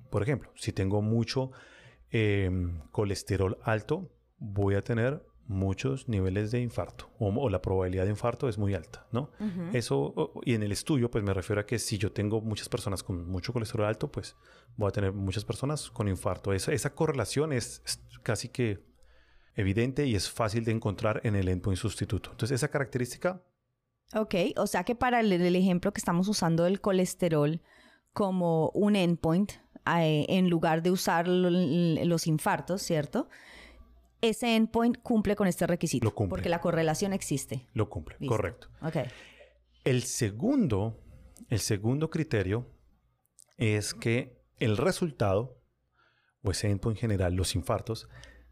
Por 0.10 0.24
ejemplo, 0.24 0.52
si 0.56 0.72
tengo 0.72 1.02
mucho 1.02 1.52
em, 2.10 2.80
colesterol 2.90 3.58
alto, 3.64 4.12
voy 4.38 4.76
a 4.76 4.84
tener 4.84 5.24
muchos 5.52 6.08
niveles 6.08 6.52
de 6.52 6.62
infarto 6.62 7.10
o, 7.20 7.50
la 7.50 7.62
probabilidad 7.62 8.06
de 8.06 8.12
infarto 8.12 8.50
es 8.50 8.58
muy 8.58 8.74
alta, 8.74 9.06
¿no? 9.12 9.30
Eso, 9.74 10.34
y 10.44 10.54
en 10.54 10.64
el 10.64 10.72
estudio, 10.72 11.12
pues 11.12 11.24
me 11.24 11.34
refiero 11.34 11.62
a 11.62 11.66
que 11.66 11.78
si 11.78 11.98
yo 11.98 12.12
tengo 12.12 12.42
muchas 12.42 12.70
personas 12.70 13.04
con 13.04 13.28
mucho 13.28 13.54
colesterol 13.54 13.86
alto, 13.86 14.12
pues 14.12 14.36
voy 14.78 14.88
a 14.88 14.92
tener 14.92 15.12
muchas 15.14 15.46
personas 15.46 15.90
con 15.92 16.08
infarto. 16.08 16.54
Esa, 16.54 16.72
esa 16.72 16.94
correlación 16.96 17.54
es, 17.54 17.84
casi 18.24 18.50
que 18.50 18.84
evidente 19.56 20.06
y 20.06 20.16
es 20.16 20.30
fácil 20.30 20.64
de 20.64 20.72
encontrar 20.72 21.22
en 21.24 21.36
el 21.36 21.48
endpoint 21.50 21.80
sustituto. 21.80 22.32
Entonces, 22.32 22.56
esa 22.56 22.70
característica... 22.70 23.44
Ok, 24.14 24.36
o 24.58 24.68
sea 24.68 24.84
que 24.84 24.96
para 24.96 25.20
el, 25.20 25.32
el 25.32 25.56
ejemplo 25.56 25.94
que 25.94 26.00
estamos 26.00 26.28
usando 26.28 26.64
del 26.64 26.82
colesterol 26.82 27.62
como 28.14 28.70
un 28.74 28.96
endpoint, 28.96 29.54
eh, 29.86 30.26
en 30.30 30.50
lugar 30.50 30.84
de 30.84 30.92
usar 30.92 31.28
los 31.28 32.28
infartos, 32.28 32.84
¿cierto? 32.84 33.30
Ese 34.22 34.56
endpoint 34.56 34.98
cumple 35.02 35.36
con 35.36 35.48
este 35.48 35.68
requisito. 35.68 36.06
Lo 36.06 36.14
cumple. 36.14 36.30
Porque 36.30 36.50
la 36.50 36.62
correlación 36.62 37.14
existe. 37.14 37.68
Lo 37.74 37.90
cumple, 37.90 38.18
correcto. 38.26 38.70
El 39.84 40.04
segundo, 40.04 41.00
el 41.50 41.60
segundo 41.60 42.10
criterio 42.10 42.68
es 43.58 43.94
que 43.94 44.40
el 44.58 44.78
resultado, 44.78 45.60
o 46.44 46.52
ese 46.52 46.70
endpoint 46.70 47.00
general, 47.00 47.34
los 47.34 47.56
infartos, 47.56 48.08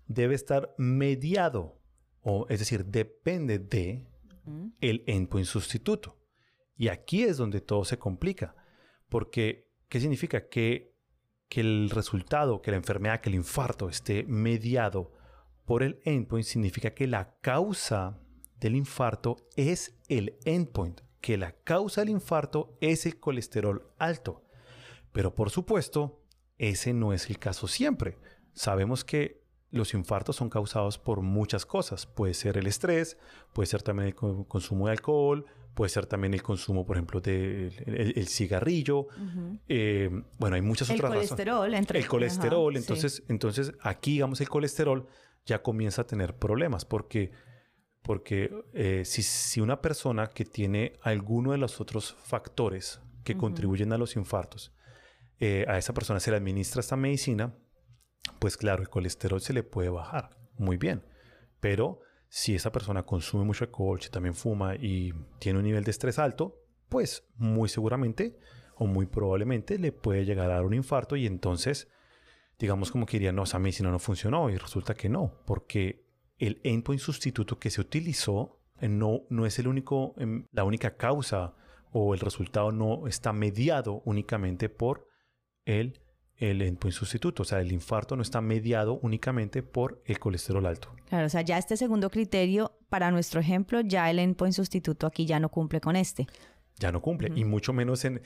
debe 0.08 0.34
estar 0.34 0.74
mediado, 0.78 1.80
o 2.22 2.48
es 2.50 2.60
decir, 2.60 2.86
depende 2.86 3.60
de 3.60 4.08
el 4.82 5.04
endpoint 5.06 5.48
sustituto. 5.48 6.18
Y 6.76 6.88
aquí 6.88 7.24
es 7.24 7.38
donde 7.38 7.62
todo 7.62 7.86
se 7.86 8.00
complica, 8.00 8.56
porque 9.08 9.70
¿qué 9.88 10.00
significa? 10.00 10.48
Que, 10.48 10.96
que 11.48 11.62
el 11.62 11.90
resultado, 11.92 12.62
que 12.62 12.72
la 12.72 12.78
enfermedad, 12.78 13.22
que 13.22 13.30
el 13.30 13.36
infarto 13.36 13.90
esté 13.90 14.24
mediado 14.24 15.14
por 15.70 15.84
el 15.84 16.02
endpoint 16.04 16.48
significa 16.48 16.96
que 16.96 17.06
la 17.06 17.36
causa 17.42 18.18
del 18.60 18.76
infarto 18.76 19.38
es 19.56 19.94
el 20.08 20.36
endpoint, 20.44 21.02
que 21.22 21.38
la 21.38 21.52
causa 21.52 22.02
del 22.02 22.10
infarto 22.10 22.76
es 22.82 23.06
el 23.06 23.20
colesterol 23.20 23.84
alto. 24.00 24.42
Pero 25.12 25.36
por 25.36 25.52
supuesto, 25.52 26.24
ese 26.58 26.92
no 26.96 27.14
es 27.14 27.30
el 27.30 27.38
caso 27.38 27.68
siempre. 27.68 28.18
Sabemos 28.54 29.06
que 29.06 29.44
los 29.70 29.94
infartos 29.94 30.38
son 30.38 30.50
causados 30.50 30.98
por 30.98 31.22
muchas 31.22 31.68
cosas. 31.68 32.08
Puede 32.08 32.34
ser 32.34 32.58
el 32.58 32.66
estrés, 32.66 33.20
puede 33.54 33.68
ser 33.68 33.84
también 33.84 34.08
el 34.08 34.16
consumo 34.16 34.88
de 34.88 34.94
alcohol, 34.94 35.46
puede 35.76 35.90
ser 35.90 36.08
también 36.08 36.34
el 36.34 36.42
consumo, 36.42 36.84
por 36.84 36.96
ejemplo, 36.96 37.22
del 37.22 37.76
de 37.76 38.14
el, 38.16 38.28
cigarrillo. 38.28 39.06
Eh, 39.68 40.10
bueno, 40.40 40.56
hay 40.56 40.64
muchas 40.64 40.90
otras 40.90 41.14
colesterol, 41.14 41.72
Entre... 41.76 42.00
El 42.00 42.08
colesterol. 42.08 42.76
entonces, 42.76 43.22
entonces, 43.28 43.72
aquí, 43.82 44.14
digamos, 44.14 44.42
el 44.42 44.50
colesterol 44.50 45.08
ya 45.46 45.62
comienza 45.62 46.04
a 46.04 46.08
tener 46.08 46.38
problemas 46.38 46.86
porque, 46.86 47.32
porque 48.02 48.52
eh, 48.74 49.04
si, 49.06 49.24
si, 49.24 49.62
una 49.62 49.82
persona 49.82 50.28
que 50.28 50.46
tiene 50.46 50.94
alguno 51.02 51.52
de 51.52 51.58
los 51.58 51.82
otros 51.82 52.16
factores 52.24 53.02
que 53.24 53.38
contribuyen 53.38 53.94
a 53.94 53.98
los 53.98 54.16
infartos, 54.16 54.74
eh, 55.40 55.66
a 55.68 55.78
esa 55.78 55.94
persona 55.94 56.20
se 56.20 56.32
le 56.32 56.38
administra 56.38 56.82
esta 56.82 56.96
medicina, 56.96 57.56
pues 58.40 58.58
claro, 58.58 58.82
el 58.82 58.90
colesterol 58.90 59.42
se 59.42 59.54
le 59.54 59.64
puede 59.64 59.90
bajar 59.90 60.38
muy 60.58 60.78
bien. 60.78 61.04
Pero 61.60 62.02
si 62.28 62.56
esa 62.56 62.72
persona 62.72 63.04
consume 63.04 63.44
mucho 63.44 63.66
alcohol, 63.66 64.02
si 64.02 64.10
también 64.10 64.36
fuma 64.36 64.76
y 64.76 65.14
tiene 65.40 65.60
un 65.60 65.66
nivel 65.66 65.84
de 65.84 65.92
estrés 65.92 66.20
alto, 66.20 66.62
pues 66.90 67.28
muy 67.36 67.70
seguramente 67.70 68.38
o 68.76 68.86
muy 68.86 69.06
probablemente 69.06 69.78
le 69.78 69.92
puede 69.92 70.26
llegar 70.26 70.50
a 70.50 70.56
dar 70.56 70.66
un 70.66 70.74
infarto 70.74 71.16
y 71.16 71.26
entonces 71.26 71.90
digamos 72.60 72.92
como 72.92 73.06
que 73.06 73.18
diría, 73.18 73.32
no, 73.32 73.44
esa 73.44 73.58
medicina 73.58 73.90
no 73.90 74.00
funcionó 74.00 74.50
y 74.50 74.58
resulta 74.58 74.94
que 74.94 75.10
no, 75.10 75.32
porque 75.46 76.06
el 76.38 76.60
endpoint 76.64 77.02
sustituto 77.02 77.58
que 77.58 77.70
se 77.70 77.82
utilizó 77.82 78.60
eh, 78.80 78.90
no, 78.90 79.22
no 79.30 79.46
es 79.46 79.58
el 79.60 79.68
único, 79.68 80.14
em, 80.18 80.46
la 80.52 80.66
única 80.66 80.98
causa 80.98 81.56
o 81.92 82.14
el 82.14 82.20
resultado 82.20 82.72
no 82.72 83.08
está 83.08 83.34
mediado 83.34 84.02
únicamente 84.06 84.70
por 84.70 85.08
el, 85.66 86.02
el 86.36 86.62
endpoint 86.62 86.96
sustituto. 86.96 87.44
O 87.44 87.46
sea, 87.46 87.62
el 87.62 87.72
infarto 87.72 88.16
no 88.16 88.22
está 88.22 88.42
mediado 88.42 89.00
únicamente 89.02 89.64
por 89.64 90.02
el 90.06 90.20
colesterol 90.20 90.66
alto. 90.66 90.94
Claro, 91.08 91.26
o 91.26 91.30
sea, 91.30 91.42
ya 91.42 91.58
este 91.58 91.78
segundo 91.78 92.10
criterio, 92.10 92.78
para 92.90 93.10
nuestro 93.10 93.40
ejemplo, 93.40 93.82
ya 93.82 94.10
el 94.12 94.20
endpoint 94.20 94.54
sustituto 94.54 95.08
aquí 95.08 95.26
ya 95.26 95.40
no 95.40 95.50
cumple 95.50 95.82
con 95.82 95.96
este 95.96 96.28
ya 96.80 96.92
no 96.92 97.02
cumple. 97.02 97.32
Y 97.36 97.46
mucho 97.46 97.74
menos 97.74 98.06
en... 98.06 98.22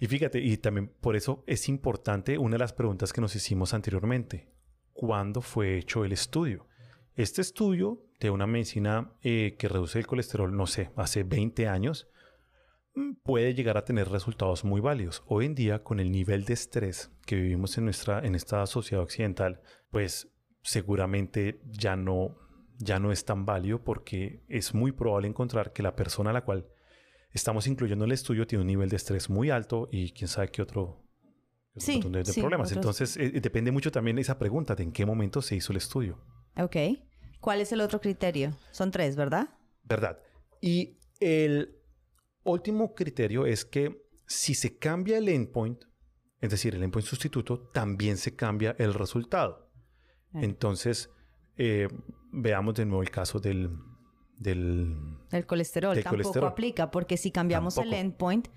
Y 0.00 0.06
fíjate, 0.06 0.40
y 0.40 0.56
también 0.56 0.88
por 1.00 1.14
eso 1.14 1.44
es 1.46 1.68
importante 1.68 2.38
una 2.38 2.54
de 2.54 2.60
las 2.60 2.72
preguntas 2.72 3.12
que 3.12 3.20
nos 3.20 3.36
hicimos 3.36 3.74
anteriormente. 3.74 4.48
¿Cuándo 4.92 5.42
fue 5.42 5.78
hecho 5.78 6.04
el 6.04 6.12
estudio? 6.12 6.66
Este 7.14 7.42
estudio 7.42 8.02
de 8.18 8.30
una 8.30 8.46
medicina 8.46 9.12
eh, 9.22 9.56
que 9.58 9.68
reduce 9.68 9.98
el 9.98 10.06
colesterol, 10.06 10.56
no 10.56 10.66
sé, 10.66 10.90
hace 10.96 11.22
20 11.22 11.68
años, 11.68 12.08
mm, 12.94 13.14
puede 13.22 13.54
llegar 13.54 13.76
a 13.76 13.84
tener 13.84 14.08
resultados 14.08 14.64
muy 14.64 14.80
válidos. 14.80 15.22
Hoy 15.26 15.46
en 15.46 15.54
día, 15.54 15.84
con 15.84 16.00
el 16.00 16.10
nivel 16.10 16.44
de 16.44 16.54
estrés 16.54 17.12
que 17.26 17.36
vivimos 17.36 17.76
en, 17.78 17.84
nuestra, 17.84 18.20
en 18.20 18.34
esta 18.34 18.66
sociedad 18.66 19.04
occidental, 19.04 19.60
pues 19.90 20.32
seguramente 20.62 21.60
ya 21.66 21.94
no, 21.94 22.36
ya 22.78 22.98
no 22.98 23.12
es 23.12 23.24
tan 23.24 23.44
válido 23.44 23.84
porque 23.84 24.42
es 24.48 24.74
muy 24.74 24.92
probable 24.92 25.28
encontrar 25.28 25.72
que 25.72 25.82
la 25.82 25.94
persona 25.94 26.30
a 26.30 26.32
la 26.32 26.44
cual 26.44 26.66
estamos 27.32 27.66
incluyendo 27.66 28.04
el 28.04 28.12
estudio 28.12 28.46
tiene 28.46 28.62
un 28.62 28.68
nivel 28.68 28.88
de 28.88 28.96
estrés 28.96 29.28
muy 29.28 29.50
alto 29.50 29.88
y 29.90 30.12
quién 30.12 30.28
sabe 30.28 30.50
qué 30.50 30.62
otro 30.62 31.04
sí, 31.76 32.00
de, 32.00 32.24
problemas. 32.34 32.72
Entonces, 32.72 33.16
eh, 33.16 33.30
depende 33.40 33.70
mucho 33.70 33.90
también 33.90 34.16
de 34.16 34.22
esa 34.22 34.38
pregunta 34.38 34.74
de 34.74 34.84
en 34.84 34.92
qué 34.92 35.06
momento 35.06 35.42
se 35.42 35.56
hizo 35.56 35.72
el 35.72 35.78
estudio. 35.78 36.18
Ok. 36.56 36.76
¿Cuál 37.40 37.60
es 37.60 37.72
el 37.72 37.80
otro 37.80 38.00
criterio? 38.00 38.56
Son 38.72 38.90
tres, 38.90 39.14
¿verdad? 39.16 39.48
Verdad. 39.84 40.18
Y 40.60 40.98
el 41.20 41.76
último 42.44 42.94
criterio 42.94 43.46
es 43.46 43.64
que 43.64 44.02
si 44.26 44.54
se 44.54 44.78
cambia 44.78 45.18
el 45.18 45.28
endpoint, 45.28 45.84
es 46.40 46.50
decir, 46.50 46.74
el 46.74 46.82
endpoint 46.82 47.06
sustituto, 47.06 47.70
también 47.72 48.16
se 48.16 48.34
cambia 48.34 48.74
el 48.78 48.94
resultado. 48.94 49.70
Entonces, 50.34 51.10
eh, 51.56 51.88
veamos 52.30 52.74
de 52.74 52.84
nuevo 52.84 53.02
el 53.02 53.10
caso 53.10 53.40
del, 53.40 53.70
del, 54.38 55.18
el 55.30 55.46
colesterol. 55.46 56.02
tampoco 56.02 56.46
aplica 56.46 56.90
porque 56.90 57.16
si 57.16 57.30
cambiamos 57.30 57.76
el 57.78 57.92
endpoint, 57.92 58.48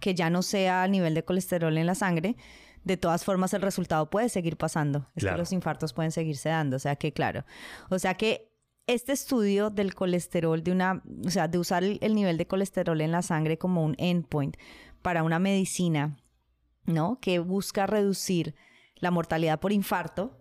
que 0.00 0.14
ya 0.14 0.30
no 0.30 0.42
sea 0.42 0.84
el 0.84 0.92
nivel 0.92 1.14
de 1.14 1.24
colesterol 1.24 1.76
en 1.76 1.86
la 1.86 1.94
sangre, 1.94 2.36
de 2.84 2.96
todas 2.96 3.24
formas 3.24 3.52
el 3.54 3.62
resultado 3.62 4.10
puede 4.10 4.28
seguir 4.28 4.56
pasando. 4.56 5.08
Es 5.16 5.24
que 5.24 5.36
los 5.36 5.52
infartos 5.52 5.92
pueden 5.92 6.12
seguirse 6.12 6.48
dando. 6.48 6.76
O 6.76 6.78
sea 6.78 6.96
que, 6.96 7.12
claro. 7.12 7.44
O 7.90 7.98
sea 7.98 8.14
que 8.14 8.52
este 8.86 9.12
estudio 9.12 9.70
del 9.70 9.94
colesterol, 9.94 10.62
de 10.62 10.70
una, 10.70 11.02
o 11.24 11.30
sea, 11.30 11.48
de 11.48 11.58
usar 11.58 11.82
el, 11.82 12.14
nivel 12.14 12.38
de 12.38 12.46
colesterol 12.46 13.00
en 13.00 13.10
la 13.10 13.22
sangre 13.22 13.58
como 13.58 13.84
un 13.84 13.96
endpoint 13.98 14.56
para 15.02 15.24
una 15.24 15.40
medicina, 15.40 16.16
¿no? 16.84 17.18
Que 17.20 17.40
busca 17.40 17.86
reducir 17.86 18.54
la 18.94 19.10
mortalidad 19.10 19.58
por 19.58 19.72
infarto, 19.72 20.38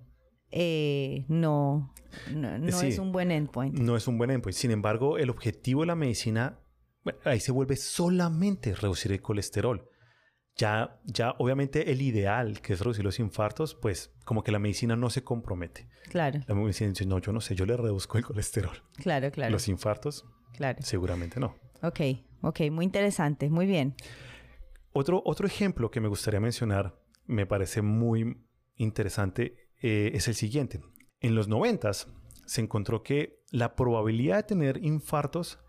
eh, 0.58 1.26
no, 1.28 1.94
no, 2.32 2.68
es 2.68 2.98
un 2.98 3.12
buen 3.12 3.30
endpoint. 3.30 3.78
No 3.78 3.98
es 3.98 4.08
un 4.08 4.18
buen 4.18 4.32
endpoint. 4.32 4.58
Sin 4.58 4.72
embargo, 4.72 5.18
el 5.18 5.30
objetivo 5.30 5.82
de 5.82 5.88
la 5.88 5.96
medicina, 5.96 6.62
ahí 7.26 7.42
se 7.42 7.52
vuelve 7.52 7.76
solamente 7.76 8.74
reducir 8.74 9.12
el 9.12 9.22
colesterol. 9.22 9.90
Ya, 10.56 11.02
ya, 11.04 11.36
obviamente, 11.40 11.92
el 11.92 12.02
ideal, 12.02 12.62
que 12.62 12.72
es 12.72 12.80
reducir 12.80 13.04
los 13.04 13.20
infartos, 13.20 13.76
pues 13.76 14.14
como 14.24 14.44
que 14.44 14.54
la 14.54 14.60
medicina 14.60 14.96
no 14.96 15.10
se 15.10 15.26
compromete. 15.26 15.90
Claro. 16.10 16.40
La 16.48 16.56
medicina 16.56 16.90
dice, 16.90 17.06
no, 17.06 17.20
yo 17.20 17.34
no 17.34 17.42
sé, 17.42 17.54
yo 17.54 17.66
le 17.66 17.76
reduzco 17.76 18.18
el 18.18 18.24
colesterol. 18.24 18.82
Claro, 18.96 19.30
claro. 19.32 19.52
Los 19.52 19.68
infartos, 19.68 20.26
claro. 20.56 20.80
seguramente 20.82 21.42
no. 21.42 21.58
Ok, 21.82 22.00
ok, 22.42 22.62
muy 22.72 22.86
interesante, 22.86 23.50
muy 23.50 23.66
bien. 23.66 23.94
Otro, 24.94 25.22
otro 25.26 25.46
ejemplo 25.46 25.92
que 25.92 26.00
me 26.00 26.08
gustaría 26.08 26.40
mencionar, 26.40 26.98
me 27.26 27.46
parece 27.46 27.82
muy 27.82 28.38
interesante, 28.78 29.65
eh, 29.88 30.16
es 30.16 30.28
el 30.28 30.34
siguiente. 30.34 30.82
En 31.20 31.36
los 31.36 31.48
90 31.48 31.92
se 31.94 32.62
encontró 32.62 33.04
que 33.04 33.44
la 33.52 33.76
probabilidad 33.76 34.38
de 34.38 34.44
tener 34.44 34.84
infartos 34.84 35.60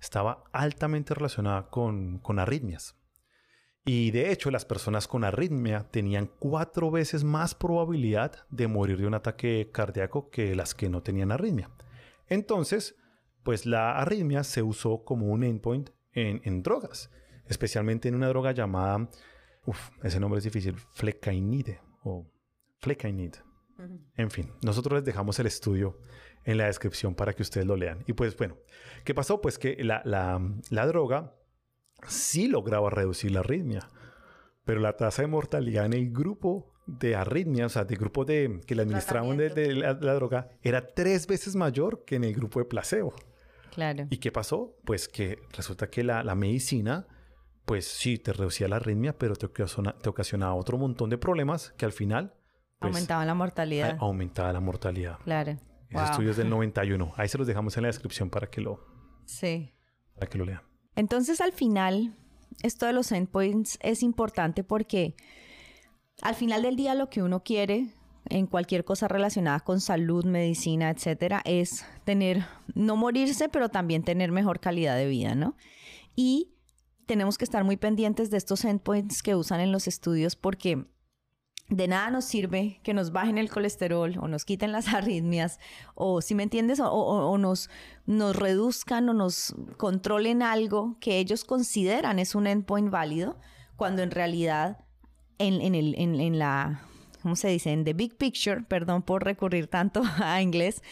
estaba 0.00 0.44
altamente 0.54 1.12
relacionada 1.12 1.68
con, 1.68 2.18
con 2.20 2.38
arritmias. 2.38 2.96
Y 3.84 4.12
de 4.12 4.32
hecho, 4.32 4.50
las 4.50 4.64
personas 4.64 5.06
con 5.06 5.24
arritmia 5.24 5.90
tenían 5.90 6.30
cuatro 6.38 6.90
veces 6.90 7.22
más 7.22 7.54
probabilidad 7.54 8.46
de 8.48 8.66
morir 8.66 8.96
de 8.96 9.08
un 9.08 9.12
ataque 9.12 9.68
cardíaco 9.70 10.30
que 10.30 10.56
las 10.56 10.74
que 10.74 10.88
no 10.88 11.02
tenían 11.02 11.30
arritmia. 11.30 11.70
Entonces, 12.28 12.96
pues 13.42 13.66
la 13.66 13.98
arritmia 13.98 14.42
se 14.42 14.62
usó 14.62 15.04
como 15.04 15.26
un 15.26 15.44
endpoint 15.44 15.90
en, 16.12 16.40
en 16.44 16.62
drogas, 16.62 17.10
especialmente 17.44 18.08
en 18.08 18.14
una 18.14 18.28
droga 18.28 18.52
llamada, 18.52 19.10
uff, 19.66 19.90
ese 20.02 20.18
nombre 20.18 20.38
es 20.38 20.44
difícil, 20.44 20.76
flecainide 20.94 21.82
o 22.04 22.26
flecainide. 22.78 23.45
En 24.16 24.30
fin, 24.30 24.50
nosotros 24.62 24.98
les 24.98 25.04
dejamos 25.04 25.38
el 25.38 25.46
estudio 25.46 25.98
en 26.44 26.58
la 26.58 26.66
descripción 26.66 27.14
para 27.14 27.34
que 27.34 27.42
ustedes 27.42 27.66
lo 27.66 27.76
lean. 27.76 28.02
Y 28.06 28.12
pues 28.12 28.36
bueno, 28.36 28.56
¿qué 29.04 29.14
pasó? 29.14 29.40
Pues 29.40 29.58
que 29.58 29.76
la, 29.82 30.02
la, 30.04 30.86
droga 30.86 31.34
sí 32.06 32.46
lograba 32.46 32.88
reducir 32.88 33.32
la 33.32 33.40
arritmia, 33.40 33.88
pero 34.64 34.80
la 34.80 34.96
tasa 34.96 35.22
de 35.22 35.28
mortalidad 35.28 35.86
en 35.86 35.92
el 35.92 36.12
grupo 36.12 36.72
de 36.86 37.16
arritmia, 37.16 37.66
o 37.66 37.68
sea, 37.68 37.84
del 37.84 37.98
grupo 37.98 38.24
de, 38.24 38.60
que 38.64 38.76
le 38.76 38.82
administraban 38.82 39.36
de, 39.36 39.74
la, 39.74 39.94
droga, 39.94 40.48
era 40.62 40.86
tres 40.86 41.26
veces 41.26 41.56
mayor 41.56 42.04
que 42.04 42.14
en 42.14 42.24
el 42.24 42.34
grupo 42.34 42.60
de 42.60 42.66
placebo. 42.66 43.12
Claro. 43.74 44.06
¿Y 44.08 44.18
qué 44.18 44.30
pasó? 44.30 44.76
Pues 44.84 45.08
que 45.08 45.40
resulta 45.52 45.90
que 45.90 46.04
la, 46.04 46.22
medicina, 46.36 47.08
pues 47.64 47.86
sí, 47.86 48.18
te 48.18 48.32
reducía 48.32 48.68
la 48.68 48.76
arritmia, 48.76 49.18
pero 49.18 49.34
te, 49.34 49.48
te 49.48 50.08
ocasionaba 50.08 50.54
otro 50.54 50.78
montón 50.78 51.10
de 51.10 51.18
problemas 51.18 51.74
que 51.76 51.84
al 51.84 51.92
final 51.92 52.35
pues, 52.78 52.94
aumentaba 52.94 53.24
la 53.24 53.34
mortalidad. 53.34 53.96
Aumentaba 54.00 54.52
la 54.52 54.60
mortalidad. 54.60 55.18
Claro. 55.24 55.56
Ese 55.88 56.04
estudio 56.04 56.30
es 56.30 56.36
del 56.36 56.50
91. 56.50 57.12
Ahí 57.16 57.28
se 57.28 57.38
los 57.38 57.46
dejamos 57.46 57.76
en 57.76 57.82
la 57.82 57.88
descripción 57.88 58.30
para 58.30 58.48
que 58.48 58.60
lo, 58.60 58.84
sí. 59.24 59.72
para 60.14 60.26
que 60.26 60.38
lo 60.38 60.44
lean. 60.44 60.62
Entonces, 60.94 61.40
al 61.40 61.52
final, 61.52 62.14
esto 62.62 62.86
de 62.86 62.92
los 62.92 63.12
endpoints 63.12 63.78
es 63.82 64.02
importante 64.02 64.64
porque 64.64 65.14
al 66.22 66.34
final 66.34 66.62
del 66.62 66.76
día 66.76 66.94
lo 66.94 67.10
que 67.10 67.22
uno 67.22 67.42
quiere 67.42 67.88
en 68.28 68.46
cualquier 68.46 68.84
cosa 68.84 69.08
relacionada 69.08 69.60
con 69.60 69.80
salud, 69.80 70.24
medicina, 70.24 70.90
etcétera, 70.90 71.42
es 71.44 71.84
tener, 72.04 72.44
no 72.74 72.96
morirse, 72.96 73.48
pero 73.48 73.68
también 73.68 74.02
tener 74.02 74.32
mejor 74.32 74.58
calidad 74.58 74.96
de 74.96 75.06
vida, 75.06 75.34
¿no? 75.34 75.56
Y 76.16 76.52
tenemos 77.06 77.38
que 77.38 77.44
estar 77.44 77.62
muy 77.62 77.76
pendientes 77.76 78.30
de 78.30 78.36
estos 78.36 78.64
endpoints 78.64 79.22
que 79.22 79.36
usan 79.36 79.60
en 79.60 79.70
los 79.70 79.86
estudios 79.86 80.34
porque 80.34 80.86
de 81.68 81.88
nada 81.88 82.10
nos 82.10 82.24
sirve 82.24 82.80
que 82.82 82.94
nos 82.94 83.10
bajen 83.10 83.38
el 83.38 83.50
colesterol 83.50 84.16
o 84.20 84.28
nos 84.28 84.44
quiten 84.44 84.72
las 84.72 84.88
arritmias 84.94 85.58
o, 85.94 86.20
si 86.20 86.34
me 86.34 86.42
entiendes, 86.42 86.80
o, 86.82 87.38
nos, 87.38 87.70
nos 88.06 88.36
reduzcan 88.36 89.08
o 89.08 89.14
nos 89.14 89.54
controlen 89.76 90.42
algo 90.42 90.96
que 91.00 91.18
ellos 91.18 91.44
consideran 91.44 92.18
es 92.18 92.34
un 92.34 92.46
endpoint 92.46 92.90
válido, 92.90 93.38
cuando 93.76 94.02
en 94.02 94.10
realidad 94.10 94.78
en, 95.38 95.60
en, 95.60 95.74
el, 95.74 95.94
en 95.96 96.38
la, 96.38 96.82
¿cómo 97.22 97.36
se 97.36 97.48
dice? 97.48 97.72
En 97.72 97.84
the 97.84 97.92
big 97.92 98.16
picture, 98.16 98.62
perdón 98.62 99.02
por 99.02 99.24
recurrir 99.24 99.66
tanto 99.66 100.02
a 100.22 100.40
inglés, 100.40 100.82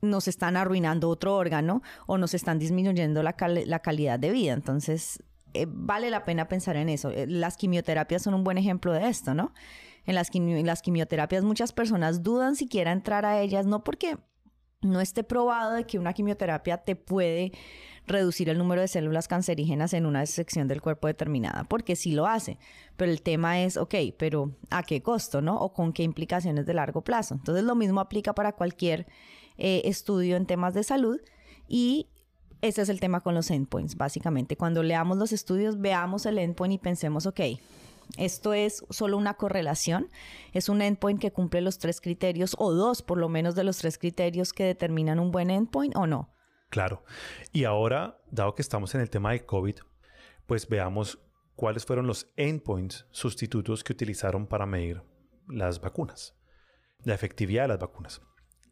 nos 0.00 0.26
están 0.28 0.56
arruinando 0.56 1.08
otro 1.08 1.36
órgano 1.36 1.82
o 2.06 2.18
nos 2.18 2.34
están 2.34 2.58
disminuyendo 2.58 3.22
la, 3.22 3.36
la 3.66 3.78
calidad 3.80 4.18
de 4.18 4.30
vida. 4.30 4.52
Entonces, 4.52 5.22
eh, 5.54 5.66
vale 5.68 6.10
la 6.10 6.24
pena 6.24 6.48
pensar 6.48 6.76
en 6.76 6.88
eso. 6.88 7.10
Eh, 7.10 7.26
las 7.26 7.56
quimioterapias 7.56 8.22
son 8.22 8.34
un 8.34 8.42
buen 8.44 8.58
ejemplo 8.58 8.92
de 8.92 9.08
esto, 9.08 9.34
¿no? 9.34 9.52
En 10.04 10.14
las, 10.14 10.30
las 10.34 10.82
quimioterapias 10.82 11.44
muchas 11.44 11.72
personas 11.72 12.22
dudan 12.22 12.56
siquiera 12.56 12.92
entrar 12.92 13.24
a 13.24 13.40
ellas, 13.40 13.66
no 13.66 13.84
porque 13.84 14.16
no 14.82 15.00
esté 15.00 15.22
probado 15.22 15.74
de 15.74 15.84
que 15.84 15.98
una 15.98 16.12
quimioterapia 16.12 16.78
te 16.78 16.96
puede 16.96 17.52
reducir 18.06 18.48
el 18.48 18.58
número 18.58 18.80
de 18.80 18.88
células 18.88 19.28
cancerígenas 19.28 19.94
en 19.94 20.06
una 20.06 20.26
sección 20.26 20.66
del 20.66 20.82
cuerpo 20.82 21.06
determinada, 21.06 21.64
porque 21.64 21.94
sí 21.94 22.12
lo 22.12 22.26
hace. 22.26 22.58
Pero 22.96 23.12
el 23.12 23.22
tema 23.22 23.62
es, 23.62 23.76
ok, 23.76 23.94
pero 24.18 24.56
¿a 24.70 24.82
qué 24.82 25.02
costo, 25.02 25.40
no? 25.40 25.56
O 25.56 25.72
con 25.72 25.92
qué 25.92 26.02
implicaciones 26.02 26.66
de 26.66 26.74
largo 26.74 27.02
plazo. 27.02 27.34
Entonces 27.34 27.64
lo 27.64 27.76
mismo 27.76 28.00
aplica 28.00 28.34
para 28.34 28.52
cualquier 28.52 29.06
eh, 29.56 29.82
estudio 29.84 30.36
en 30.36 30.46
temas 30.46 30.74
de 30.74 30.82
salud 30.82 31.20
y 31.68 32.08
ese 32.60 32.82
es 32.82 32.88
el 32.88 33.00
tema 33.00 33.20
con 33.20 33.34
los 33.34 33.50
endpoints, 33.50 33.96
básicamente. 33.96 34.56
Cuando 34.56 34.82
leamos 34.82 35.16
los 35.16 35.32
estudios, 35.32 35.80
veamos 35.80 36.26
el 36.26 36.38
endpoint 36.38 36.74
y 36.74 36.78
pensemos, 36.78 37.26
ok, 37.26 37.40
esto 38.18 38.52
es 38.52 38.84
solo 38.90 39.16
una 39.16 39.34
correlación, 39.34 40.08
es 40.52 40.68
un 40.68 40.82
endpoint 40.82 41.20
que 41.20 41.32
cumple 41.32 41.60
los 41.60 41.78
tres 41.78 42.00
criterios 42.00 42.54
o 42.58 42.72
dos 42.72 43.02
por 43.02 43.18
lo 43.18 43.28
menos 43.28 43.54
de 43.54 43.64
los 43.64 43.78
tres 43.78 43.98
criterios 43.98 44.52
que 44.52 44.64
determinan 44.64 45.18
un 45.18 45.30
buen 45.30 45.50
endpoint 45.50 45.96
o 45.96 46.06
no. 46.06 46.34
Claro. 46.68 47.04
Y 47.52 47.64
ahora, 47.64 48.18
dado 48.30 48.54
que 48.54 48.62
estamos 48.62 48.94
en 48.94 49.02
el 49.02 49.10
tema 49.10 49.32
de 49.32 49.44
COVID, 49.44 49.76
pues 50.46 50.68
veamos 50.68 51.18
cuáles 51.54 51.84
fueron 51.84 52.06
los 52.06 52.32
endpoints 52.36 53.06
sustitutos 53.10 53.84
que 53.84 53.92
utilizaron 53.92 54.46
para 54.46 54.66
medir 54.66 55.02
las 55.48 55.80
vacunas, 55.80 56.34
la 57.04 57.14
efectividad 57.14 57.62
de 57.62 57.68
las 57.68 57.78
vacunas. 57.78 58.22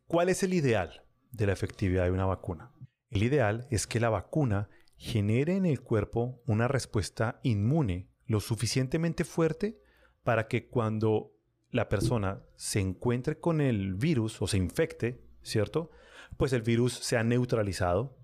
¿Cuál 0.06 0.28
es 0.28 0.42
el 0.42 0.54
ideal 0.54 1.04
de 1.30 1.46
la 1.46 1.52
efectividad 1.52 2.04
de 2.04 2.10
una 2.10 2.26
vacuna? 2.26 2.72
El 3.10 3.22
ideal 3.22 3.66
es 3.70 3.86
que 3.86 4.00
la 4.00 4.10
vacuna 4.10 4.68
genere 4.96 5.56
en 5.56 5.66
el 5.66 5.80
cuerpo 5.80 6.42
una 6.46 6.68
respuesta 6.68 7.40
inmune 7.42 8.09
lo 8.30 8.38
suficientemente 8.38 9.24
fuerte 9.24 9.82
para 10.22 10.46
que 10.46 10.68
cuando 10.68 11.32
la 11.72 11.88
persona 11.88 12.44
se 12.54 12.78
encuentre 12.78 13.40
con 13.40 13.60
el 13.60 13.94
virus 13.94 14.40
o 14.40 14.46
se 14.46 14.56
infecte, 14.56 15.26
¿cierto? 15.42 15.90
Pues 16.36 16.52
el 16.52 16.62
virus 16.62 16.92
sea 16.92 17.24
neutralizado 17.24 18.16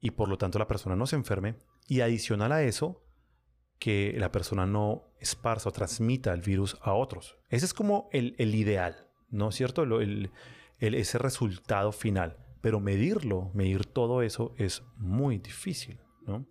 y 0.00 0.10
por 0.10 0.28
lo 0.28 0.38
tanto 0.38 0.58
la 0.58 0.66
persona 0.66 0.96
no 0.96 1.06
se 1.06 1.14
enferme. 1.14 1.54
Y 1.86 2.00
adicional 2.00 2.50
a 2.50 2.64
eso, 2.64 3.06
que 3.78 4.12
la 4.18 4.32
persona 4.32 4.66
no 4.66 5.14
esparza 5.20 5.68
o 5.68 5.72
transmita 5.72 6.32
el 6.32 6.40
virus 6.40 6.76
a 6.82 6.92
otros. 6.92 7.38
Ese 7.48 7.66
es 7.66 7.74
como 7.74 8.08
el, 8.10 8.34
ideal, 8.40 9.08
¿no 9.30 9.50
es 9.50 9.54
cierto? 9.54 9.86
ese 10.80 11.18
resultado 11.18 11.92
final. 11.92 12.38
Pero 12.60 12.80
medirlo, 12.80 13.52
medir 13.54 13.86
todo 13.86 14.20
eso 14.22 14.52
es 14.58 14.82
muy 14.96 15.38
difícil, 15.38 16.00
¿no? 16.26 16.44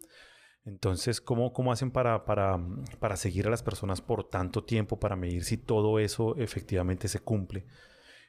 Entonces, 0.65 1.21
¿cómo, 1.21 1.53
cómo 1.53 1.71
hacen 1.71 1.91
para, 1.91 2.23
para, 2.25 2.59
para, 2.99 3.15
seguir 3.15 3.47
a 3.47 3.49
las 3.49 3.63
personas 3.63 4.01
por 4.01 4.29
tanto 4.29 4.63
tiempo, 4.63 4.99
para 4.99 5.15
medir 5.15 5.43
si 5.43 5.57
todo 5.57 5.97
eso 5.97 6.35
efectivamente 6.37 7.07
se 7.07 7.19
cumple? 7.19 7.65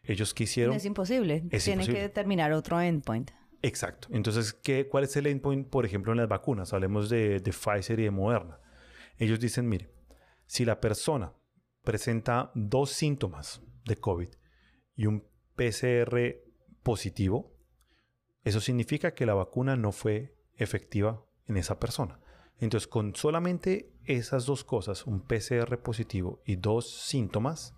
Ellos 0.03 0.33
quisieron... 0.33 0.75
Es 0.75 0.85
imposible. 0.85 1.43
Tienen 1.63 1.87
que 1.87 2.01
determinar 2.01 2.53
otro 2.53 2.81
endpoint. 2.81 3.31
Exacto. 3.61 4.09
Entonces, 4.11 4.53
¿qué, 4.55 4.89
¿cuál 4.89 5.05
es 5.05 5.17
el 5.17 5.27
endpoint, 5.27 5.69
por 5.69 5.85
ejemplo, 5.85 6.13
en 6.13 6.19
las 6.19 6.29
vacunas? 6.29 6.73
Hablemos 6.73 7.09
de, 7.11 7.41
de 7.41 7.53
Pfizer 7.53 8.01
y 8.01 8.05
de 8.05 8.11
Moderna. 8.11 8.59
Ellos 9.19 9.39
dicen, 9.39 9.69
mire, 9.69 9.91
si 10.47 10.65
la 10.65 10.81
persona 10.81 11.35
presenta 11.83 12.51
dos 12.55 12.91
síntomas 12.91 13.63
de 13.85 13.97
COVID 13.97 14.29
y 14.97 15.07
un 15.07 15.25
PCR 15.55 16.41
positivo, 16.83 17.57
eso 18.43 18.61
significa 18.61 19.15
que 19.15 19.27
la 19.27 19.35
vacuna 19.35 19.77
no 19.77 19.93
fue 19.93 20.35
efectiva 20.57 21.25
en 21.47 21.57
esa 21.57 21.79
persona. 21.79 22.21
Entonces, 22.63 22.87
con 22.87 23.17
solamente 23.17 23.93
esas 24.05 24.47
dos 24.47 24.63
cosas, 24.63 25.05
un 25.09 25.21
PCR 25.21 25.83
positivo 25.83 26.43
y 26.47 26.55
dos 26.55 27.03
síntomas, 27.03 27.75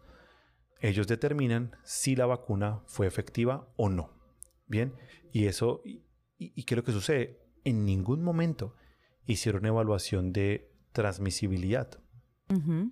ellos 0.79 1.07
determinan 1.07 1.75
si 1.85 2.15
la 2.15 2.27
vacuna 2.27 2.83
fue 2.85 3.07
efectiva 3.07 3.67
o 3.77 3.89
no. 3.89 4.11
Bien, 4.67 4.95
y 5.33 5.47
eso, 5.47 5.81
y, 5.85 6.03
qué 6.65 6.75
es 6.75 6.77
lo 6.77 6.85
que 6.85 6.93
sucede, 6.93 7.41
en 7.65 7.87
ningún 7.87 8.23
momento 8.23 8.75
hicieron 9.25 9.65
evaluación 9.65 10.35
de 10.35 10.71
transmisibilidad, 10.93 11.99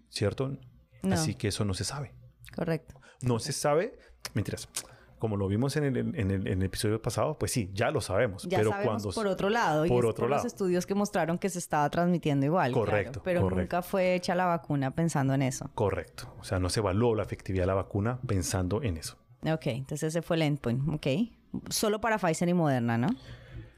¿cierto? 0.09 0.59
Así 1.03 1.35
que 1.35 1.49
eso 1.49 1.67
no 1.67 1.75
se 1.75 1.85
sabe. 1.85 2.15
Correcto. 2.57 2.99
No 3.21 3.39
se 3.39 3.53
sabe, 3.53 3.99
mentiras, 4.33 4.67
como 5.23 5.37
lo 5.37 5.47
vimos 5.47 5.77
en 5.77 5.85
el, 5.85 5.97
en 6.19 6.31
el, 6.49 6.63
episodio 6.65 7.01
pasado, 7.01 7.39
pues 7.39 7.53
sí, 7.53 7.71
ya 7.73 7.93
lo 7.93 8.01
sabemos. 8.01 8.43
Ya 8.43 8.59
pero 8.59 8.71
sabemos 8.71 9.15
por 9.15 9.29
otro 9.29 9.51
lado. 9.51 9.87
Por 9.87 10.05
y 10.05 10.09
otro 10.09 10.27
lado. 10.27 10.43
los 10.43 10.53
estudios 10.53 10.85
que 10.85 10.97
mostraron 10.97 11.39
que 11.39 11.49
se 11.49 11.61
estaba 11.61 11.89
transmitiendo 11.91 12.45
igual. 12.45 12.73
Correcto. 12.73 13.23
pero 13.23 13.49
nunca 13.49 13.83
fue 13.83 14.17
hecha 14.17 14.35
la 14.35 14.47
vacuna 14.47 14.97
pensando 14.97 15.33
en 15.33 15.43
eso. 15.43 15.71
Correcto. 15.77 16.35
O 16.41 16.43
sea, 16.43 16.59
no 16.59 16.69
se 16.71 16.81
evaluó 16.81 17.15
la 17.15 17.23
efectividad 17.23 17.63
de 17.63 17.67
la 17.69 17.75
vacuna 17.75 18.19
pensando 18.27 18.83
en 18.83 18.97
eso. 18.97 19.17
Ok, 19.45 19.67
entonces 19.67 20.09
ese 20.09 20.23
fue 20.23 20.35
el 20.35 20.43
endpoint. 20.43 20.93
Ok. 20.93 21.07
Solo 21.71 22.01
para 22.01 22.19
Pfizer 22.19 22.49
y 22.49 22.55
Moderna, 22.55 22.99
¿no? 22.99 23.07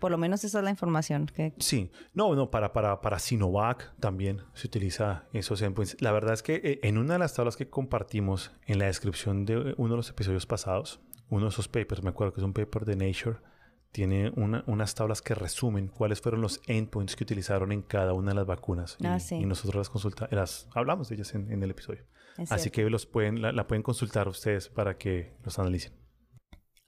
Por 0.01 0.11
lo 0.11 0.17
menos 0.17 0.45
esa 0.45 0.61
es 0.61 0.65
la 0.65 0.71
información 0.71 1.27
que... 1.27 1.53
Sí. 1.59 1.91
No, 2.15 2.35
no, 2.35 2.51
para, 2.51 2.73
para, 2.73 3.03
para 3.03 3.19
Sinovac 3.19 3.95
también 4.01 4.41
se 4.55 4.67
utiliza 4.67 5.25
esos 5.35 5.61
endpoints. 5.61 6.01
La 6.01 6.13
verdad 6.13 6.33
es 6.33 6.43
que 6.43 6.55
eh, 6.65 6.81
en 6.85 6.97
una 6.97 7.15
de 7.15 7.19
las 7.19 7.35
tablas 7.35 7.57
que 7.57 7.69
compartimos 7.69 8.51
en 8.65 8.79
la 8.79 8.87
descripción 8.87 9.45
de 9.45 9.75
uno 9.77 9.91
de 9.91 9.97
los 9.99 10.09
episodios 10.09 10.47
pasados, 10.47 11.01
uno 11.31 11.45
de 11.45 11.51
esos 11.51 11.69
papers, 11.69 12.03
me 12.03 12.11
acuerdo 12.11 12.33
que 12.33 12.41
es 12.41 12.45
un 12.45 12.53
paper 12.53 12.85
de 12.85 12.97
Nature, 12.97 13.39
tiene 13.95 14.33
unas 14.35 14.95
tablas 14.97 15.23
que 15.23 15.37
resumen 15.37 15.87
cuáles 15.87 16.21
fueron 16.21 16.41
los 16.41 16.61
endpoints 16.67 17.15
que 17.15 17.23
utilizaron 17.23 17.71
en 17.71 17.83
cada 17.83 18.13
una 18.13 18.33
de 18.33 18.35
las 18.35 18.47
vacunas. 18.47 18.97
Ah, 19.05 19.19
y, 19.19 19.21
sí. 19.21 19.37
y 19.37 19.47
nosotros 19.47 19.77
las 19.77 19.89
consultamos, 19.89 20.69
hablamos 20.75 21.09
de 21.09 21.15
ellas 21.15 21.33
en, 21.35 21.63
el 21.63 21.71
episodio. 21.71 22.05
Así 22.51 22.71
que 22.71 22.91
los 22.91 23.07
pueden, 23.07 23.41
la, 23.41 23.67
pueden 23.69 23.85
consultar 23.85 24.27
ustedes 24.27 24.69
para 24.69 24.99
que 24.99 25.37
los 25.45 25.61
analicen. 25.61 25.93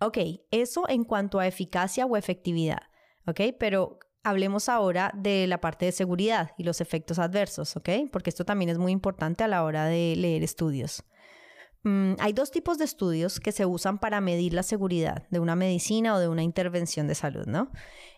Ok, 0.00 0.18
eso 0.50 0.88
en 0.88 1.04
cuanto 1.04 1.38
a 1.38 1.46
eficacia 1.46 2.06
o 2.06 2.16
efectividad. 2.16 2.82
Ok, 3.24 3.40
pero 3.56 4.00
hablemos 4.24 4.68
ahora 4.68 5.12
de 5.14 5.46
la 5.46 5.60
parte 5.60 5.84
de 5.84 5.92
seguridad 5.92 6.50
y 6.58 6.64
los 6.64 6.80
efectos 6.80 7.20
adversos, 7.20 7.76
¿ok? 7.76 7.88
Porque 8.10 8.30
esto 8.30 8.44
también 8.44 8.68
es 8.68 8.78
muy 8.78 8.90
importante 8.90 9.44
a 9.44 9.48
la 9.48 9.62
hora 9.62 9.84
de 9.84 10.14
leer 10.16 10.42
estudios. 10.42 11.04
Mm, 11.86 12.14
hay 12.18 12.32
dos 12.32 12.50
tipos 12.50 12.78
de 12.78 12.84
estudios 12.84 13.38
que 13.38 13.52
se 13.52 13.64
usan 13.64 13.98
para 13.98 14.20
medir 14.20 14.52
la 14.52 14.64
seguridad 14.64 15.28
de 15.30 15.38
una 15.38 15.54
medicina 15.54 16.16
o 16.16 16.18
de 16.18 16.26
una 16.26 16.42
intervención 16.42 17.06
de 17.06 17.14
salud, 17.14 17.46
¿no? 17.46 17.70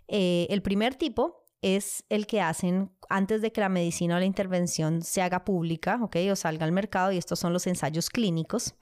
Eh, 0.08 0.46
el 0.48 0.62
primer 0.62 0.94
tipo 0.94 1.44
es 1.60 2.02
el 2.08 2.26
que 2.26 2.40
hacen 2.40 2.90
antes 3.10 3.42
de 3.42 3.52
que 3.52 3.60
la 3.60 3.68
medicina 3.68 4.16
o 4.16 4.18
la 4.20 4.24
intervención 4.24 5.02
se 5.02 5.20
haga 5.20 5.44
pública, 5.44 6.00
¿ok? 6.02 6.16
O 6.32 6.36
salga 6.36 6.64
al 6.64 6.72
mercado 6.72 7.12
y 7.12 7.18
estos 7.18 7.40
son 7.40 7.52
los 7.52 7.66
ensayos 7.66 8.08
clínicos. 8.08 8.74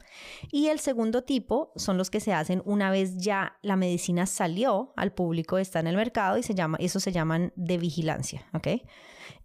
Y 0.53 0.69
el 0.69 0.79
segundo 0.79 1.23
tipo 1.23 1.73
son 1.75 1.99
los 1.99 2.09
que 2.09 2.21
se 2.21 2.33
hacen 2.33 2.63
una 2.65 2.93
vez 2.93 3.17
ya 3.17 3.59
la 3.63 3.75
medicina 3.75 4.25
salió 4.27 4.93
al 4.95 5.13
público, 5.13 5.59
está 5.59 5.81
en 5.81 5.89
el 5.89 5.97
mercado 5.97 6.39
y 6.39 6.45
se 6.45 6.55
llama, 6.55 6.79
eso 6.81 7.01
se 7.01 7.11
llaman 7.11 7.53
de 7.57 7.79
vigilancia, 7.79 8.47
¿ok? 8.55 8.69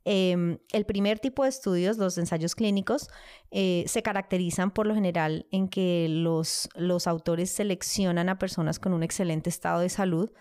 Em, 0.03 0.57
el 0.71 0.85
primer 0.85 1.19
tipo 1.19 1.43
de 1.43 1.49
estudios, 1.49 1.97
los 1.97 2.17
ensayos 2.17 2.55
clínicos, 2.55 3.07
eh, 3.51 3.83
se 3.87 4.01
caracterizan 4.01 4.71
por 4.71 4.87
lo 4.87 4.95
general 4.95 5.47
en 5.51 5.67
que 5.67 6.07
los, 6.09 6.69
los 6.75 7.07
autores 7.07 7.51
seleccionan 7.51 8.29
a 8.29 8.39
personas 8.39 8.79
con 8.79 8.93
un 8.93 9.03
excelente 9.03 9.49
estado 9.49 9.81
de 9.81 9.89
salud 9.89 10.31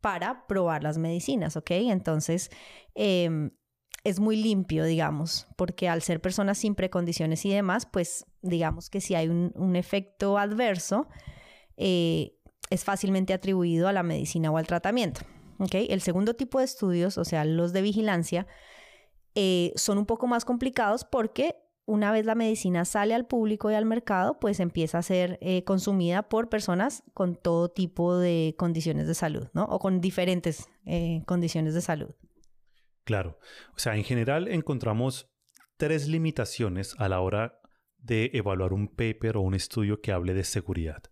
para 0.00 0.46
probar 0.46 0.82
las 0.82 0.96
medicinas, 0.96 1.56
¿ok? 1.56 1.70
Entonces, 1.72 2.50
em, 2.94 3.50
es 4.04 4.18
muy 4.18 4.36
limpio, 4.36 4.84
digamos, 4.84 5.46
porque 5.56 5.88
al 5.88 6.02
ser 6.02 6.20
personas 6.22 6.58
sin 6.58 6.74
precondiciones 6.74 7.44
y 7.44 7.50
demás, 7.50 7.86
pues 7.86 8.24
digamos 8.40 8.88
que 8.88 9.00
si 9.00 9.14
hay 9.14 9.28
un, 9.28 9.76
efecto 9.76 10.38
adverso, 10.38 11.06
eh, 11.76 12.38
es 12.70 12.84
fácilmente 12.84 13.34
atribuido 13.34 13.88
a 13.88 13.92
la 13.92 14.02
medicina 14.02 14.50
o 14.50 14.56
al 14.56 14.66
tratamiento. 14.66 15.20
¿ok? 15.58 15.74
El 15.90 16.00
segundo 16.00 16.34
tipo 16.34 16.58
de 16.58 16.64
estudios, 16.64 17.18
o 17.18 17.24
sea, 17.24 17.44
los 17.44 17.72
de 17.72 17.82
vigilancia, 17.82 18.46
eh, 19.34 19.72
son 19.76 19.98
un 19.98 20.06
poco 20.06 20.26
más 20.26 20.44
complicados 20.44 21.04
porque 21.04 21.56
una 21.86 22.12
vez 22.12 22.24
la 22.24 22.36
medicina 22.36 22.84
sale 22.84 23.14
al 23.14 23.26
público 23.26 23.70
y 23.70 23.74
al 23.74 23.84
mercado, 23.84 24.38
pues 24.38 24.60
empieza 24.60 24.98
a 24.98 25.02
ser 25.02 25.38
eh, 25.40 25.64
consumida 25.64 26.28
por 26.28 26.48
personas 26.48 27.02
con 27.14 27.34
todo 27.34 27.68
tipo 27.68 28.16
de 28.16 28.54
condiciones 28.56 29.08
de 29.08 29.14
salud, 29.14 29.48
¿no? 29.54 29.64
O 29.64 29.80
con 29.80 30.00
diferentes 30.00 30.68
eh, 30.86 31.22
condiciones 31.26 31.74
de 31.74 31.80
salud. 31.80 32.14
Claro. 33.04 33.38
O 33.74 33.78
sea, 33.78 33.96
en 33.96 34.04
general 34.04 34.46
encontramos 34.46 35.32
tres 35.76 36.06
limitaciones 36.06 36.94
a 36.98 37.08
la 37.08 37.20
hora 37.20 37.60
de 37.98 38.30
evaluar 38.34 38.72
un 38.72 38.86
paper 38.86 39.36
o 39.36 39.40
un 39.40 39.54
estudio 39.54 40.00
que 40.00 40.12
hable 40.12 40.32
de 40.32 40.44
seguridad. 40.44 41.02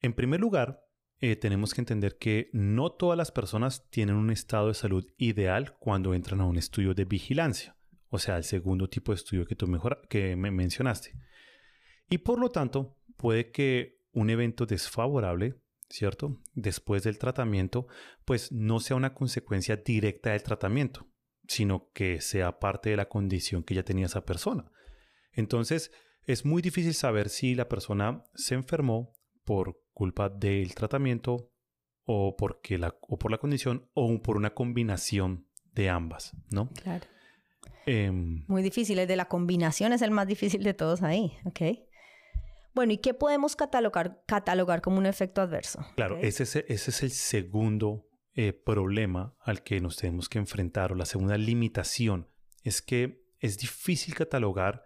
En 0.00 0.12
primer 0.12 0.40
lugar, 0.40 0.84
eh, 1.22 1.36
tenemos 1.36 1.72
que 1.72 1.80
entender 1.80 2.18
que 2.18 2.50
no 2.52 2.90
todas 2.90 3.16
las 3.16 3.30
personas 3.30 3.88
tienen 3.90 4.16
un 4.16 4.30
estado 4.30 4.66
de 4.66 4.74
salud 4.74 5.06
ideal 5.18 5.76
cuando 5.78 6.14
entran 6.14 6.40
a 6.40 6.46
un 6.46 6.56
estudio 6.56 6.94
de 6.94 7.04
vigilancia, 7.04 7.76
o 8.08 8.18
sea, 8.18 8.36
el 8.36 8.42
segundo 8.42 8.88
tipo 8.88 9.12
de 9.12 9.16
estudio 9.16 9.46
que 9.46 9.54
tú 9.54 9.68
mejor, 9.68 10.02
que 10.08 10.34
me 10.34 10.50
mencionaste. 10.50 11.14
Y 12.10 12.18
por 12.18 12.40
lo 12.40 12.50
tanto, 12.50 12.98
puede 13.16 13.52
que 13.52 14.00
un 14.10 14.30
evento 14.30 14.66
desfavorable, 14.66 15.62
¿cierto? 15.88 16.40
Después 16.54 17.04
del 17.04 17.18
tratamiento, 17.18 17.86
pues 18.24 18.50
no 18.50 18.80
sea 18.80 18.96
una 18.96 19.14
consecuencia 19.14 19.76
directa 19.76 20.32
del 20.32 20.42
tratamiento, 20.42 21.06
sino 21.46 21.92
que 21.92 22.20
sea 22.20 22.58
parte 22.58 22.90
de 22.90 22.96
la 22.96 23.08
condición 23.08 23.62
que 23.62 23.76
ya 23.76 23.84
tenía 23.84 24.06
esa 24.06 24.24
persona. 24.24 24.72
Entonces, 25.30 25.92
es 26.24 26.44
muy 26.44 26.62
difícil 26.62 26.94
saber 26.94 27.28
si 27.28 27.54
la 27.54 27.68
persona 27.68 28.24
se 28.34 28.56
enfermó 28.56 29.14
por 29.44 29.81
culpa 30.02 30.28
del 30.28 30.74
tratamiento 30.74 31.52
o, 32.04 32.34
porque 32.36 32.76
la, 32.76 32.92
o 33.02 33.20
por 33.20 33.30
la 33.30 33.38
condición 33.38 33.88
o 33.94 34.20
por 34.20 34.36
una 34.36 34.52
combinación 34.52 35.46
de 35.74 35.90
ambas, 35.90 36.32
¿no? 36.50 36.70
Claro. 36.70 37.06
Em, 37.86 38.44
Muy 38.48 38.64
difícil. 38.64 38.98
El 38.98 39.06
de 39.06 39.14
la 39.14 39.26
combinación 39.26 39.92
es 39.92 40.02
el 40.02 40.10
más 40.10 40.26
difícil 40.26 40.64
de 40.64 40.74
todos 40.74 41.04
ahí, 41.04 41.34
¿ok? 41.44 41.60
Bueno, 42.74 42.92
¿y 42.92 42.98
qué 42.98 43.14
podemos 43.14 43.54
catalogar, 43.54 44.24
catalogar 44.26 44.82
como 44.82 44.98
un 44.98 45.06
efecto 45.06 45.40
adverso? 45.40 45.86
Claro, 45.94 46.18
ese, 46.18 46.42
es, 46.42 46.56
ese 46.56 46.90
es 46.90 47.02
el 47.04 47.12
segundo 47.12 48.08
eh, 48.34 48.52
problema 48.52 49.36
al 49.38 49.62
que 49.62 49.80
nos 49.80 49.98
tenemos 49.98 50.28
que 50.28 50.38
enfrentar 50.38 50.90
o 50.90 50.96
la 50.96 51.04
segunda 51.04 51.38
limitación 51.38 52.28
es 52.64 52.82
que 52.82 53.24
es 53.38 53.56
difícil 53.56 54.16
catalogar 54.16 54.84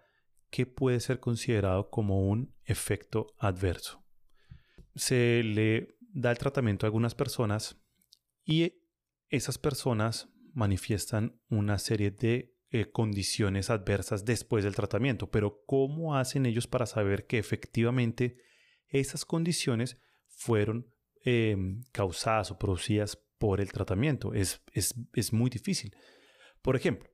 qué 0.50 0.66
puede 0.66 1.00
ser 1.00 1.20
considerado 1.20 1.88
como 1.88 2.28
un 2.28 2.54
efecto 2.66 3.28
adverso 3.38 4.05
se 4.96 5.42
le 5.44 5.96
da 6.00 6.30
el 6.30 6.38
tratamiento 6.38 6.86
a 6.86 6.88
algunas 6.88 7.14
personas 7.14 7.80
y 8.44 8.82
esas 9.28 9.58
personas 9.58 10.28
manifiestan 10.54 11.40
una 11.48 11.78
serie 11.78 12.10
de 12.10 12.56
eh, 12.70 12.90
condiciones 12.90 13.70
adversas 13.70 14.24
después 14.24 14.64
del 14.64 14.74
tratamiento. 14.74 15.30
Pero 15.30 15.62
¿cómo 15.66 16.16
hacen 16.16 16.46
ellos 16.46 16.66
para 16.66 16.86
saber 16.86 17.26
que 17.26 17.38
efectivamente 17.38 18.38
esas 18.88 19.24
condiciones 19.24 20.00
fueron 20.28 20.92
em, 21.22 21.82
causadas 21.92 22.50
o 22.50 22.58
producidas 22.58 23.16
por 23.38 23.60
el 23.60 23.70
tratamiento? 23.70 24.32
Es, 24.32 24.62
es 24.72 25.32
muy 25.32 25.50
difícil. 25.50 25.94
Por 26.62 26.74
ejemplo, 26.76 27.10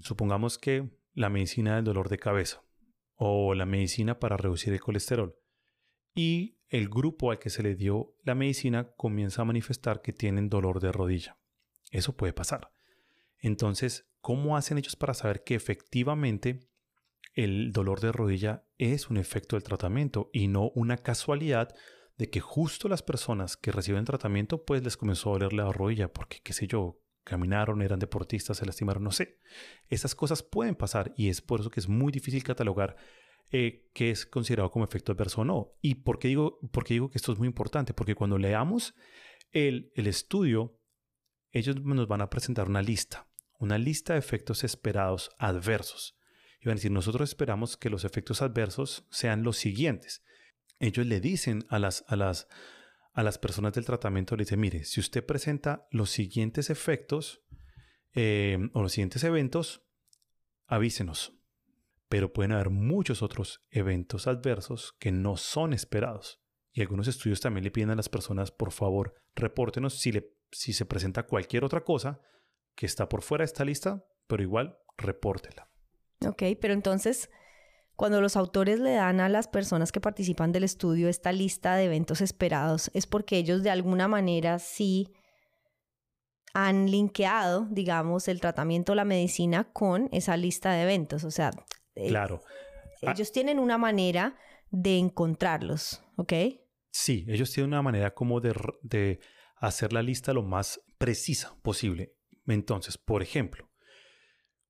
supongamos 0.00 0.58
que 0.58 0.90
la 1.12 1.28
medicina 1.28 1.76
del 1.76 1.84
dolor 1.84 2.08
de 2.08 2.18
cabeza 2.18 2.62
o 3.14 3.54
la 3.54 3.66
medicina 3.66 4.18
para 4.18 4.36
reducir 4.36 4.72
el 4.72 4.80
colesterol 4.80 5.36
y 6.14 6.59
el 6.70 6.88
grupo 6.88 7.30
al 7.30 7.38
que 7.38 7.50
se 7.50 7.62
le 7.62 7.74
dio 7.74 8.14
la 8.22 8.34
medicina 8.34 8.92
comienza 8.96 9.42
a 9.42 9.44
manifestar 9.44 10.00
que 10.00 10.12
tienen 10.12 10.48
dolor 10.48 10.80
de 10.80 10.92
rodilla. 10.92 11.36
Eso 11.90 12.16
puede 12.16 12.32
pasar. 12.32 12.72
Entonces, 13.38 14.08
¿cómo 14.20 14.56
hacen 14.56 14.78
ellos 14.78 14.96
para 14.96 15.14
saber 15.14 15.42
que 15.42 15.56
efectivamente 15.56 16.60
el 17.34 17.72
dolor 17.72 18.00
de 18.00 18.12
rodilla 18.12 18.64
es 18.78 19.10
un 19.10 19.16
efecto 19.16 19.56
del 19.56 19.64
tratamiento 19.64 20.30
y 20.32 20.46
no 20.46 20.70
una 20.74 20.96
casualidad 20.96 21.74
de 22.16 22.30
que 22.30 22.40
justo 22.40 22.88
las 22.88 23.02
personas 23.02 23.56
que 23.56 23.72
reciben 23.72 24.04
tratamiento 24.04 24.64
pues 24.64 24.84
les 24.84 24.96
comenzó 24.96 25.30
a 25.30 25.32
doler 25.32 25.52
la 25.52 25.72
rodilla 25.72 26.12
porque, 26.12 26.40
qué 26.42 26.52
sé 26.52 26.66
yo, 26.66 27.00
caminaron, 27.24 27.82
eran 27.82 27.98
deportistas, 27.98 28.58
se 28.58 28.66
lastimaron, 28.66 29.02
no 29.02 29.10
sé. 29.10 29.38
Esas 29.88 30.14
cosas 30.14 30.42
pueden 30.42 30.76
pasar 30.76 31.12
y 31.16 31.30
es 31.30 31.40
por 31.40 31.60
eso 31.60 31.70
que 31.70 31.80
es 31.80 31.88
muy 31.88 32.12
difícil 32.12 32.44
catalogar 32.44 32.96
eh, 33.52 33.90
que 33.92 34.10
es 34.10 34.26
considerado 34.26 34.70
como 34.70 34.84
efecto 34.84 35.10
adverso 35.10 35.40
o 35.40 35.44
no. 35.44 35.74
¿Y 35.82 35.96
por 35.96 36.20
qué, 36.20 36.28
digo, 36.28 36.60
por 36.70 36.86
digo 36.86 37.10
que 37.10 37.18
esto 37.18 37.32
es 37.32 37.38
muy 37.38 37.48
importante? 37.48 37.92
Porque 37.92 38.14
cuando 38.14 38.38
leamos 38.38 38.94
el, 39.50 39.90
el 39.96 40.06
estudio, 40.06 40.78
ellos 41.50 41.82
nos 41.82 42.06
van 42.06 42.20
a 42.20 42.30
presentar 42.30 42.68
una 42.68 42.80
lista, 42.80 43.28
una 43.58 43.76
lista 43.76 44.12
de 44.12 44.20
efectos 44.20 44.62
esperados 44.62 45.30
adversos. 45.38 46.16
Y 46.60 46.66
van 46.66 46.74
a 46.74 46.76
decir, 46.76 46.92
nosotros 46.92 47.28
esperamos 47.28 47.76
que 47.76 47.90
los 47.90 48.04
efectos 48.04 48.40
adversos 48.40 49.08
sean 49.10 49.42
los 49.42 49.56
siguientes. 49.56 50.22
Ellos 50.78 51.06
le 51.06 51.20
dicen 51.20 51.66
a 51.70 51.80
las, 51.80 52.04
a 52.06 52.14
las, 52.14 52.46
a 53.14 53.24
las 53.24 53.38
personas 53.38 53.72
del 53.72 53.84
tratamiento, 53.84 54.36
le 54.36 54.44
dicen, 54.44 54.60
mire, 54.60 54.84
si 54.84 55.00
usted 55.00 55.26
presenta 55.26 55.88
los 55.90 56.10
siguientes 56.10 56.70
efectos 56.70 57.42
eh, 58.14 58.58
o 58.74 58.82
los 58.82 58.92
siguientes 58.92 59.24
eventos, 59.24 59.82
avísenos 60.66 61.39
pero 62.10 62.32
pueden 62.32 62.50
haber 62.50 62.70
muchos 62.70 63.22
otros 63.22 63.64
eventos 63.70 64.26
adversos 64.26 64.96
que 64.98 65.12
no 65.12 65.36
son 65.36 65.72
esperados. 65.72 66.42
Y 66.72 66.82
algunos 66.82 67.06
estudios 67.06 67.40
también 67.40 67.62
le 67.62 67.70
piden 67.70 67.90
a 67.90 67.94
las 67.94 68.08
personas, 68.08 68.50
por 68.50 68.72
favor, 68.72 69.14
repórtenos 69.36 70.00
si, 70.00 70.72
se 70.72 70.86
presenta 70.86 71.22
cualquier 71.22 71.64
otra 71.64 71.84
cosa 71.84 72.20
que 72.74 72.84
está 72.84 73.08
por 73.08 73.22
fuera 73.22 73.42
de 73.42 73.46
esta 73.46 73.64
lista, 73.64 74.04
pero 74.26 74.42
igual 74.42 74.76
repórtela. 74.96 75.70
Ok, 76.26 76.42
pero 76.60 76.74
entonces, 76.74 77.30
cuando 77.94 78.20
los 78.20 78.36
autores 78.36 78.80
le 78.80 78.94
dan 78.94 79.20
a 79.20 79.28
las 79.28 79.46
personas 79.46 79.92
que 79.92 80.00
participan 80.00 80.50
del 80.50 80.64
estudio 80.64 81.08
esta 81.08 81.30
lista 81.30 81.76
de 81.76 81.84
eventos 81.84 82.20
esperados, 82.20 82.90
es 82.92 83.06
porque 83.06 83.36
ellos 83.36 83.62
de 83.62 83.70
alguna 83.70 84.08
manera 84.08 84.58
sí 84.58 85.12
han 86.54 86.90
linkeado, 86.90 87.68
digamos, 87.70 88.26
el 88.26 88.40
tratamiento 88.40 88.96
la 88.96 89.04
medicina 89.04 89.70
con 89.72 90.08
esa 90.10 90.36
lista 90.36 90.72
de 90.72 90.82
eventos. 90.82 91.22
O 91.22 91.30
sea, 91.30 91.52
eh, 91.94 92.08
claro. 92.08 92.42
Ah. 93.02 93.12
Ellos 93.12 93.32
tienen 93.32 93.58
una 93.58 93.78
manera 93.78 94.36
de 94.70 94.98
encontrarlos, 94.98 96.02
¿ok? 96.16 96.32
Sí, 96.90 97.24
ellos 97.28 97.52
tienen 97.52 97.72
una 97.72 97.82
manera 97.82 98.12
como 98.12 98.40
de, 98.40 98.54
de 98.82 99.20
hacer 99.56 99.92
la 99.92 100.02
lista 100.02 100.32
lo 100.32 100.42
más 100.42 100.80
precisa 100.98 101.56
posible. 101.62 102.14
Entonces, 102.46 102.98
por 102.98 103.22
ejemplo, 103.22 103.70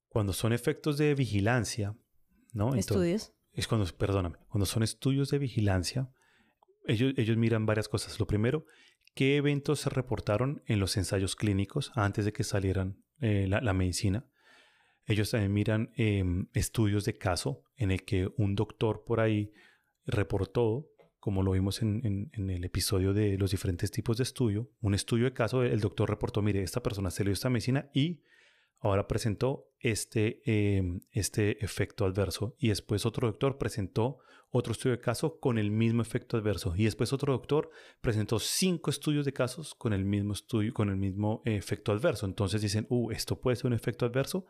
cuando 0.08 0.32
son 0.32 0.52
efectos 0.52 0.98
de 0.98 1.14
vigilancia, 1.14 1.96
¿no? 2.52 2.74
Estudios. 2.74 3.32
Es 3.52 3.66
cuando, 3.66 3.86
perdóname, 3.96 4.38
cuando 4.48 4.66
son 4.66 4.82
estudios 4.82 5.30
de 5.30 5.38
vigilancia, 5.38 6.10
ellos, 6.84 7.14
ellos 7.16 7.36
miran 7.36 7.66
varias 7.66 7.88
cosas. 7.88 8.18
Lo 8.20 8.26
primero, 8.26 8.64
¿qué 9.14 9.36
eventos 9.36 9.80
se 9.80 9.90
reportaron 9.90 10.62
en 10.66 10.80
los 10.80 10.96
ensayos 10.96 11.36
clínicos 11.36 11.92
antes 11.94 12.24
de 12.24 12.32
que 12.32 12.44
salieran 12.44 13.02
eh, 13.20 13.46
la, 13.48 13.72
medicina? 13.72 14.29
Ellos 15.10 15.32
también 15.32 15.52
miran 15.52 15.90
em, 15.96 16.46
estudios 16.54 17.04
de 17.04 17.18
caso 17.18 17.64
en 17.76 17.90
el 17.90 18.04
que 18.04 18.28
un 18.36 18.54
doctor 18.54 19.02
por 19.04 19.18
ahí 19.18 19.52
reportó, 20.06 20.88
como 21.18 21.42
lo 21.42 21.50
vimos 21.50 21.82
en, 21.82 22.30
el 22.32 22.64
episodio 22.64 23.12
de 23.12 23.36
los 23.36 23.50
diferentes 23.50 23.90
tipos 23.90 24.18
de 24.18 24.22
estudio, 24.22 24.70
un 24.80 24.94
estudio 24.94 25.24
de 25.24 25.32
caso, 25.32 25.64
el 25.64 25.80
doctor 25.80 26.08
reportó, 26.08 26.42
mire, 26.42 26.62
esta 26.62 26.80
persona 26.80 27.10
se 27.10 27.24
le 27.24 27.30
dio 27.30 27.32
esta 27.32 27.50
medicina 27.50 27.90
y 27.92 28.22
ahora 28.80 29.06
presentó 29.06 29.68
este, 29.78 30.42
em, 30.44 31.00
este 31.10 31.64
efecto 31.64 32.04
adverso. 32.04 32.54
Y 32.58 32.68
después 32.68 33.06
otro 33.06 33.28
doctor 33.28 33.58
presentó 33.58 34.18
otro 34.50 34.72
estudio 34.72 34.96
de 34.96 35.02
caso 35.02 35.38
con 35.38 35.58
el 35.58 35.70
mismo 35.70 36.02
efecto 36.02 36.36
adverso. 36.36 36.74
Y 36.76 36.84
después 36.84 37.12
otro 37.12 37.32
doctor 37.32 37.70
presentó 38.00 38.38
cinco 38.38 38.90
estudios 38.90 39.24
de 39.24 39.32
casos 39.32 39.74
con 39.74 39.92
el 39.92 40.04
mismo 40.04 40.32
estudio, 40.32 40.74
con 40.74 40.88
el 40.90 40.96
mismo 40.96 41.42
efecto 41.44 41.92
adverso. 41.92 42.26
Entonces 42.26 42.60
dicen, 42.60 42.86
uh, 42.90 43.10
esto 43.12 43.40
puede 43.40 43.56
ser 43.56 43.66
un 43.66 43.74
efecto 43.74 44.06
adverso. 44.06 44.46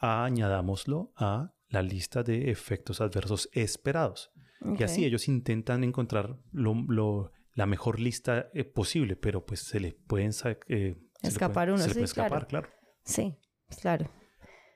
Añadámoslo 0.00 1.12
a 1.16 1.52
la 1.68 1.82
lista 1.82 2.22
de 2.22 2.50
efectos 2.50 3.00
adversos 3.00 3.48
esperados. 3.52 4.30
Y 4.78 4.82
así 4.82 5.06
ellos 5.06 5.26
intentan 5.28 5.84
encontrar 5.84 6.38
lo, 6.52 7.32
la 7.54 7.66
mejor 7.66 7.98
lista 7.98 8.50
eh, 8.52 8.64
posible, 8.64 9.16
pero 9.16 9.46
pues 9.46 9.60
se 9.60 9.80
le 9.80 9.92
pueden 9.92 10.32
eh, 10.68 10.98
escapar 11.22 11.70
uno, 11.70 11.78
se 11.78 11.90
puede 11.92 12.04
escapar, 12.04 12.46
claro. 12.46 12.68
Sí, 13.04 13.36
claro. 13.80 14.10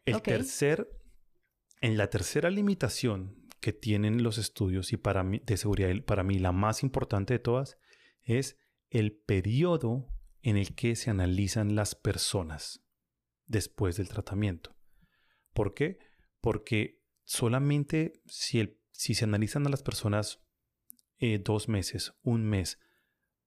El 0.05 0.21
tercer, 0.23 0.89
en 1.81 1.97
la 1.97 2.11
tercera 2.11 2.51
limitación 2.51 3.49
que 3.61 3.73
tienen 3.73 4.23
los 4.23 4.39
estudios 4.39 4.93
y 4.93 4.97
para 4.97 5.23
mí, 5.23 5.41
de 5.45 5.57
seguridad, 5.57 5.91
para 6.05 6.23
mí 6.23 6.39
la 6.39 6.53
más 6.53 6.83
importante 6.83 7.35
de 7.35 7.39
todas, 7.39 7.79
es 8.23 8.59
el 8.91 9.13
periodo 9.13 10.07
en 10.43 10.57
el 10.59 10.75
que 10.75 10.97
se 10.97 11.11
analizan 11.11 11.75
las 11.75 11.95
personas 11.95 12.85
después 13.47 13.97
del 13.97 14.09
tratamiento. 14.09 14.77
¿Por 15.55 15.73
qué? 15.73 15.99
Porque 16.41 17.03
solamente 17.23 18.21
si, 18.27 18.61
el, 18.61 18.79
si 18.91 19.15
se 19.15 19.25
analizan 19.25 19.67
a 19.67 19.71
las 19.71 19.83
personas 19.83 20.43
eh, 21.19 21.39
dos 21.39 21.69
meses, 21.69 22.15
un 22.23 22.45
mes, 22.45 22.79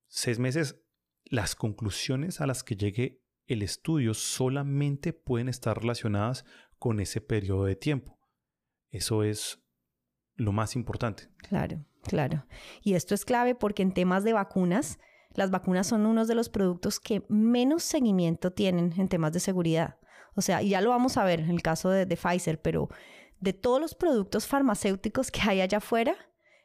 seis 0.07 0.39
meses, 0.39 0.82
las 1.25 1.55
conclusiones 1.55 2.41
a 2.41 2.47
las 2.47 2.63
que 2.63 2.75
llegue 2.75 3.21
el 3.47 3.61
estudio 3.61 4.13
solamente 4.13 5.13
pueden 5.13 5.49
estar 5.49 5.79
relacionadas 5.79 6.45
con 6.77 6.99
ese 6.99 7.21
periodo 7.21 7.65
de 7.65 7.75
tiempo. 7.75 8.19
Eso 8.89 9.23
es 9.23 9.59
lo 10.35 10.51
más 10.51 10.75
importante. 10.75 11.29
Claro, 11.37 11.85
claro. 12.03 12.45
Y 12.81 12.93
esto 12.93 13.15
es 13.15 13.25
clave 13.25 13.55
porque 13.55 13.81
en 13.81 13.93
temas 13.93 14.23
de 14.23 14.33
vacunas, 14.33 14.99
las 15.31 15.49
vacunas 15.51 15.87
son 15.87 16.05
uno 16.05 16.25
de 16.25 16.35
los 16.35 16.49
productos 16.49 16.99
que 16.99 17.23
menos 17.29 17.83
seguimiento 17.83 18.51
tienen 18.51 18.93
en 18.97 19.07
temas 19.07 19.33
de 19.33 19.39
seguridad. 19.39 19.97
O 20.35 20.41
sea, 20.41 20.61
ya 20.61 20.81
lo 20.81 20.91
vamos 20.91 21.17
a 21.17 21.23
ver 21.23 21.39
en 21.39 21.49
el 21.49 21.61
caso 21.61 21.89
de, 21.89 22.05
Pfizer, 22.05 22.61
pero 22.61 22.89
de 23.39 23.53
todos 23.53 23.81
los 23.81 23.95
productos 23.95 24.45
farmacéuticos 24.45 25.31
que 25.31 25.41
hay 25.41 25.61
allá 25.61 25.79
afuera, 25.79 26.15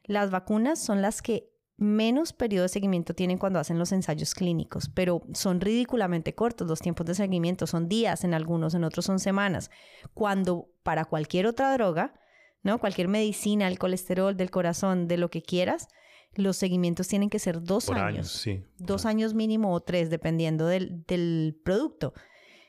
las 0.04 0.30
vacunas 0.30 0.78
son 0.78 1.00
las 1.00 1.22
que 1.22 1.51
menos 1.76 2.32
periodo 2.32 2.64
de 2.64 2.68
seguimiento 2.68 3.14
tienen 3.14 3.38
cuando 3.38 3.58
hacen 3.58 3.78
los 3.78 3.92
ensayos 3.92 4.34
clínicos, 4.34 4.88
pero 4.88 5.22
son 5.32 5.60
ridículamente 5.60 6.34
cortos 6.34 6.68
los 6.68 6.80
tiempos 6.80 7.06
de 7.06 7.14
seguimiento, 7.14 7.66
son 7.66 7.88
días 7.88 8.24
en 8.24 8.34
algunos, 8.34 8.74
en 8.74 8.84
otros 8.84 9.04
son 9.04 9.18
semanas, 9.18 9.70
cuando 10.14 10.68
para 10.82 11.04
cualquier 11.04 11.46
otra 11.46 11.72
droga, 11.72 12.14
¿no? 12.62 12.78
Cualquier 12.78 13.08
medicina, 13.08 13.66
el 13.66 13.78
colesterol, 13.78 14.36
del 14.36 14.50
corazón, 14.50 15.08
de 15.08 15.16
lo 15.16 15.30
que 15.30 15.42
quieras, 15.42 15.88
los 16.34 16.56
seguimientos 16.56 17.08
tienen 17.08 17.28
que 17.28 17.38
ser 17.38 17.62
dos 17.62 17.90
años. 17.90 18.30
sí. 18.30 18.64
Dos 18.78 19.04
años 19.04 19.34
mínimo 19.34 19.72
o 19.72 19.80
tres, 19.80 20.08
dependiendo 20.08 20.66
del, 20.66 21.04
del 21.06 21.60
producto. 21.64 22.14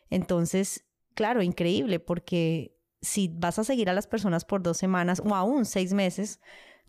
Entonces, 0.10 0.86
claro, 1.14 1.42
increíble, 1.42 2.00
porque 2.00 2.78
si 3.02 3.30
vas 3.30 3.60
a 3.60 3.64
seguir 3.64 3.90
a 3.90 3.94
las 3.94 4.08
personas 4.08 4.46
por 4.46 4.64
dos 4.64 4.78
semanas 4.78 5.22
o 5.24 5.36
aún 5.36 5.66
seis 5.66 5.94
meses, 5.94 6.40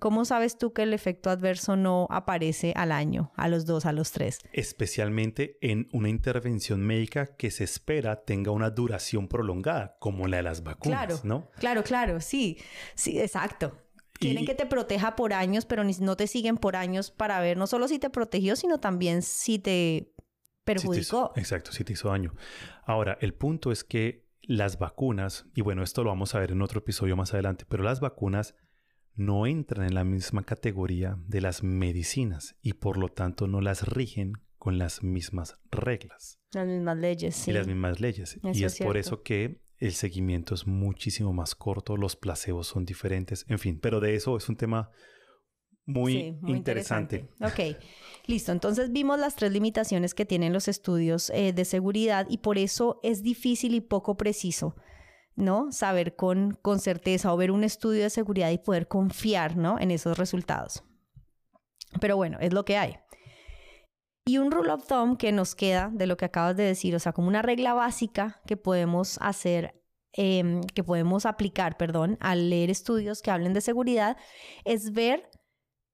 ¿Cómo 0.05 0.26
sabes 0.26 0.59
tú 0.59 0.74
que 0.74 0.82
el 0.82 0.92
efecto 0.92 1.30
adverso 1.30 1.76
no 1.76 2.07
aparece 2.11 2.74
al 2.76 2.92
año, 2.92 3.32
a 3.36 3.48
los 3.48 3.64
dos, 3.64 3.86
a 3.86 3.92
los 3.92 4.12
tres? 4.12 4.38
Especialmente 4.52 5.57
en 5.62 5.88
una 5.94 6.11
intervención 6.11 6.82
médica 6.82 7.36
que 7.36 7.50
se 7.50 7.64
espera 7.64 8.22
tenga 8.22 8.50
una 8.50 8.68
duración 8.68 9.28
prolongada, 9.28 9.96
como 10.00 10.28
la 10.28 10.36
de 10.36 10.42
las 10.42 10.62
vacunas, 10.62 11.07
claro, 11.07 11.20
¿no? 11.24 11.48
Claro, 11.59 11.82
claro, 11.82 12.20
sí, 12.20 12.59
sí, 12.94 13.18
exacto. 13.18 13.78
Quieren 14.12 14.44
que 14.44 14.55
te 14.55 14.66
proteja 14.66 15.16
por 15.16 15.32
años, 15.32 15.64
pero 15.64 15.82
no 15.84 16.16
te 16.18 16.26
siguen 16.26 16.59
por 16.59 16.76
años 16.76 17.11
para 17.11 17.40
ver 17.40 17.57
no 17.57 17.66
solo 17.66 17.88
si 17.88 17.98
te 17.98 18.11
protegió, 18.11 18.57
sino 18.57 18.80
también 18.80 19.22
si 19.22 19.59
te 19.59 20.12
perjudicó. 20.64 21.32
exacto, 21.34 21.72
si 21.72 21.82
te 21.82 21.94
hizo 21.94 22.11
daño. 22.11 22.34
Ahora, 22.84 23.16
el 23.22 23.32
punto 23.32 23.72
es 23.72 23.84
que 23.84 24.28
las 24.42 24.78
vacunas, 24.78 25.46
y 25.55 25.62
bueno, 25.62 25.82
esto 25.82 26.05
lo 26.05 26.11
vamos 26.11 26.34
a 26.34 26.40
ver 26.40 26.50
en 26.50 26.61
otro 26.61 26.80
episodio 26.80 27.16
más 27.16 27.32
adelante, 27.32 27.64
pero 27.66 27.82
las 27.82 28.00
vacunas 28.00 28.55
no 29.14 29.46
entran 29.46 29.86
en 29.86 29.94
la 29.94 30.04
misma 30.04 30.44
categoría 30.44 31.18
de 31.26 31.40
las 31.40 31.62
medicinas 31.62 32.56
y 32.62 32.74
por 32.74 32.96
lo 32.96 33.08
tanto 33.08 33.46
no 33.46 33.60
las 33.60 33.86
rigen 33.86 34.32
con 34.58 34.78
las 34.78 35.02
mismas 35.02 35.58
reglas. 35.70 36.38
Las 36.52 36.66
mismas 36.66 36.96
leyes, 36.96 37.34
sí. 37.34 37.50
Y 37.50 37.54
las 37.54 37.66
mismas 37.66 38.00
leyes. 38.00 38.38
y 38.42 38.64
es, 38.64 38.78
por 38.78 38.96
eso 38.96 39.22
que 39.22 39.60
el 39.78 39.92
seguimiento 39.92 40.54
es 40.54 40.66
muchísimo 40.66 41.32
más 41.32 41.54
corto, 41.54 41.96
los 41.96 42.16
placebos 42.16 42.68
son 42.68 42.84
diferentes, 42.84 43.44
en 43.48 43.58
fin, 43.58 43.78
pero 43.80 44.00
de 44.00 44.14
eso 44.14 44.36
es 44.36 44.48
un 44.48 44.56
tema 44.56 44.90
muy, 45.86 46.38
interesante. 46.46 47.28
Ok, 47.40 47.76
listo. 48.26 48.52
Entonces 48.52 48.90
vimos 48.90 49.18
las 49.18 49.36
tres 49.36 49.52
limitaciones 49.52 50.14
que 50.14 50.24
tienen 50.24 50.52
los 50.52 50.68
estudios 50.68 51.30
eh, 51.30 51.52
de 51.52 51.64
seguridad 51.64 52.26
y 52.30 52.38
por 52.38 52.56
eso 52.56 53.00
es 53.02 53.22
difícil 53.22 53.74
y 53.74 53.80
poco 53.80 54.16
preciso 54.16 54.76
¿no? 55.37 55.72
Saber 55.72 56.16
con, 56.16 56.59
con 56.62 56.80
certeza 56.80 57.32
o 57.32 57.37
ver 57.37 57.51
un 57.51 57.64
estudio 57.64 58.03
de 58.03 58.11
seguridad 58.11 58.51
y 58.51 58.59
poder 58.59 58.89
confiar, 58.89 59.57
¿no? 59.57 59.78
En 59.78 59.91
esos 59.91 60.18
resultados. 60.18 60.85
Pero 62.01 62.16
bueno, 62.16 62.39
es 62.41 62.53
lo 62.53 62.64
que 62.64 62.76
hay. 62.76 62.97
Y 64.26 64.39
un 64.39 64.51
rule 64.51 64.72
of 64.72 64.87
thumb 64.87 65.18
que 65.18 65.32
nos 65.32 65.55
queda 65.55 65.91
de 65.93 66.07
lo 66.07 66.16
que 66.16 66.24
acabas 66.24 66.57
de 66.57 66.62
decir, 66.62 66.95
o 66.95 66.99
sea, 66.99 67.12
como 67.12 67.28
una 67.28 67.43
regla 67.43 67.74
básica 67.74 68.41
que 68.47 68.57
podemos 68.57 69.18
hacer, 69.20 69.82
em, 70.12 70.62
que 70.62 70.82
podemos 70.82 71.26
aplicar, 71.26 71.76
perdón, 71.76 72.16
al 72.20 72.49
leer 72.49 72.70
estudios 72.70 73.20
que 73.20 73.30
hablen 73.30 73.53
de 73.53 73.61
seguridad, 73.61 74.16
es 74.64 74.93
ver 74.93 75.28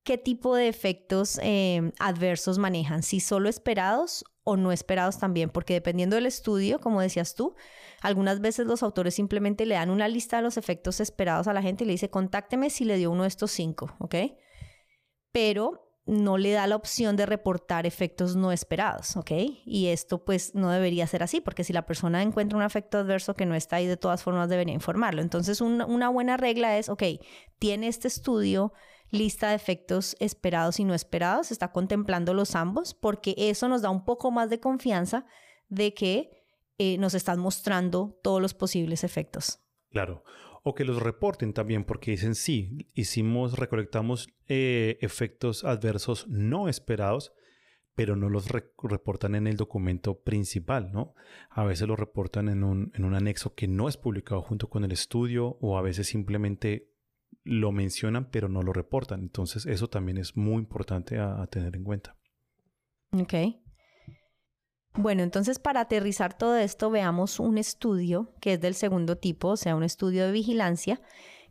qué 0.05 0.17
tipo 0.17 0.55
de 0.55 0.69
efectos 0.69 1.41
em, 1.43 1.93
adversos 1.99 2.59
manejan, 2.59 3.03
si 3.03 3.19
solo 3.19 3.49
esperados 3.49 4.25
o 4.45 4.57
no 4.57 4.71
esperados 4.71 5.19
también, 5.19 5.51
porque 5.51 5.75
dependiendo 5.75 6.17
del 6.17 6.27
estudio, 6.27 6.79
como 6.79 7.01
decías 7.01 7.35
tú, 7.35 7.57
algunas 8.01 8.41
veces 8.41 8.67
los 8.67 8.83
autores 8.83 9.15
simplemente 9.15 9.67
le 9.67 9.75
dan 9.75 9.91
una 9.91 10.09
lista 10.09 10.37
de 10.37 10.43
los 10.43 10.57
efectos 10.57 11.01
esperados 11.01 11.47
a 11.47 11.53
la 11.53 11.63
gente 11.63 11.85
y 11.85 11.87
le 11.87 11.93
dice, 11.93 12.11
contácteme 12.11 12.71
si 12.71 12.85
le 12.85 12.97
dio 12.97 13.11
uno 13.11 13.23
de 13.23 13.29
estos 13.29 13.51
cinco, 13.51 13.95
¿ok? 13.99 14.15
Pero 15.33 15.87
no 16.07 16.39
le 16.39 16.51
da 16.51 16.67
la 16.67 16.77
opción 16.77 17.15
de 17.17 17.27
reportar 17.27 17.87
efectos 17.87 18.35
no 18.35 18.51
esperados, 18.53 19.17
¿ok? 19.17 19.31
Y 19.65 19.89
esto 19.89 20.25
pues 20.25 20.55
no 20.55 20.71
debería 20.71 21.07
ser 21.07 21.23
así, 21.23 21.41
porque 21.41 21.63
si 21.63 21.73
la 21.73 21.87
persona 21.87 22.23
encuentra 22.23 22.59
un 22.59 22.65
efecto 22.65 22.99
adverso 22.99 23.35
que 23.35 23.47
no 23.47 23.55
está 23.55 23.77
ahí, 23.77 23.87
de 23.87 23.97
todas 23.97 24.23
formas 24.23 24.49
debería 24.49 24.75
informarlo. 24.75 25.23
Entonces 25.23 25.61
una 25.61 26.09
buena 26.09 26.37
regla 26.37 26.79
es, 26.79 26.89
ok, 26.89 27.03
tiene 27.59 27.87
este 27.87 28.09
estudio 28.09 28.73
lista 29.11 29.51
de 29.51 29.57
efectos 29.57 30.17
esperados 30.21 30.81
y 30.81 30.85
no 30.85 30.95
esperados, 30.95 31.51
está 31.51 31.71
contemplando 31.71 32.33
los 32.33 32.55
ambos, 32.55 32.95
porque 32.95 33.35
eso 33.37 33.69
nos 33.69 33.83
da 33.83 33.91
un 33.91 34.05
poco 34.05 34.31
más 34.31 34.51
de 34.51 34.61
confianza 34.61 35.27
de 35.69 35.95
que 35.95 36.40
eh, 36.83 36.97
nos 36.97 37.13
están 37.13 37.39
mostrando 37.39 38.19
todos 38.23 38.41
los 38.41 38.55
posibles 38.55 39.05
efectos. 39.05 39.61
Claro. 39.91 40.25
O 40.63 40.75
que 40.75 40.87
los 40.87 41.03
reporten 41.03 41.53
también, 41.53 41.85
porque 41.85 42.13
dicen, 42.13 42.35
sí, 42.35 42.89
hicimos, 42.95 43.59
recolectamos 43.59 44.31
eh, 44.49 44.97
efectos 45.03 45.63
adversos 45.65 46.27
no 46.29 46.71
esperados, 46.71 47.35
pero 47.95 48.17
no 48.17 48.31
los 48.31 48.49
reportan 48.49 49.35
en 49.35 49.47
el 49.47 49.59
documento 49.59 50.23
principal, 50.23 50.91
¿no? 50.91 51.13
A 51.51 51.65
veces 51.65 51.87
lo 51.87 51.97
reportan 51.97 52.49
en 52.49 52.65
un, 52.65 52.93
en 52.95 53.05
un 53.05 53.15
anexo 53.15 53.55
que 53.55 53.69
no 53.69 53.87
es 53.87 53.99
publicado 53.99 54.41
junto 54.41 54.71
con 54.71 54.83
el 54.83 54.93
estudio 54.93 55.59
o 55.61 55.77
a 55.77 55.83
veces 55.83 56.07
simplemente 56.07 56.89
lo 57.45 57.73
mencionan 57.73 58.31
pero 58.31 58.49
no 58.49 58.63
lo 58.63 58.73
reportan. 58.73 59.21
Entonces 59.21 59.67
eso 59.67 59.91
también 59.91 60.17
es 60.17 60.35
muy 60.35 60.61
importante 60.61 61.19
a, 61.19 61.43
a 61.43 61.47
tener 61.47 61.77
en 61.77 61.85
cuenta. 61.85 62.17
Ok. 63.13 63.35
Bueno, 64.95 65.23
entonces 65.23 65.59
para 65.61 65.81
aterrizar 65.81 66.37
todo 66.37 66.57
esto, 66.57 66.91
veamos 66.91 67.39
un 67.39 67.59
estudio 67.59 68.33
que 68.41 68.55
es 68.55 68.61
del 68.61 68.75
segundo 68.75 69.17
tipo, 69.17 69.49
o 69.49 69.57
sea, 69.57 69.77
un 69.77 69.85
estudio 69.85 70.27
de 70.27 70.33
vigilancia 70.33 71.01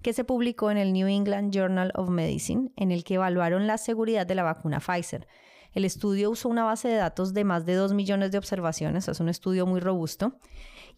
que 0.02 0.14
se 0.14 0.26
publicó 0.26 0.72
en 0.72 0.78
el 0.78 0.92
New 0.92 1.08
England 1.08 1.54
Journal 1.54 1.92
of 1.96 2.10
Medicine, 2.10 2.72
en 2.76 2.92
el 2.92 3.04
que 3.04 3.16
evaluaron 3.16 3.66
la 3.66 3.78
seguridad 3.78 4.28
de 4.28 4.36
la 4.36 4.44
vacuna 4.44 4.80
Pfizer. 4.80 5.28
El 5.74 5.86
estudio 5.86 6.32
usó 6.32 6.50
una 6.50 6.64
base 6.64 6.88
de 6.88 6.96
datos 6.96 7.34
de 7.34 7.44
más 7.44 7.66
de 7.66 7.76
2 7.76 7.94
millones 7.94 8.32
de 8.32 8.38
observaciones, 8.38 9.08
es 9.08 9.20
un 9.20 9.30
estudio 9.30 9.66
muy 9.66 9.80
robusto, 9.80 10.34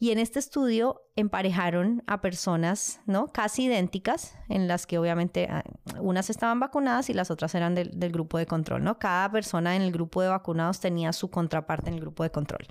y 0.02 0.10
en 0.10 0.18
este 0.18 0.40
estudio 0.40 1.04
emparejaron 1.16 2.02
a 2.08 2.22
personas, 2.22 3.02
¿no? 3.06 3.28
Casi 3.28 3.66
idénticas, 3.66 4.36
en 4.50 4.68
las 4.68 4.88
que 4.88 4.98
obviamente 4.98 5.48
ah, 5.48 5.64
unas 6.00 6.32
estaban 6.32 6.60
vacunadas 6.60 7.12
y 7.12 7.14
las 7.14 7.30
otras 7.30 7.54
eran 7.54 7.76
del, 7.76 8.12
grupo 8.12 8.40
de 8.40 8.48
control, 8.48 8.84
¿no? 8.84 8.98
Cada 8.98 9.32
persona 9.32 9.76
en 9.76 9.84
el 9.84 9.92
grupo 9.92 10.24
de 10.24 10.30
vacunados 10.30 10.80
tenía 10.80 11.14
su 11.14 11.30
contraparte 11.30 11.90
en 11.90 11.98
el 11.98 12.02
grupo 12.02 12.24
de 12.24 12.32
control. 12.32 12.66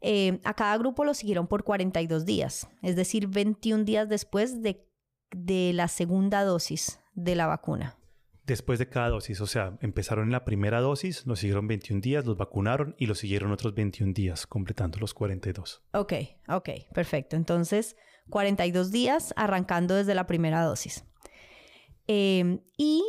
Eh, 0.00 0.38
a 0.44 0.54
cada 0.54 0.78
grupo 0.78 1.02
lo 1.04 1.14
siguieron 1.14 1.48
por 1.48 1.64
42 1.64 2.24
días, 2.24 2.68
es 2.82 2.94
decir, 2.94 3.26
21 3.26 3.82
días 3.82 4.08
después 4.08 4.62
de, 4.62 4.88
de 5.32 5.72
la 5.74 5.88
segunda 5.88 6.44
dosis 6.44 7.00
de 7.14 7.34
la 7.34 7.48
vacuna 7.48 7.96
después 8.46 8.78
de 8.78 8.88
cada 8.88 9.08
dosis. 9.08 9.40
O 9.40 9.46
sea, 9.46 9.76
empezaron 9.80 10.24
en 10.24 10.32
la 10.32 10.44
primera 10.44 10.80
dosis, 10.80 11.26
los 11.26 11.40
siguieron 11.40 11.66
21 11.66 12.00
días, 12.00 12.26
los 12.26 12.36
vacunaron 12.36 12.94
y 12.98 13.06
los 13.06 13.18
siguieron 13.18 13.52
otros 13.52 13.74
21 13.74 14.12
días, 14.12 14.46
completando 14.46 14.98
los 14.98 15.14
42. 15.14 15.82
Ok, 15.92 16.12
ok, 16.48 16.70
perfecto. 16.92 17.36
Entonces, 17.36 17.96
42 18.30 18.90
días 18.90 19.34
arrancando 19.36 19.94
desde 19.94 20.14
la 20.14 20.26
primera 20.26 20.62
dosis. 20.62 21.04
Em, 22.06 22.60
y 22.76 23.02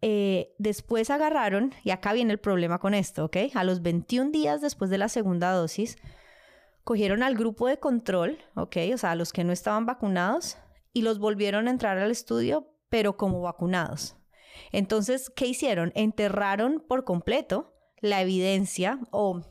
eh, 0.00 0.54
después 0.58 1.10
agarraron, 1.10 1.74
y 1.84 1.90
acá 1.90 2.12
viene 2.12 2.32
el 2.32 2.38
problema 2.38 2.78
con 2.78 2.94
esto, 2.94 3.26
¿ok? 3.26 3.36
A 3.54 3.64
los 3.64 3.82
21 3.82 4.30
días 4.30 4.60
después 4.60 4.90
de 4.90 4.98
la 4.98 5.08
segunda 5.08 5.52
dosis, 5.52 5.98
cogieron 6.84 7.22
al 7.22 7.34
grupo 7.34 7.66
de 7.66 7.78
control, 7.78 8.38
¿ok? 8.54 8.76
O 8.94 8.98
sea, 8.98 9.10
a 9.10 9.16
los 9.16 9.32
que 9.32 9.44
no 9.44 9.52
estaban 9.52 9.86
vacunados, 9.86 10.56
y 10.92 11.02
los 11.02 11.18
volvieron 11.18 11.68
a 11.68 11.70
entrar 11.70 11.98
al 11.98 12.10
estudio, 12.10 12.72
pero 12.88 13.16
como 13.16 13.42
vacunados. 13.42 14.17
Entonces, 14.72 15.30
¿qué 15.34 15.46
hicieron? 15.46 15.92
Enterraron 15.94 16.84
por 16.86 17.04
completo 17.04 17.74
la 18.00 18.22
evidencia 18.22 19.00
o 19.10 19.42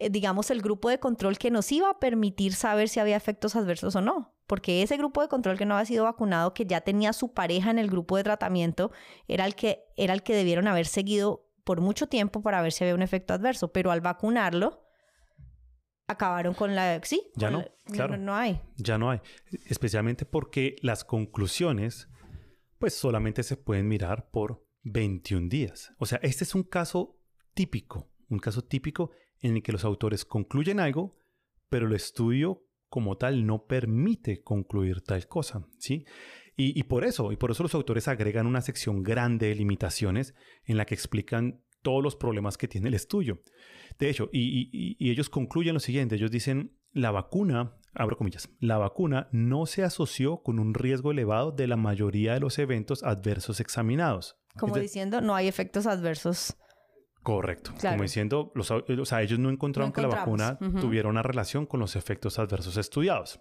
eh, 0.00 0.08
digamos 0.10 0.50
el 0.50 0.62
grupo 0.62 0.88
de 0.88 0.98
control 0.98 1.38
que 1.38 1.50
nos 1.50 1.70
iba 1.70 1.90
a 1.90 1.98
permitir 1.98 2.54
saber 2.54 2.88
si 2.88 3.00
había 3.00 3.16
efectos 3.16 3.54
adversos 3.54 3.94
o 3.96 4.00
no. 4.00 4.34
Porque 4.46 4.82
ese 4.82 4.96
grupo 4.96 5.22
de 5.22 5.28
control 5.28 5.58
que 5.58 5.66
no 5.66 5.74
había 5.74 5.86
sido 5.86 6.04
vacunado, 6.04 6.54
que 6.54 6.66
ya 6.66 6.80
tenía 6.80 7.12
su 7.12 7.32
pareja 7.34 7.70
en 7.70 7.78
el 7.78 7.88
grupo 7.88 8.16
de 8.16 8.24
tratamiento, 8.24 8.90
era 9.28 9.46
el 9.46 9.54
que, 9.54 9.84
era 9.96 10.12
el 10.12 10.24
que 10.24 10.34
debieron 10.34 10.66
haber 10.66 10.86
seguido 10.86 11.48
por 11.62 11.80
mucho 11.80 12.08
tiempo 12.08 12.42
para 12.42 12.60
ver 12.60 12.72
si 12.72 12.82
había 12.82 12.96
un 12.96 13.02
efecto 13.02 13.32
adverso. 13.32 13.72
Pero 13.72 13.92
al 13.92 14.00
vacunarlo, 14.00 14.82
acabaron 16.08 16.54
con 16.54 16.74
la... 16.74 17.00
Sí, 17.04 17.30
ya 17.36 17.50
no, 17.50 17.64
claro. 17.92 18.16
no 18.16 18.34
hay. 18.34 18.60
Ya 18.76 18.98
no 18.98 19.10
hay. 19.10 19.20
Especialmente 19.66 20.24
porque 20.24 20.74
las 20.82 21.04
conclusiones 21.04 22.08
pues 22.80 22.94
solamente 22.94 23.42
se 23.42 23.58
pueden 23.58 23.86
mirar 23.86 24.30
por 24.30 24.66
21 24.82 25.48
días. 25.48 25.92
O 25.98 26.06
sea, 26.06 26.18
este 26.22 26.44
es 26.44 26.54
un 26.54 26.64
caso 26.64 27.20
típico, 27.54 28.10
un 28.30 28.38
caso 28.38 28.64
típico 28.64 29.10
en 29.40 29.56
el 29.56 29.62
que 29.62 29.70
los 29.70 29.84
autores 29.84 30.24
concluyen 30.24 30.80
algo, 30.80 31.14
pero 31.68 31.86
el 31.86 31.94
estudio 31.94 32.66
como 32.88 33.18
tal 33.18 33.46
no 33.46 33.66
permite 33.66 34.42
concluir 34.42 35.02
tal 35.02 35.28
cosa, 35.28 35.64
¿sí? 35.78 36.04
Y, 36.56 36.82
por 36.82 37.04
eso, 37.04 37.32
y 37.32 37.36
por 37.36 37.50
eso 37.50 37.62
los 37.62 37.74
autores 37.74 38.06
agregan 38.06 38.46
una 38.46 38.60
sección 38.60 39.02
grande 39.02 39.46
de 39.48 39.54
limitaciones 39.54 40.34
en 40.66 40.76
la 40.76 40.84
que 40.84 40.94
explican 40.94 41.64
todos 41.80 42.02
los 42.02 42.16
problemas 42.16 42.58
que 42.58 42.68
tiene 42.68 42.88
el 42.88 42.94
estudio. 42.94 43.40
De 43.98 44.10
hecho, 44.10 44.28
y 44.30 45.10
ellos 45.10 45.30
concluyen 45.30 45.72
lo 45.72 45.80
siguiente, 45.80 46.16
ellos 46.16 46.30
dicen, 46.30 46.76
la 46.92 47.12
vacuna 47.12 47.79
abro 47.94 48.16
comillas, 48.16 48.48
la 48.60 48.78
vacuna 48.78 49.28
no 49.32 49.66
se 49.66 49.82
asoció 49.82 50.42
con 50.42 50.58
un 50.58 50.74
riesgo 50.74 51.10
elevado 51.10 51.52
de 51.52 51.66
la 51.66 51.76
mayoría 51.76 52.34
de 52.34 52.40
los 52.40 52.58
eventos 52.58 53.02
adversos 53.02 53.60
examinados. 53.60 54.38
Como 54.58 54.76
diciendo, 54.76 55.20
no 55.20 55.34
hay 55.34 55.48
efectos 55.48 55.86
adversos. 55.86 56.56
Correcto. 57.22 57.72
Como 57.80 58.02
diciendo, 58.02 58.50
los, 58.54 58.70
o 58.70 59.04
sea, 59.04 59.22
ellos 59.22 59.38
no 59.38 59.50
encontraron 59.50 59.92
que 59.92 60.00
la 60.00 60.08
vacuna 60.08 60.58
tuviera 60.80 61.08
una 61.08 61.22
relación 61.22 61.66
con 61.66 61.80
los 61.80 61.96
efectos 61.96 62.38
adversos 62.38 62.76
estudiados. 62.76 63.40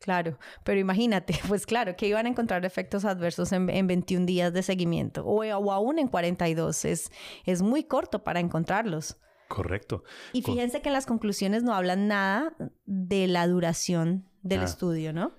Claro, 0.00 0.38
pero 0.64 0.78
imagínate, 0.78 1.34
pues 1.48 1.66
claro, 1.66 1.96
que 1.96 2.06
iban 2.06 2.26
a 2.26 2.28
encontrar 2.28 2.64
efectos 2.64 3.04
adversos 3.04 3.50
en, 3.52 3.66
21 3.66 4.26
días 4.26 4.52
de 4.52 4.62
seguimiento 4.62 5.24
o, 5.24 5.42
o, 5.42 5.72
aún 5.72 5.98
en 5.98 6.08
42. 6.08 6.84
Es, 6.84 7.10
es 7.44 7.62
muy 7.62 7.84
corto 7.84 8.22
para 8.22 8.40
encontrarlos. 8.40 9.18
Correcto. 9.48 10.04
Y 10.32 10.42
fíjense 10.42 10.82
que 10.82 10.90
en 10.90 10.92
las 10.92 11.06
conclusiones 11.06 11.62
no 11.62 11.74
hablan 11.74 12.06
nada 12.06 12.54
de 12.84 13.26
la 13.26 13.46
duración 13.46 14.28
del 14.42 14.60
ah. 14.60 14.64
estudio, 14.64 15.12
¿no? 15.12 15.32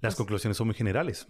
Las 0.00 0.14
pues 0.14 0.16
conclusiones 0.16 0.56
son 0.56 0.68
muy 0.68 0.74
generales. 0.74 1.26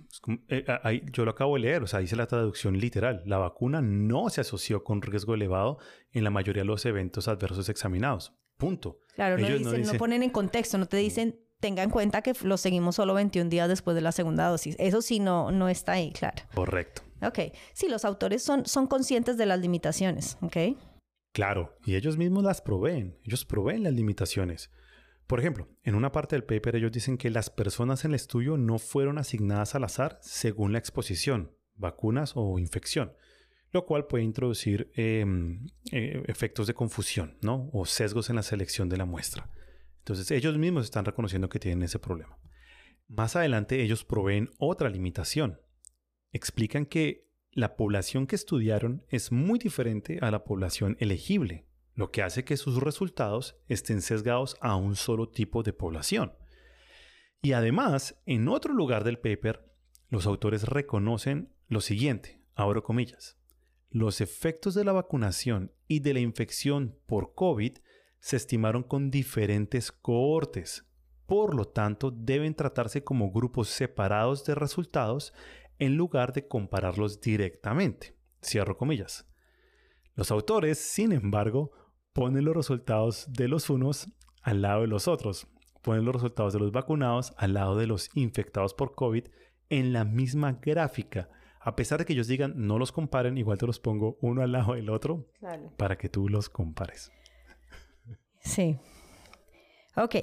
Eh, 0.48 0.64
yo 1.12 1.24
lo 1.24 1.30
acabo 1.30 1.54
de 1.54 1.60
leer, 1.60 1.82
o 1.82 1.86
sea, 1.86 2.00
dice 2.00 2.16
la 2.16 2.26
traducción 2.26 2.78
literal. 2.78 3.22
La 3.24 3.38
vacuna 3.38 3.80
no 3.80 4.28
se 4.28 4.40
asoció 4.40 4.82
con 4.82 5.02
riesgo 5.02 5.34
elevado 5.34 5.78
en 6.12 6.24
la 6.24 6.30
mayoría 6.30 6.62
de 6.62 6.66
los 6.66 6.84
eventos 6.84 7.28
adversos 7.28 7.68
examinados. 7.68 8.34
Punto. 8.56 9.00
Claro, 9.14 9.38
no, 9.38 9.46
dicen, 9.46 9.82
no, 9.82 9.92
ponen 9.94 10.22
en 10.22 10.30
contexto, 10.30 10.78
no 10.78 10.86
te 10.86 10.96
dicen, 10.96 11.38
tenga 11.60 11.82
en 11.82 11.90
cuenta 11.90 12.22
que 12.22 12.34
lo 12.42 12.56
seguimos 12.56 12.96
solo 12.96 13.14
21 13.14 13.48
días 13.50 13.68
después 13.68 13.94
de 13.94 14.00
la 14.00 14.12
segunda 14.12 14.48
dosis. 14.48 14.74
Eso 14.78 15.00
sí 15.00 15.20
no, 15.20 15.52
no 15.52 15.68
está 15.68 15.92
ahí, 15.92 16.12
claro. 16.12 16.42
Correcto. 16.54 17.02
Ok. 17.22 17.38
Sí, 17.72 17.88
los 17.88 18.04
autores 18.04 18.42
son, 18.42 18.66
son 18.66 18.88
conscientes 18.88 19.36
de 19.36 19.46
las 19.46 19.60
limitaciones, 19.60 20.38
¿ok? 20.42 20.56
Claro, 21.36 21.76
y 21.84 21.96
ellos 21.96 22.16
mismos 22.16 22.44
las 22.44 22.62
proveen, 22.62 23.18
ellos 23.22 23.44
proveen 23.44 23.82
las 23.82 23.92
limitaciones. 23.92 24.70
Por 25.26 25.38
ejemplo, 25.38 25.68
en 25.82 25.94
una 25.94 26.10
parte 26.10 26.34
del 26.34 26.44
paper 26.44 26.76
ellos 26.76 26.92
dicen 26.92 27.18
que 27.18 27.28
las 27.28 27.50
personas 27.50 28.06
en 28.06 28.12
el 28.12 28.14
estudio 28.14 28.56
no 28.56 28.78
fueron 28.78 29.18
asignadas 29.18 29.74
al 29.74 29.84
azar 29.84 30.18
según 30.22 30.72
la 30.72 30.78
exposición, 30.78 31.54
vacunas 31.74 32.32
o 32.36 32.58
infección, 32.58 33.12
lo 33.70 33.84
cual 33.84 34.06
puede 34.06 34.24
introducir 34.24 34.90
em, 34.94 35.66
eh, 35.92 36.22
efectos 36.26 36.68
de 36.68 36.72
confusión 36.72 37.36
¿no? 37.42 37.68
o 37.74 37.84
sesgos 37.84 38.30
en 38.30 38.36
la 38.36 38.42
selección 38.42 38.88
de 38.88 38.96
la 38.96 39.04
muestra. 39.04 39.50
Entonces 39.98 40.30
ellos 40.30 40.56
mismos 40.56 40.84
están 40.84 41.04
reconociendo 41.04 41.50
que 41.50 41.58
tienen 41.58 41.82
ese 41.82 41.98
problema. 41.98 42.38
Más 43.08 43.36
adelante 43.36 43.82
ellos 43.82 44.06
proveen 44.06 44.48
otra 44.56 44.88
limitación. 44.88 45.60
Explican 46.32 46.86
que 46.86 47.25
la 47.56 47.74
población 47.74 48.26
que 48.26 48.36
estudiaron 48.36 49.02
es 49.08 49.32
muy 49.32 49.58
diferente 49.58 50.18
a 50.20 50.30
la 50.30 50.44
población 50.44 50.94
elegible, 51.00 51.64
lo 51.94 52.10
que 52.10 52.22
hace 52.22 52.44
que 52.44 52.58
sus 52.58 52.76
resultados 52.82 53.56
estén 53.66 54.02
sesgados 54.02 54.58
a 54.60 54.76
un 54.76 54.94
solo 54.94 55.30
tipo 55.30 55.62
de 55.62 55.72
población. 55.72 56.34
Y 57.40 57.52
además, 57.52 58.20
en 58.26 58.48
otro 58.48 58.74
lugar 58.74 59.04
del 59.04 59.18
paper, 59.18 59.72
los 60.10 60.26
autores 60.26 60.64
reconocen 60.64 61.50
lo 61.66 61.80
siguiente, 61.80 62.42
abro 62.54 62.82
comillas, 62.82 63.38
los 63.88 64.20
efectos 64.20 64.74
de 64.74 64.84
la 64.84 64.92
vacunación 64.92 65.72
y 65.88 66.00
de 66.00 66.12
la 66.12 66.20
infección 66.20 66.98
por 67.06 67.32
COVID 67.34 67.78
se 68.20 68.36
estimaron 68.36 68.82
con 68.82 69.10
diferentes 69.10 69.92
cohortes, 69.92 70.84
por 71.24 71.54
lo 71.54 71.64
tanto 71.64 72.10
deben 72.10 72.54
tratarse 72.54 73.02
como 73.02 73.32
grupos 73.32 73.68
separados 73.68 74.44
de 74.44 74.54
resultados 74.54 75.32
en 75.78 75.96
lugar 75.96 76.32
de 76.32 76.46
compararlos 76.48 77.20
directamente. 77.20 78.16
Cierro 78.42 78.76
comillas. 78.76 79.28
Los 80.14 80.30
autores, 80.30 80.78
sin 80.78 81.12
embargo, 81.12 81.72
ponen 82.12 82.44
los 82.44 82.56
resultados 82.56 83.26
de 83.32 83.48
los 83.48 83.68
unos 83.68 84.08
al 84.42 84.62
lado 84.62 84.82
de 84.82 84.86
los 84.86 85.08
otros. 85.08 85.46
Ponen 85.82 86.04
los 86.04 86.14
resultados 86.14 86.52
de 86.52 86.58
los 86.58 86.72
vacunados 86.72 87.34
al 87.36 87.54
lado 87.54 87.76
de 87.76 87.86
los 87.86 88.08
infectados 88.14 88.74
por 88.74 88.94
COVID 88.94 89.26
en 89.68 89.92
la 89.92 90.04
misma 90.04 90.58
gráfica. 90.62 91.28
A 91.60 91.76
pesar 91.76 91.98
de 91.98 92.04
que 92.04 92.12
ellos 92.12 92.28
digan 92.28 92.54
no 92.56 92.78
los 92.78 92.92
comparen, 92.92 93.36
igual 93.36 93.58
te 93.58 93.66
los 93.66 93.80
pongo 93.80 94.16
uno 94.20 94.42
al 94.42 94.52
lado 94.52 94.74
del 94.74 94.88
otro 94.88 95.26
para 95.76 95.98
que 95.98 96.08
tú 96.08 96.28
los 96.28 96.48
compares. 96.48 97.12
Sí. 98.38 98.78
Ok. 99.96 100.14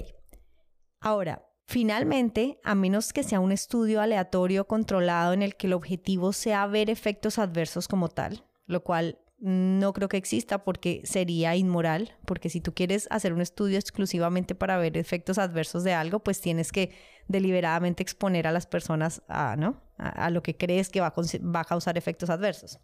Ahora, 1.00 1.46
Finalmente, 1.66 2.58
a 2.62 2.74
menos 2.74 3.12
que 3.12 3.22
sea 3.22 3.40
un 3.40 3.52
estudio 3.52 4.00
aleatorio 4.00 4.66
controlado 4.66 5.32
en 5.32 5.42
el 5.42 5.56
que 5.56 5.66
el 5.66 5.72
objetivo 5.72 6.32
sea 6.32 6.66
ver 6.66 6.90
efectos 6.90 7.38
adversos 7.38 7.88
como 7.88 8.08
tal, 8.08 8.44
lo 8.66 8.84
cual 8.84 9.18
no 9.38 9.92
creo 9.92 10.08
que 10.08 10.16
exista 10.16 10.64
porque 10.64 11.02
sería 11.04 11.54
inmoral, 11.56 12.16
porque 12.24 12.48
si 12.48 12.60
tú 12.60 12.72
quieres 12.72 13.08
hacer 13.10 13.32
un 13.32 13.40
estudio 13.40 13.78
exclusivamente 13.78 14.54
para 14.54 14.78
ver 14.78 14.96
efectos 14.96 15.38
adversos 15.38 15.84
de 15.84 15.92
algo, 15.92 16.20
pues 16.20 16.40
tienes 16.40 16.72
que 16.72 16.92
deliberadamente 17.28 18.02
exponer 18.02 18.46
a 18.46 18.52
las 18.52 18.66
personas 18.66 19.22
a, 19.28 19.56
¿no? 19.56 19.82
a, 19.98 20.30
lo 20.30 20.42
que 20.42 20.56
crees 20.56 20.88
que 20.88 21.00
va 21.00 21.12
a 21.60 21.64
causar 21.64 21.98
efectos 21.98 22.30
adversos. 22.30 22.78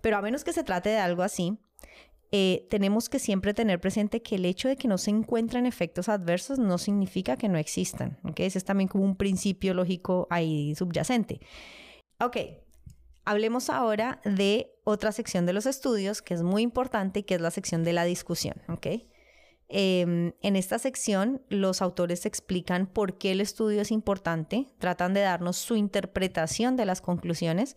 Pero 0.00 0.16
a 0.16 0.22
menos 0.22 0.44
que 0.44 0.52
se 0.52 0.64
trate 0.64 0.90
de 0.90 0.98
algo 0.98 1.22
así, 1.22 1.58
eh, 2.32 2.68
tenemos 2.70 3.08
que 3.08 3.18
siempre 3.18 3.54
tener 3.54 3.80
presente 3.80 4.22
que 4.22 4.36
el 4.36 4.44
hecho 4.44 4.68
de 4.68 4.76
que 4.76 4.86
no 4.86 4.98
se 4.98 5.10
encuentren 5.10 5.66
efectos 5.66 6.08
adversos 6.08 6.60
no 6.60 6.78
significa 6.78 7.36
que 7.36 7.48
no 7.48 7.58
existan. 7.58 8.18
¿okay? 8.22 8.46
Ese 8.46 8.58
es 8.58 8.64
también 8.64 8.88
como 8.88 9.04
un 9.04 9.16
principio 9.16 9.74
lógico 9.74 10.28
ahí 10.30 10.74
subyacente. 10.76 11.40
Ok, 12.20 12.36
hablemos 13.24 13.68
ahora 13.68 14.20
de 14.24 14.72
otra 14.84 15.10
sección 15.10 15.44
de 15.44 15.52
los 15.52 15.66
estudios 15.66 16.22
que 16.22 16.34
es 16.34 16.42
muy 16.42 16.62
importante, 16.62 17.24
que 17.24 17.34
es 17.34 17.40
la 17.40 17.50
sección 17.50 17.82
de 17.82 17.94
la 17.94 18.04
discusión. 18.04 18.62
¿okay? 18.68 19.08
Em, 19.68 20.32
en 20.40 20.54
esta 20.54 20.78
sección, 20.78 21.42
los 21.48 21.82
autores 21.82 22.26
explican 22.26 22.86
por 22.86 23.18
qué 23.18 23.32
el 23.32 23.40
estudio 23.40 23.82
es 23.82 23.90
importante, 23.90 24.66
tratan 24.78 25.14
de 25.14 25.20
darnos 25.20 25.56
su 25.56 25.74
interpretación 25.74 26.76
de 26.76 26.86
las 26.86 27.00
conclusiones 27.00 27.76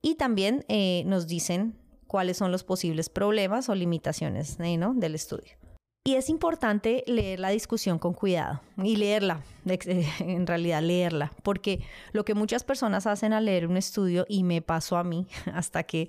y 0.00 0.14
también 0.14 0.64
eh, 0.68 1.02
nos 1.04 1.26
dicen 1.26 1.78
cuáles 2.10 2.38
son 2.38 2.50
los 2.50 2.64
posibles 2.64 3.08
problemas 3.08 3.68
o 3.68 3.74
limitaciones 3.76 4.58
¿no? 4.58 4.94
del 4.94 5.14
estudio. 5.14 5.54
Y 6.04 6.16
es 6.16 6.28
importante 6.28 7.04
leer 7.06 7.38
la 7.38 7.50
discusión 7.50 8.00
con 8.00 8.14
cuidado 8.14 8.60
y 8.82 8.96
leerla, 8.96 9.44
en 9.64 10.44
realidad 10.44 10.82
leerla, 10.82 11.30
porque 11.44 11.84
lo 12.10 12.24
que 12.24 12.34
muchas 12.34 12.64
personas 12.64 13.06
hacen 13.06 13.32
al 13.32 13.44
leer 13.44 13.68
un 13.68 13.76
estudio, 13.76 14.26
y 14.28 14.42
me 14.42 14.60
pasó 14.60 14.96
a 14.96 15.04
mí 15.04 15.28
hasta 15.54 15.84
que 15.84 16.08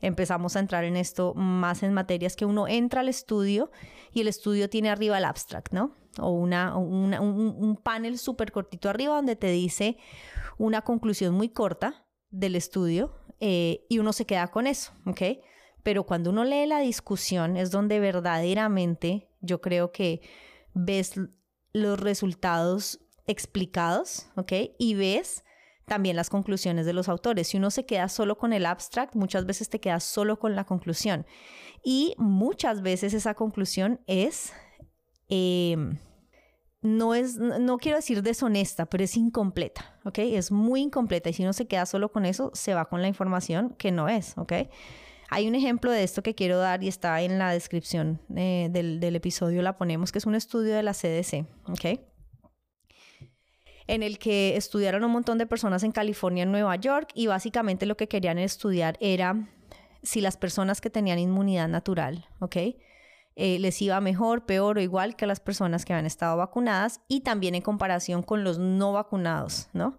empezamos 0.00 0.56
a 0.56 0.60
entrar 0.60 0.84
en 0.84 0.96
esto 0.96 1.34
más 1.34 1.82
en 1.82 1.92
materias, 1.92 2.34
que 2.34 2.46
uno 2.46 2.66
entra 2.66 3.02
al 3.02 3.10
estudio 3.10 3.70
y 4.10 4.22
el 4.22 4.28
estudio 4.28 4.70
tiene 4.70 4.88
arriba 4.88 5.18
el 5.18 5.24
abstract, 5.26 5.74
¿no? 5.74 5.94
O 6.18 6.30
una, 6.30 6.78
un, 6.78 7.12
un 7.12 7.76
panel 7.76 8.16
súper 8.16 8.52
cortito 8.52 8.88
arriba 8.88 9.16
donde 9.16 9.36
te 9.36 9.50
dice 9.50 9.98
una 10.56 10.80
conclusión 10.80 11.34
muy 11.34 11.50
corta 11.50 12.06
del 12.30 12.56
estudio 12.56 13.12
eh, 13.44 13.84
y 13.88 13.98
uno 13.98 14.12
se 14.12 14.24
queda 14.24 14.46
con 14.52 14.68
eso, 14.68 14.92
¿ok? 15.04 15.20
Pero 15.82 16.04
cuando 16.04 16.30
uno 16.30 16.44
lee 16.44 16.64
la 16.64 16.78
discusión 16.78 17.56
es 17.56 17.72
donde 17.72 17.98
verdaderamente 17.98 19.28
yo 19.40 19.60
creo 19.60 19.90
que 19.90 20.20
ves 20.74 21.14
los 21.72 21.98
resultados 21.98 23.00
explicados, 23.26 24.28
¿ok? 24.36 24.52
Y 24.78 24.94
ves 24.94 25.42
también 25.86 26.14
las 26.14 26.30
conclusiones 26.30 26.86
de 26.86 26.92
los 26.92 27.08
autores. 27.08 27.48
Si 27.48 27.56
uno 27.56 27.72
se 27.72 27.84
queda 27.84 28.08
solo 28.08 28.38
con 28.38 28.52
el 28.52 28.64
abstract, 28.64 29.16
muchas 29.16 29.44
veces 29.44 29.68
te 29.68 29.80
quedas 29.80 30.04
solo 30.04 30.38
con 30.38 30.54
la 30.54 30.62
conclusión. 30.62 31.26
Y 31.82 32.14
muchas 32.18 32.80
veces 32.80 33.12
esa 33.12 33.34
conclusión 33.34 34.00
es... 34.06 34.52
Em, 35.28 35.98
no 36.82 37.14
es, 37.14 37.38
no 37.38 37.78
quiero 37.78 37.96
decir 37.96 38.22
deshonesta, 38.22 38.86
pero 38.86 39.04
es 39.04 39.16
incompleta, 39.16 39.96
¿ok? 40.04 40.18
Es 40.18 40.50
muy 40.50 40.80
incompleta 40.80 41.30
y 41.30 41.32
si 41.32 41.42
uno 41.44 41.52
se 41.52 41.66
queda 41.66 41.86
solo 41.86 42.10
con 42.10 42.26
eso, 42.26 42.50
se 42.54 42.74
va 42.74 42.86
con 42.86 43.00
la 43.00 43.08
información 43.08 43.74
que 43.78 43.92
no 43.92 44.08
es, 44.08 44.36
¿ok? 44.36 44.52
Hay 45.30 45.48
un 45.48 45.54
ejemplo 45.54 45.90
de 45.90 46.02
esto 46.02 46.22
que 46.22 46.34
quiero 46.34 46.58
dar 46.58 46.82
y 46.82 46.88
está 46.88 47.22
en 47.22 47.38
la 47.38 47.52
descripción 47.52 48.20
eh, 48.36 48.68
del, 48.70 48.98
del, 49.00 49.16
episodio, 49.16 49.62
la 49.62 49.78
ponemos, 49.78 50.10
que 50.10 50.18
es 50.18 50.26
un 50.26 50.34
estudio 50.34 50.74
de 50.74 50.82
la 50.82 50.92
CDC, 50.92 51.46
¿ok? 51.68 52.00
En 53.86 54.02
el 54.02 54.18
que 54.18 54.56
estudiaron 54.56 55.04
un 55.04 55.12
montón 55.12 55.38
de 55.38 55.46
personas 55.46 55.84
en 55.84 55.92
California, 55.92 56.42
en 56.42 56.50
Nueva 56.50 56.74
York, 56.76 57.10
y 57.14 57.28
básicamente 57.28 57.86
lo 57.86 57.96
que 57.96 58.08
querían 58.08 58.38
estudiar 58.38 58.98
era 59.00 59.48
si 60.02 60.20
las 60.20 60.36
personas 60.36 60.80
que 60.80 60.90
tenían 60.90 61.20
inmunidad 61.20 61.68
natural, 61.68 62.26
¿ok? 62.40 62.56
Eh, 63.34 63.58
les 63.58 63.80
iba 63.80 64.00
mejor, 64.00 64.44
peor 64.44 64.76
o 64.76 64.80
igual 64.80 65.16
que 65.16 65.24
a 65.24 65.28
las 65.28 65.40
personas 65.40 65.84
que 65.84 65.92
habían 65.94 66.06
estado 66.06 66.36
vacunadas 66.36 67.00
y 67.08 67.20
también 67.20 67.54
en 67.54 67.62
comparación 67.62 68.22
con 68.22 68.44
los 68.44 68.58
no 68.58 68.92
vacunados, 68.92 69.68
¿no? 69.72 69.98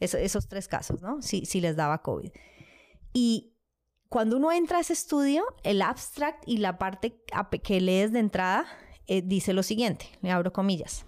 esos 0.00 0.48
tres 0.48 0.66
casos, 0.66 1.02
¿no? 1.02 1.20
Si, 1.20 1.60
les 1.60 1.76
daba 1.76 2.02
COVID. 2.02 2.30
Y 3.12 3.54
cuando 4.08 4.38
uno 4.38 4.50
entra 4.50 4.78
a 4.78 4.80
ese 4.80 4.94
estudio, 4.94 5.44
el 5.62 5.82
abstract 5.82 6.42
y 6.46 6.56
la 6.56 6.78
parte 6.78 7.22
que 7.62 7.80
lees 7.80 8.12
de 8.12 8.20
entrada 8.20 8.66
eh, 9.06 9.22
dice 9.22 9.52
lo 9.52 9.62
siguiente, 9.62 10.06
le 10.22 10.30
abro 10.30 10.52
comillas. 10.52 11.04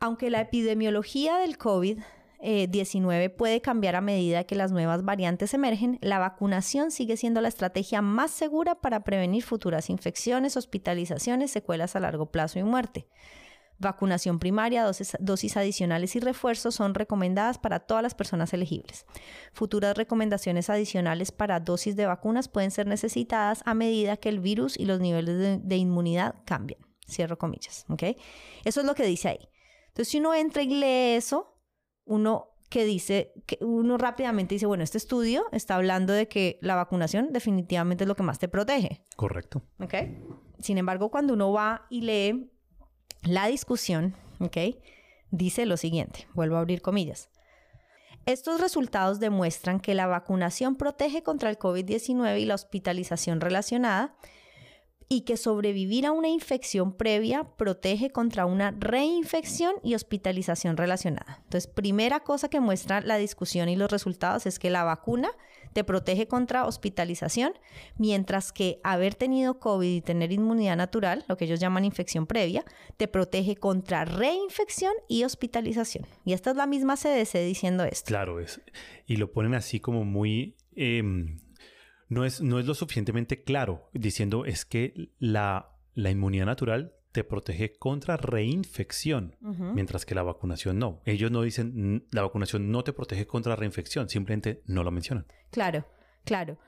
Aunque 0.00 0.30
la 0.30 0.40
epidemiología 0.40 1.38
del 1.38 1.56
COVID 1.56 2.00
19 2.42 3.30
puede 3.30 3.60
cambiar 3.60 3.94
a 3.94 4.00
medida 4.00 4.44
que 4.44 4.56
las 4.56 4.72
nuevas 4.72 5.04
variantes 5.04 5.54
emergen, 5.54 5.98
la 6.02 6.18
vacunación 6.18 6.90
sigue 6.90 7.16
siendo 7.16 7.40
la 7.40 7.48
estrategia 7.48 8.02
más 8.02 8.32
segura 8.32 8.80
para 8.80 9.04
prevenir 9.04 9.44
futuras 9.44 9.88
infecciones, 9.90 10.56
hospitalizaciones, 10.56 11.52
secuelas 11.52 11.94
a 11.94 12.00
largo 12.00 12.32
plazo 12.32 12.58
y 12.58 12.64
muerte. 12.64 13.06
Vacunación 13.78 14.38
primaria, 14.38 14.84
dosis, 14.84 15.56
adicionales 15.56 16.14
y 16.14 16.20
refuerzos 16.20 16.74
son 16.74 16.94
recomendadas 16.94 17.58
para 17.58 17.80
todas 17.80 18.02
las 18.02 18.14
personas 18.14 18.52
elegibles. 18.52 19.06
Futuras 19.52 19.96
recomendaciones 19.96 20.70
adicionales 20.70 21.32
para 21.32 21.58
dosis 21.58 21.96
de 21.96 22.06
vacunas 22.06 22.48
pueden 22.48 22.70
ser 22.70 22.86
necesitadas 22.86 23.62
a 23.66 23.74
medida 23.74 24.16
que 24.16 24.28
el 24.28 24.38
virus 24.38 24.78
y 24.78 24.86
los 24.86 25.00
niveles 25.00 25.60
de, 25.62 25.76
inmunidad 25.76 26.36
cambian. 26.44 26.80
Cierro 27.08 27.38
comillas, 27.38 27.84
¿ok? 27.88 28.02
Eso 28.64 28.80
es 28.80 28.86
lo 28.86 28.94
que 28.94 29.04
dice 29.04 29.28
ahí. 29.28 29.48
Entonces, 29.88 30.08
si 30.08 30.18
uno 30.18 30.32
entra 30.32 30.62
y 30.62 30.68
lee 30.68 31.16
eso, 31.16 31.52
uno 32.04 32.48
que 32.68 32.84
dice, 32.86 33.34
que 33.46 33.58
uno 33.60 33.98
rápidamente 33.98 34.54
dice, 34.54 34.64
bueno, 34.64 34.82
este 34.82 34.96
estudio 34.96 35.44
está 35.52 35.74
hablando 35.74 36.14
de 36.14 36.26
que 36.26 36.58
la 36.62 36.74
vacunación 36.74 37.30
definitivamente 37.30 38.04
es 38.04 38.08
lo 38.08 38.16
que 38.16 38.22
más 38.22 38.38
te 38.38 38.48
protege. 38.48 39.02
Correcto. 39.14 39.62
¿Ok? 39.78 39.94
Sin 40.58 40.78
embargo, 40.78 41.10
cuando 41.10 41.34
uno 41.34 41.52
va 41.52 41.86
y 41.90 42.00
lee 42.00 42.50
la 43.22 43.46
discusión, 43.46 44.16
¿ok? 44.40 44.56
Dice 45.30 45.66
lo 45.66 45.76
siguiente, 45.76 46.26
vuelvo 46.34 46.56
a 46.56 46.60
abrir 46.60 46.80
comillas. 46.80 47.28
Estos 48.24 48.60
resultados 48.60 49.20
demuestran 49.20 49.80
que 49.80 49.94
la 49.94 50.06
vacunación 50.06 50.76
protege 50.76 51.22
contra 51.22 51.50
el 51.50 51.58
COVID-19 51.58 52.40
y 52.40 52.44
la 52.44 52.54
hospitalización 52.54 53.40
relacionada 53.40 54.14
y 55.12 55.20
que 55.20 55.36
sobrevivir 55.36 56.06
a 56.06 56.12
una 56.12 56.28
infección 56.28 56.94
previa 56.94 57.44
protege 57.44 58.08
contra 58.08 58.46
una 58.46 58.70
reinfección 58.70 59.74
y 59.82 59.94
hospitalización 59.94 60.78
relacionada. 60.78 61.42
Entonces, 61.44 61.66
primera 61.66 62.20
cosa 62.20 62.48
que 62.48 62.60
muestra 62.60 63.02
la 63.02 63.18
discusión 63.18 63.68
y 63.68 63.76
los 63.76 63.90
resultados 63.90 64.46
es 64.46 64.58
que 64.58 64.70
la 64.70 64.84
vacuna 64.84 65.28
te 65.74 65.84
protege 65.84 66.28
contra 66.28 66.64
hospitalización, 66.64 67.52
mientras 67.98 68.52
que 68.52 68.80
haber 68.84 69.14
tenido 69.14 69.60
COVID 69.60 69.96
y 69.96 70.00
tener 70.00 70.32
inmunidad 70.32 70.78
natural, 70.78 71.26
lo 71.28 71.36
que 71.36 71.44
ellos 71.44 71.60
llaman 71.60 71.84
infección 71.84 72.26
previa, 72.26 72.64
te 72.96 73.06
protege 73.06 73.56
contra 73.56 74.06
reinfección 74.06 74.94
y 75.08 75.24
hospitalización. 75.24 76.06
Y 76.24 76.32
esta 76.32 76.52
es 76.52 76.56
la 76.56 76.66
misma 76.66 76.96
CDC 76.96 77.34
diciendo 77.44 77.84
esto. 77.84 78.08
Claro, 78.08 78.40
es, 78.40 78.62
y 79.06 79.16
lo 79.16 79.30
ponen 79.30 79.52
así 79.54 79.78
como 79.78 80.06
muy... 80.06 80.56
Em, 80.74 81.41
no 82.12 82.24
es, 82.24 82.40
no 82.40 82.58
es 82.58 82.66
lo 82.66 82.74
suficientemente 82.74 83.42
claro 83.42 83.88
diciendo 83.92 84.44
es 84.44 84.64
que 84.64 85.10
la, 85.18 85.76
la 85.94 86.10
inmunidad 86.10 86.46
natural 86.46 86.94
te 87.12 87.24
protege 87.24 87.74
contra 87.74 88.16
reinfección, 88.16 89.36
mientras 89.74 90.06
que 90.06 90.14
la 90.14 90.22
vacunación 90.22 90.78
no. 90.78 91.02
Ellos 91.04 91.30
no 91.30 91.42
dicen 91.42 92.06
la 92.10 92.22
vacunación 92.22 92.70
no 92.70 92.84
te 92.84 92.94
protege 92.94 93.26
contra 93.26 93.54
reinfección, 93.54 94.08
simplemente 94.08 94.62
no 94.64 94.82
lo 94.82 94.90
mencionan. 94.90 95.26
Claro, 95.50 95.86
claro. 96.24 96.58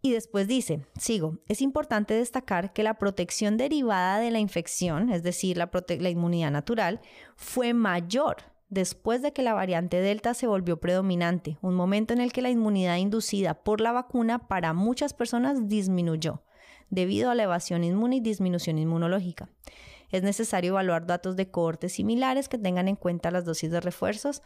Y 0.00 0.12
después 0.12 0.48
dice, 0.48 0.86
sigo, 0.98 1.40
es 1.46 1.60
importante 1.60 2.14
destacar 2.14 2.72
que 2.72 2.82
la 2.82 2.94
protección 2.94 3.58
derivada 3.58 4.18
de 4.20 4.30
la 4.30 4.38
infección, 4.38 5.10
es 5.10 5.22
decir, 5.22 5.58
la, 5.58 5.70
la 5.98 6.08
inmunidad 6.08 6.50
natural, 6.50 7.02
fue 7.36 7.74
mayor 7.74 8.36
después 8.70 9.20
de 9.20 9.32
que 9.32 9.42
la 9.42 9.52
variante 9.52 10.00
Delta 10.00 10.32
se 10.32 10.46
volvió 10.46 10.80
predominante, 10.80 11.58
un 11.60 11.74
momento 11.74 12.14
en 12.14 12.20
el 12.20 12.32
que 12.32 12.40
la 12.40 12.50
inmunidad 12.50 12.96
inducida 12.96 13.54
por 13.54 13.80
la 13.80 13.92
vacuna 13.92 14.48
para 14.48 14.72
muchas 14.72 15.12
personas 15.12 15.68
disminuyó, 15.68 16.42
debido 16.88 17.30
a 17.30 17.34
la 17.34 17.42
evasión 17.42 17.84
inmune 17.84 18.16
y 18.16 18.20
disminución 18.20 18.78
inmunológica. 18.78 19.50
Es 20.10 20.22
necesario 20.22 20.70
evaluar 20.70 21.06
datos 21.06 21.36
de 21.36 21.50
cohortes 21.50 21.92
similares 21.92 22.48
que 22.48 22.58
tengan 22.58 22.88
en 22.88 22.96
cuenta 22.96 23.30
las 23.30 23.44
dosis 23.44 23.70
de 23.70 23.80
refuerzos 23.80 24.42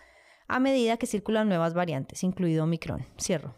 a 0.49 0.59
medida 0.59 0.97
que 0.97 1.07
circulan 1.07 1.49
nuevas 1.49 1.75
variantes, 1.75 2.23
incluido 2.23 2.65
Omicron. 2.65 3.07
Cierro. 3.19 3.55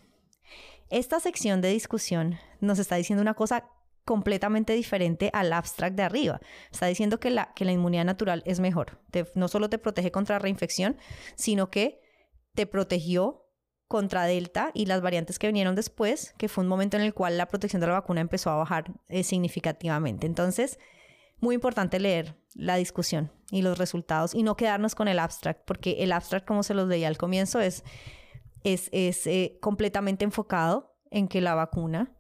Esta 0.89 1.19
sección 1.19 1.61
de 1.61 1.71
discusión 1.71 2.37
nos 2.61 2.79
está 2.79 2.95
diciendo 2.95 3.23
una 3.23 3.35
cosa 3.35 3.69
completamente 4.07 4.73
diferente 4.73 5.31
al 5.35 5.53
abstract 5.53 5.97
de 5.97 6.05
arriba. 6.05 6.41
Está 6.71 6.87
diciendo 6.87 7.21
que 7.21 7.29
la, 7.29 7.53
que 7.55 7.65
la 7.65 7.73
inmunidad 7.73 8.05
natural 8.05 8.43
es 8.47 8.61
mejor. 8.61 9.01
no 9.35 9.49
solo 9.49 9.69
te 9.69 9.79
protege 9.79 10.11
contra 10.11 10.39
reinfección, 10.39 10.97
sino 11.35 11.71
que 11.71 12.01
te 12.55 12.67
protegió 12.67 13.43
contra 13.89 14.25
Delta 14.25 14.71
y 14.75 14.87
las 14.87 15.03
variantes 15.03 15.39
que 15.39 15.49
vinieron 15.49 15.75
después, 15.75 16.35
que 16.39 16.49
fue 16.49 16.63
un 16.63 16.69
momento 16.69 16.97
en 16.97 17.03
el 17.03 17.15
cual 17.15 17.37
la 17.37 17.47
protección 17.47 17.81
de 17.81 17.89
la 17.89 17.95
vacuna 17.95 18.21
empezó 18.21 18.51
a 18.51 18.57
bajar 18.57 18.93
eh, 19.09 19.25
significativamente. 19.25 20.27
Entonces, 20.27 20.79
muy 21.41 21.57
importante 21.57 21.99
leer 21.99 22.37
la 22.55 22.77
discusión 22.77 23.33
y 23.51 23.63
los 23.63 23.77
resultados 23.77 24.35
y 24.35 24.45
no 24.45 24.57
quedarnos 24.57 24.95
con 24.95 25.09
el 25.09 25.19
abstract, 25.19 25.65
porque 25.67 25.97
el 26.05 26.13
abstract, 26.13 26.47
como 26.47 26.63
se 26.63 26.75
los 26.75 26.89
leía 26.89 27.09
al 27.09 27.19
comienzo, 27.19 27.61
es, 27.61 27.83
es, 28.63 28.89
es 28.93 29.27
eh, 29.27 29.59
completamente 29.61 30.25
enfocado 30.25 30.97
en 31.11 31.27
que 31.27 31.41
la 31.41 31.55
vacuna 31.55 32.16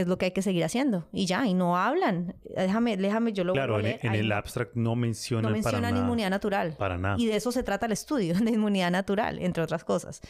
es 0.00 0.06
lo 0.06 0.18
que 0.18 0.26
hay 0.26 0.30
que 0.32 0.42
seguir 0.42 0.64
haciendo. 0.64 1.08
Y 1.12 1.26
ya 1.26 1.46
y 1.46 1.54
no 1.54 1.76
hablan. 1.76 2.36
Déjame 2.56 2.96
déjame 2.96 3.32
yo 3.32 3.44
lo 3.44 3.52
claro 3.52 3.74
voy 3.74 3.80
a 3.80 3.84
leer. 3.84 4.00
en, 4.02 4.14
el 4.14 4.32
abstract 4.32 4.74
no 4.74 4.96
mencionan 4.96 5.44
no 5.44 5.50
mencionan 5.50 5.96
inmunidad 5.96 6.30
natural. 6.30 6.74
para 6.78 6.98
nada. 6.98 7.16
Y 7.18 7.26
de 7.26 7.36
eso 7.36 7.52
se 7.52 7.62
trata 7.62 7.86
el 7.86 7.92
estudio 7.92 8.34
de 8.38 8.50
inmunidad 8.50 8.90
natural 8.90 9.38
entre 9.40 9.62
otras 9.62 9.84
cosas. 9.84 10.20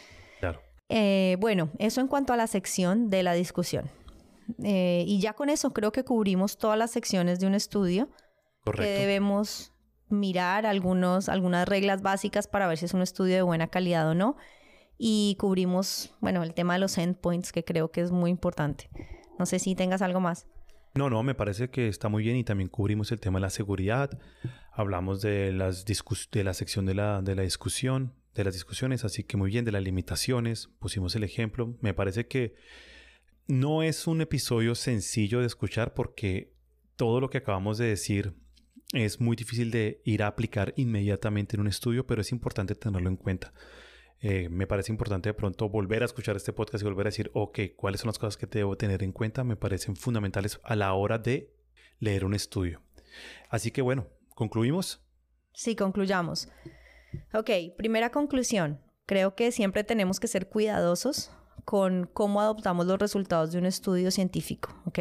Claro. 0.40 0.61
Eh, 0.89 1.36
bueno 1.40 1.70
eso 1.78 2.01
en 2.01 2.09
cuanto 2.09 2.32
a 2.32 2.36
la 2.36 2.47
sección 2.47 3.11
de 3.11 3.23
la 3.23 3.35
discusión. 3.35 3.90
Eh, 4.62 5.05
y 5.07 5.20
ya 5.20 5.35
con 5.35 5.51
eso 5.51 5.73
creo 5.73 5.93
que 5.93 6.05
cubrimos 6.05 6.57
todas 6.57 6.78
las 6.78 6.90
secciones 6.90 7.39
de 7.39 7.47
un 7.47 7.55
estudio 7.55 8.09
Correcto. 8.65 8.82
que 8.82 8.99
debemos 8.99 9.74
mirar 10.09 10.65
algunos 10.65 11.28
algunas 11.28 11.69
reglas 11.69 12.01
básicas 12.01 12.49
para 12.49 12.66
ver 12.66 12.78
si 12.78 12.86
es 12.86 12.95
un 12.95 13.03
estudio 13.03 13.36
de 13.36 13.43
buena 13.43 13.69
calidad 13.69 14.09
o 14.09 14.15
no. 14.15 14.36
Y 14.97 15.36
cubrimos 15.39 16.15
bueno 16.20 16.43
el 16.43 16.55
tema 16.55 16.74
de 16.74 16.81
los 16.81 16.99
endpoints 16.99 17.53
que 17.53 17.65
creo 17.65 17.90
que 17.90 18.01
es 18.01 18.11
muy 18.11 18.31
importante 18.31 18.90
no 19.39 19.47
sé 19.47 19.59
si 19.59 19.74
tengas 19.74 20.02
algo 20.02 20.20
más. 20.20 20.47
No, 20.94 21.10
no, 21.10 21.23
me 21.23 21.35
parece 21.35 21.70
que 21.70 21.89
está 21.89 22.09
muy 22.09 22.24
bien 22.24 22.36
y 22.36 22.44
también 22.44 22.69
cubrimos 22.69 23.12
el 23.12 23.20
tema 23.20 23.39
de 23.39 23.43
la 23.43 23.51
seguridad. 23.51 24.19
Hablamos 24.73 25.20
de, 25.20 25.52
las 25.52 25.85
de 25.85 26.44
la 26.44 26.55
sección 26.55 26.86
de 26.86 26.94
la, 26.94 27.23
de 27.23 27.35
la 27.35 27.43
discusión, 27.43 28.15
de 28.35 28.44
las 28.44 28.55
discusiones, 28.55 29.05
así 29.05 29.23
que 29.24 29.36
muy 29.36 29.51
bien, 29.51 29.65
de 29.65 29.73
las 29.73 29.82
limitaciones, 29.82 30.70
pusimos 30.78 31.15
el 31.15 31.24
ejemplo. 31.24 31.77
Me 31.81 31.94
parece 31.94 32.27
que 32.27 32.55
no 33.47 33.82
es 33.82 34.06
un 34.06 34.20
episodio 34.20 34.74
sencillo 34.74 35.40
de 35.40 35.47
escuchar 35.47 35.94
porque 35.94 36.52
todo 36.97 37.20
lo 37.20 37.31
que 37.31 37.39
acabamos 37.39 37.78
de 37.78 37.86
decir 37.86 38.35
es 38.93 39.20
muy 39.20 39.36
difícil 39.36 39.70
de 39.70 40.01
ir 40.05 40.23
a 40.23 40.28
aplicar 40.28 40.73
inmediatamente 40.77 41.56
en 41.56 41.60
un 41.60 41.69
estudio, 41.69 42.06
pero 42.06 42.23
es 42.23 42.32
importante 42.32 42.74
tenerlo 42.74 43.09
en 43.09 43.16
cuenta. 43.16 43.52
Eh, 44.20 44.49
me 44.49 44.66
parece 44.66 44.90
importante 44.90 45.28
de 45.28 45.35
pronto 45.35 45.69
volver 45.69 46.03
a 46.03 46.07
escuchar 46.07 46.36
este 46.36 46.53
podcast 46.53 46.82
y 46.82 46.85
volver 46.85 47.07
a 47.07 47.11
decir, 47.11 47.31
ok, 47.35 47.61
¿cuáles 47.77 48.01
son 48.01 48.09
las 48.09 48.19
cosas 48.19 48.36
que 48.36 48.47
debo 48.47 48.77
tener 48.77 49.03
en 49.03 49.12
cuenta? 49.12 49.45
Me 49.45 49.57
parecen 49.57 49.95
fundamentales 49.95 50.61
a 50.65 50.74
la 50.74 50.93
hora 50.95 51.19
de 51.19 51.55
leer 52.01 52.24
un 52.24 52.35
estudio. 52.35 52.82
Así 53.49 53.70
que 53.70 53.82
bueno, 53.82 54.09
¿concluimos? 54.35 55.05
Sí, 55.53 55.77
concluyamos. 55.77 56.49
Ok, 57.32 57.51
primera 57.77 58.11
conclusión. 58.11 58.81
Creo 59.07 59.35
que 59.35 59.53
siempre 59.53 59.85
tenemos 59.85 60.20
que 60.20 60.28
ser 60.28 60.49
cuidadosos 60.49 61.31
con 61.65 62.09
cómo 62.12 62.40
adoptamos 62.40 62.86
los 62.86 62.99
resultados 62.99 63.53
de 63.53 63.59
un 63.59 63.66
estudio 63.66 64.11
científico, 64.11 64.74
¿ok? 64.85 64.99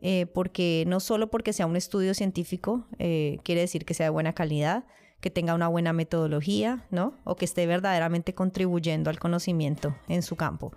Eh, 0.00 0.26
porque 0.26 0.84
no 0.86 1.00
solo 1.00 1.28
porque 1.30 1.52
sea 1.52 1.66
un 1.66 1.74
estudio 1.74 2.14
científico 2.14 2.86
eh, 3.00 3.38
quiere 3.42 3.62
decir 3.62 3.84
que 3.84 3.94
sea 3.94 4.06
de 4.06 4.10
buena 4.10 4.32
calidad, 4.32 4.86
que 5.20 5.30
tenga 5.30 5.54
una 5.54 5.68
buena 5.68 5.92
metodología, 5.92 6.84
¿no? 6.90 7.14
O 7.24 7.36
que 7.36 7.44
esté 7.44 7.66
verdaderamente 7.66 8.34
contribuyendo 8.34 9.10
al 9.10 9.18
conocimiento 9.18 9.94
en 10.08 10.22
su 10.22 10.36
campo. 10.36 10.72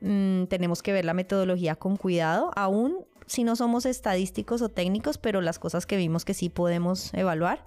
Mm, 0.00 0.44
tenemos 0.44 0.82
que 0.82 0.92
ver 0.92 1.04
la 1.04 1.14
metodología 1.14 1.76
con 1.76 1.96
cuidado, 1.96 2.50
aún 2.56 3.06
si 3.26 3.44
no 3.44 3.56
somos 3.56 3.86
estadísticos 3.86 4.62
o 4.62 4.68
técnicos, 4.68 5.18
pero 5.18 5.40
las 5.40 5.58
cosas 5.58 5.84
que 5.86 5.96
vimos 5.96 6.24
que 6.24 6.34
sí 6.34 6.48
podemos 6.48 7.12
evaluar. 7.14 7.64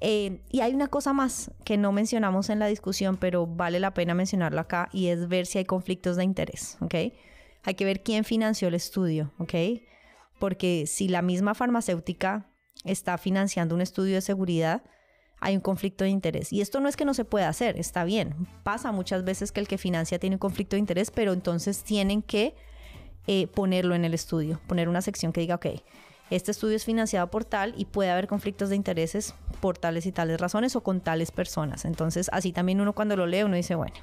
Eh, 0.00 0.42
y 0.50 0.60
hay 0.60 0.74
una 0.74 0.88
cosa 0.88 1.12
más 1.12 1.50
que 1.64 1.76
no 1.78 1.90
mencionamos 1.90 2.50
en 2.50 2.58
la 2.58 2.66
discusión, 2.66 3.16
pero 3.16 3.46
vale 3.46 3.80
la 3.80 3.94
pena 3.94 4.14
mencionarlo 4.14 4.60
acá, 4.60 4.88
y 4.92 5.08
es 5.08 5.28
ver 5.28 5.46
si 5.46 5.58
hay 5.58 5.64
conflictos 5.64 6.16
de 6.16 6.24
interés, 6.24 6.76
¿ok? 6.80 6.94
Hay 7.62 7.74
que 7.74 7.84
ver 7.84 8.02
quién 8.02 8.24
financió 8.24 8.68
el 8.68 8.74
estudio, 8.74 9.32
¿ok? 9.38 9.54
Porque 10.38 10.84
si 10.86 11.08
la 11.08 11.22
misma 11.22 11.54
farmacéutica 11.54 12.50
está 12.84 13.16
financiando 13.16 13.74
un 13.74 13.80
estudio 13.80 14.16
de 14.16 14.20
seguridad, 14.20 14.82
hay 15.40 15.56
un 15.56 15.60
conflicto 15.60 16.04
de 16.04 16.10
interés. 16.10 16.52
Y 16.52 16.60
esto 16.60 16.80
no 16.80 16.88
es 16.88 16.96
que 16.96 17.04
no 17.04 17.14
se 17.14 17.24
pueda 17.24 17.48
hacer, 17.48 17.78
está 17.78 18.04
bien. 18.04 18.34
Pasa 18.62 18.92
muchas 18.92 19.24
veces 19.24 19.52
que 19.52 19.60
el 19.60 19.68
que 19.68 19.78
financia 19.78 20.18
tiene 20.18 20.36
un 20.36 20.40
conflicto 20.40 20.76
de 20.76 20.80
interés, 20.80 21.10
pero 21.10 21.32
entonces 21.32 21.82
tienen 21.82 22.22
que 22.22 22.54
eh, 23.26 23.46
ponerlo 23.48 23.94
en 23.94 24.04
el 24.04 24.14
estudio, 24.14 24.60
poner 24.66 24.88
una 24.88 25.02
sección 25.02 25.32
que 25.32 25.40
diga, 25.40 25.56
ok, 25.56 25.66
este 26.30 26.50
estudio 26.50 26.76
es 26.76 26.84
financiado 26.84 27.30
por 27.30 27.44
tal 27.44 27.74
y 27.76 27.84
puede 27.84 28.10
haber 28.10 28.26
conflictos 28.26 28.70
de 28.70 28.76
intereses 28.76 29.34
por 29.60 29.76
tales 29.76 30.06
y 30.06 30.12
tales 30.12 30.40
razones 30.40 30.74
o 30.76 30.82
con 30.82 31.00
tales 31.00 31.30
personas. 31.30 31.84
Entonces, 31.84 32.30
así 32.32 32.52
también 32.52 32.80
uno 32.80 32.94
cuando 32.94 33.16
lo 33.16 33.26
lee, 33.26 33.42
uno 33.42 33.56
dice, 33.56 33.74
bueno, 33.74 33.94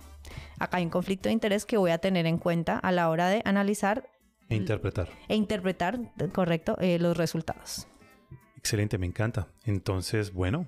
acá 0.59 0.77
hay 0.77 0.83
un 0.83 0.91
conflicto 0.91 1.29
de 1.29 1.33
interés 1.33 1.65
que 1.65 1.77
voy 1.77 1.91
a 1.91 1.97
tener 1.97 2.25
en 2.27 2.37
cuenta 2.37 2.77
a 2.77 2.91
la 2.91 3.09
hora 3.09 3.27
de 3.27 3.41
analizar 3.45 4.09
e 4.51 4.55
interpretar. 4.55 5.07
E 5.29 5.35
interpretar, 5.35 5.97
correcto, 6.33 6.77
eh, 6.79 6.99
los 6.99 7.15
resultados. 7.15 7.87
Excelente, 8.57 8.97
me 8.97 9.07
encanta. 9.07 9.47
Entonces, 9.63 10.33
bueno, 10.33 10.67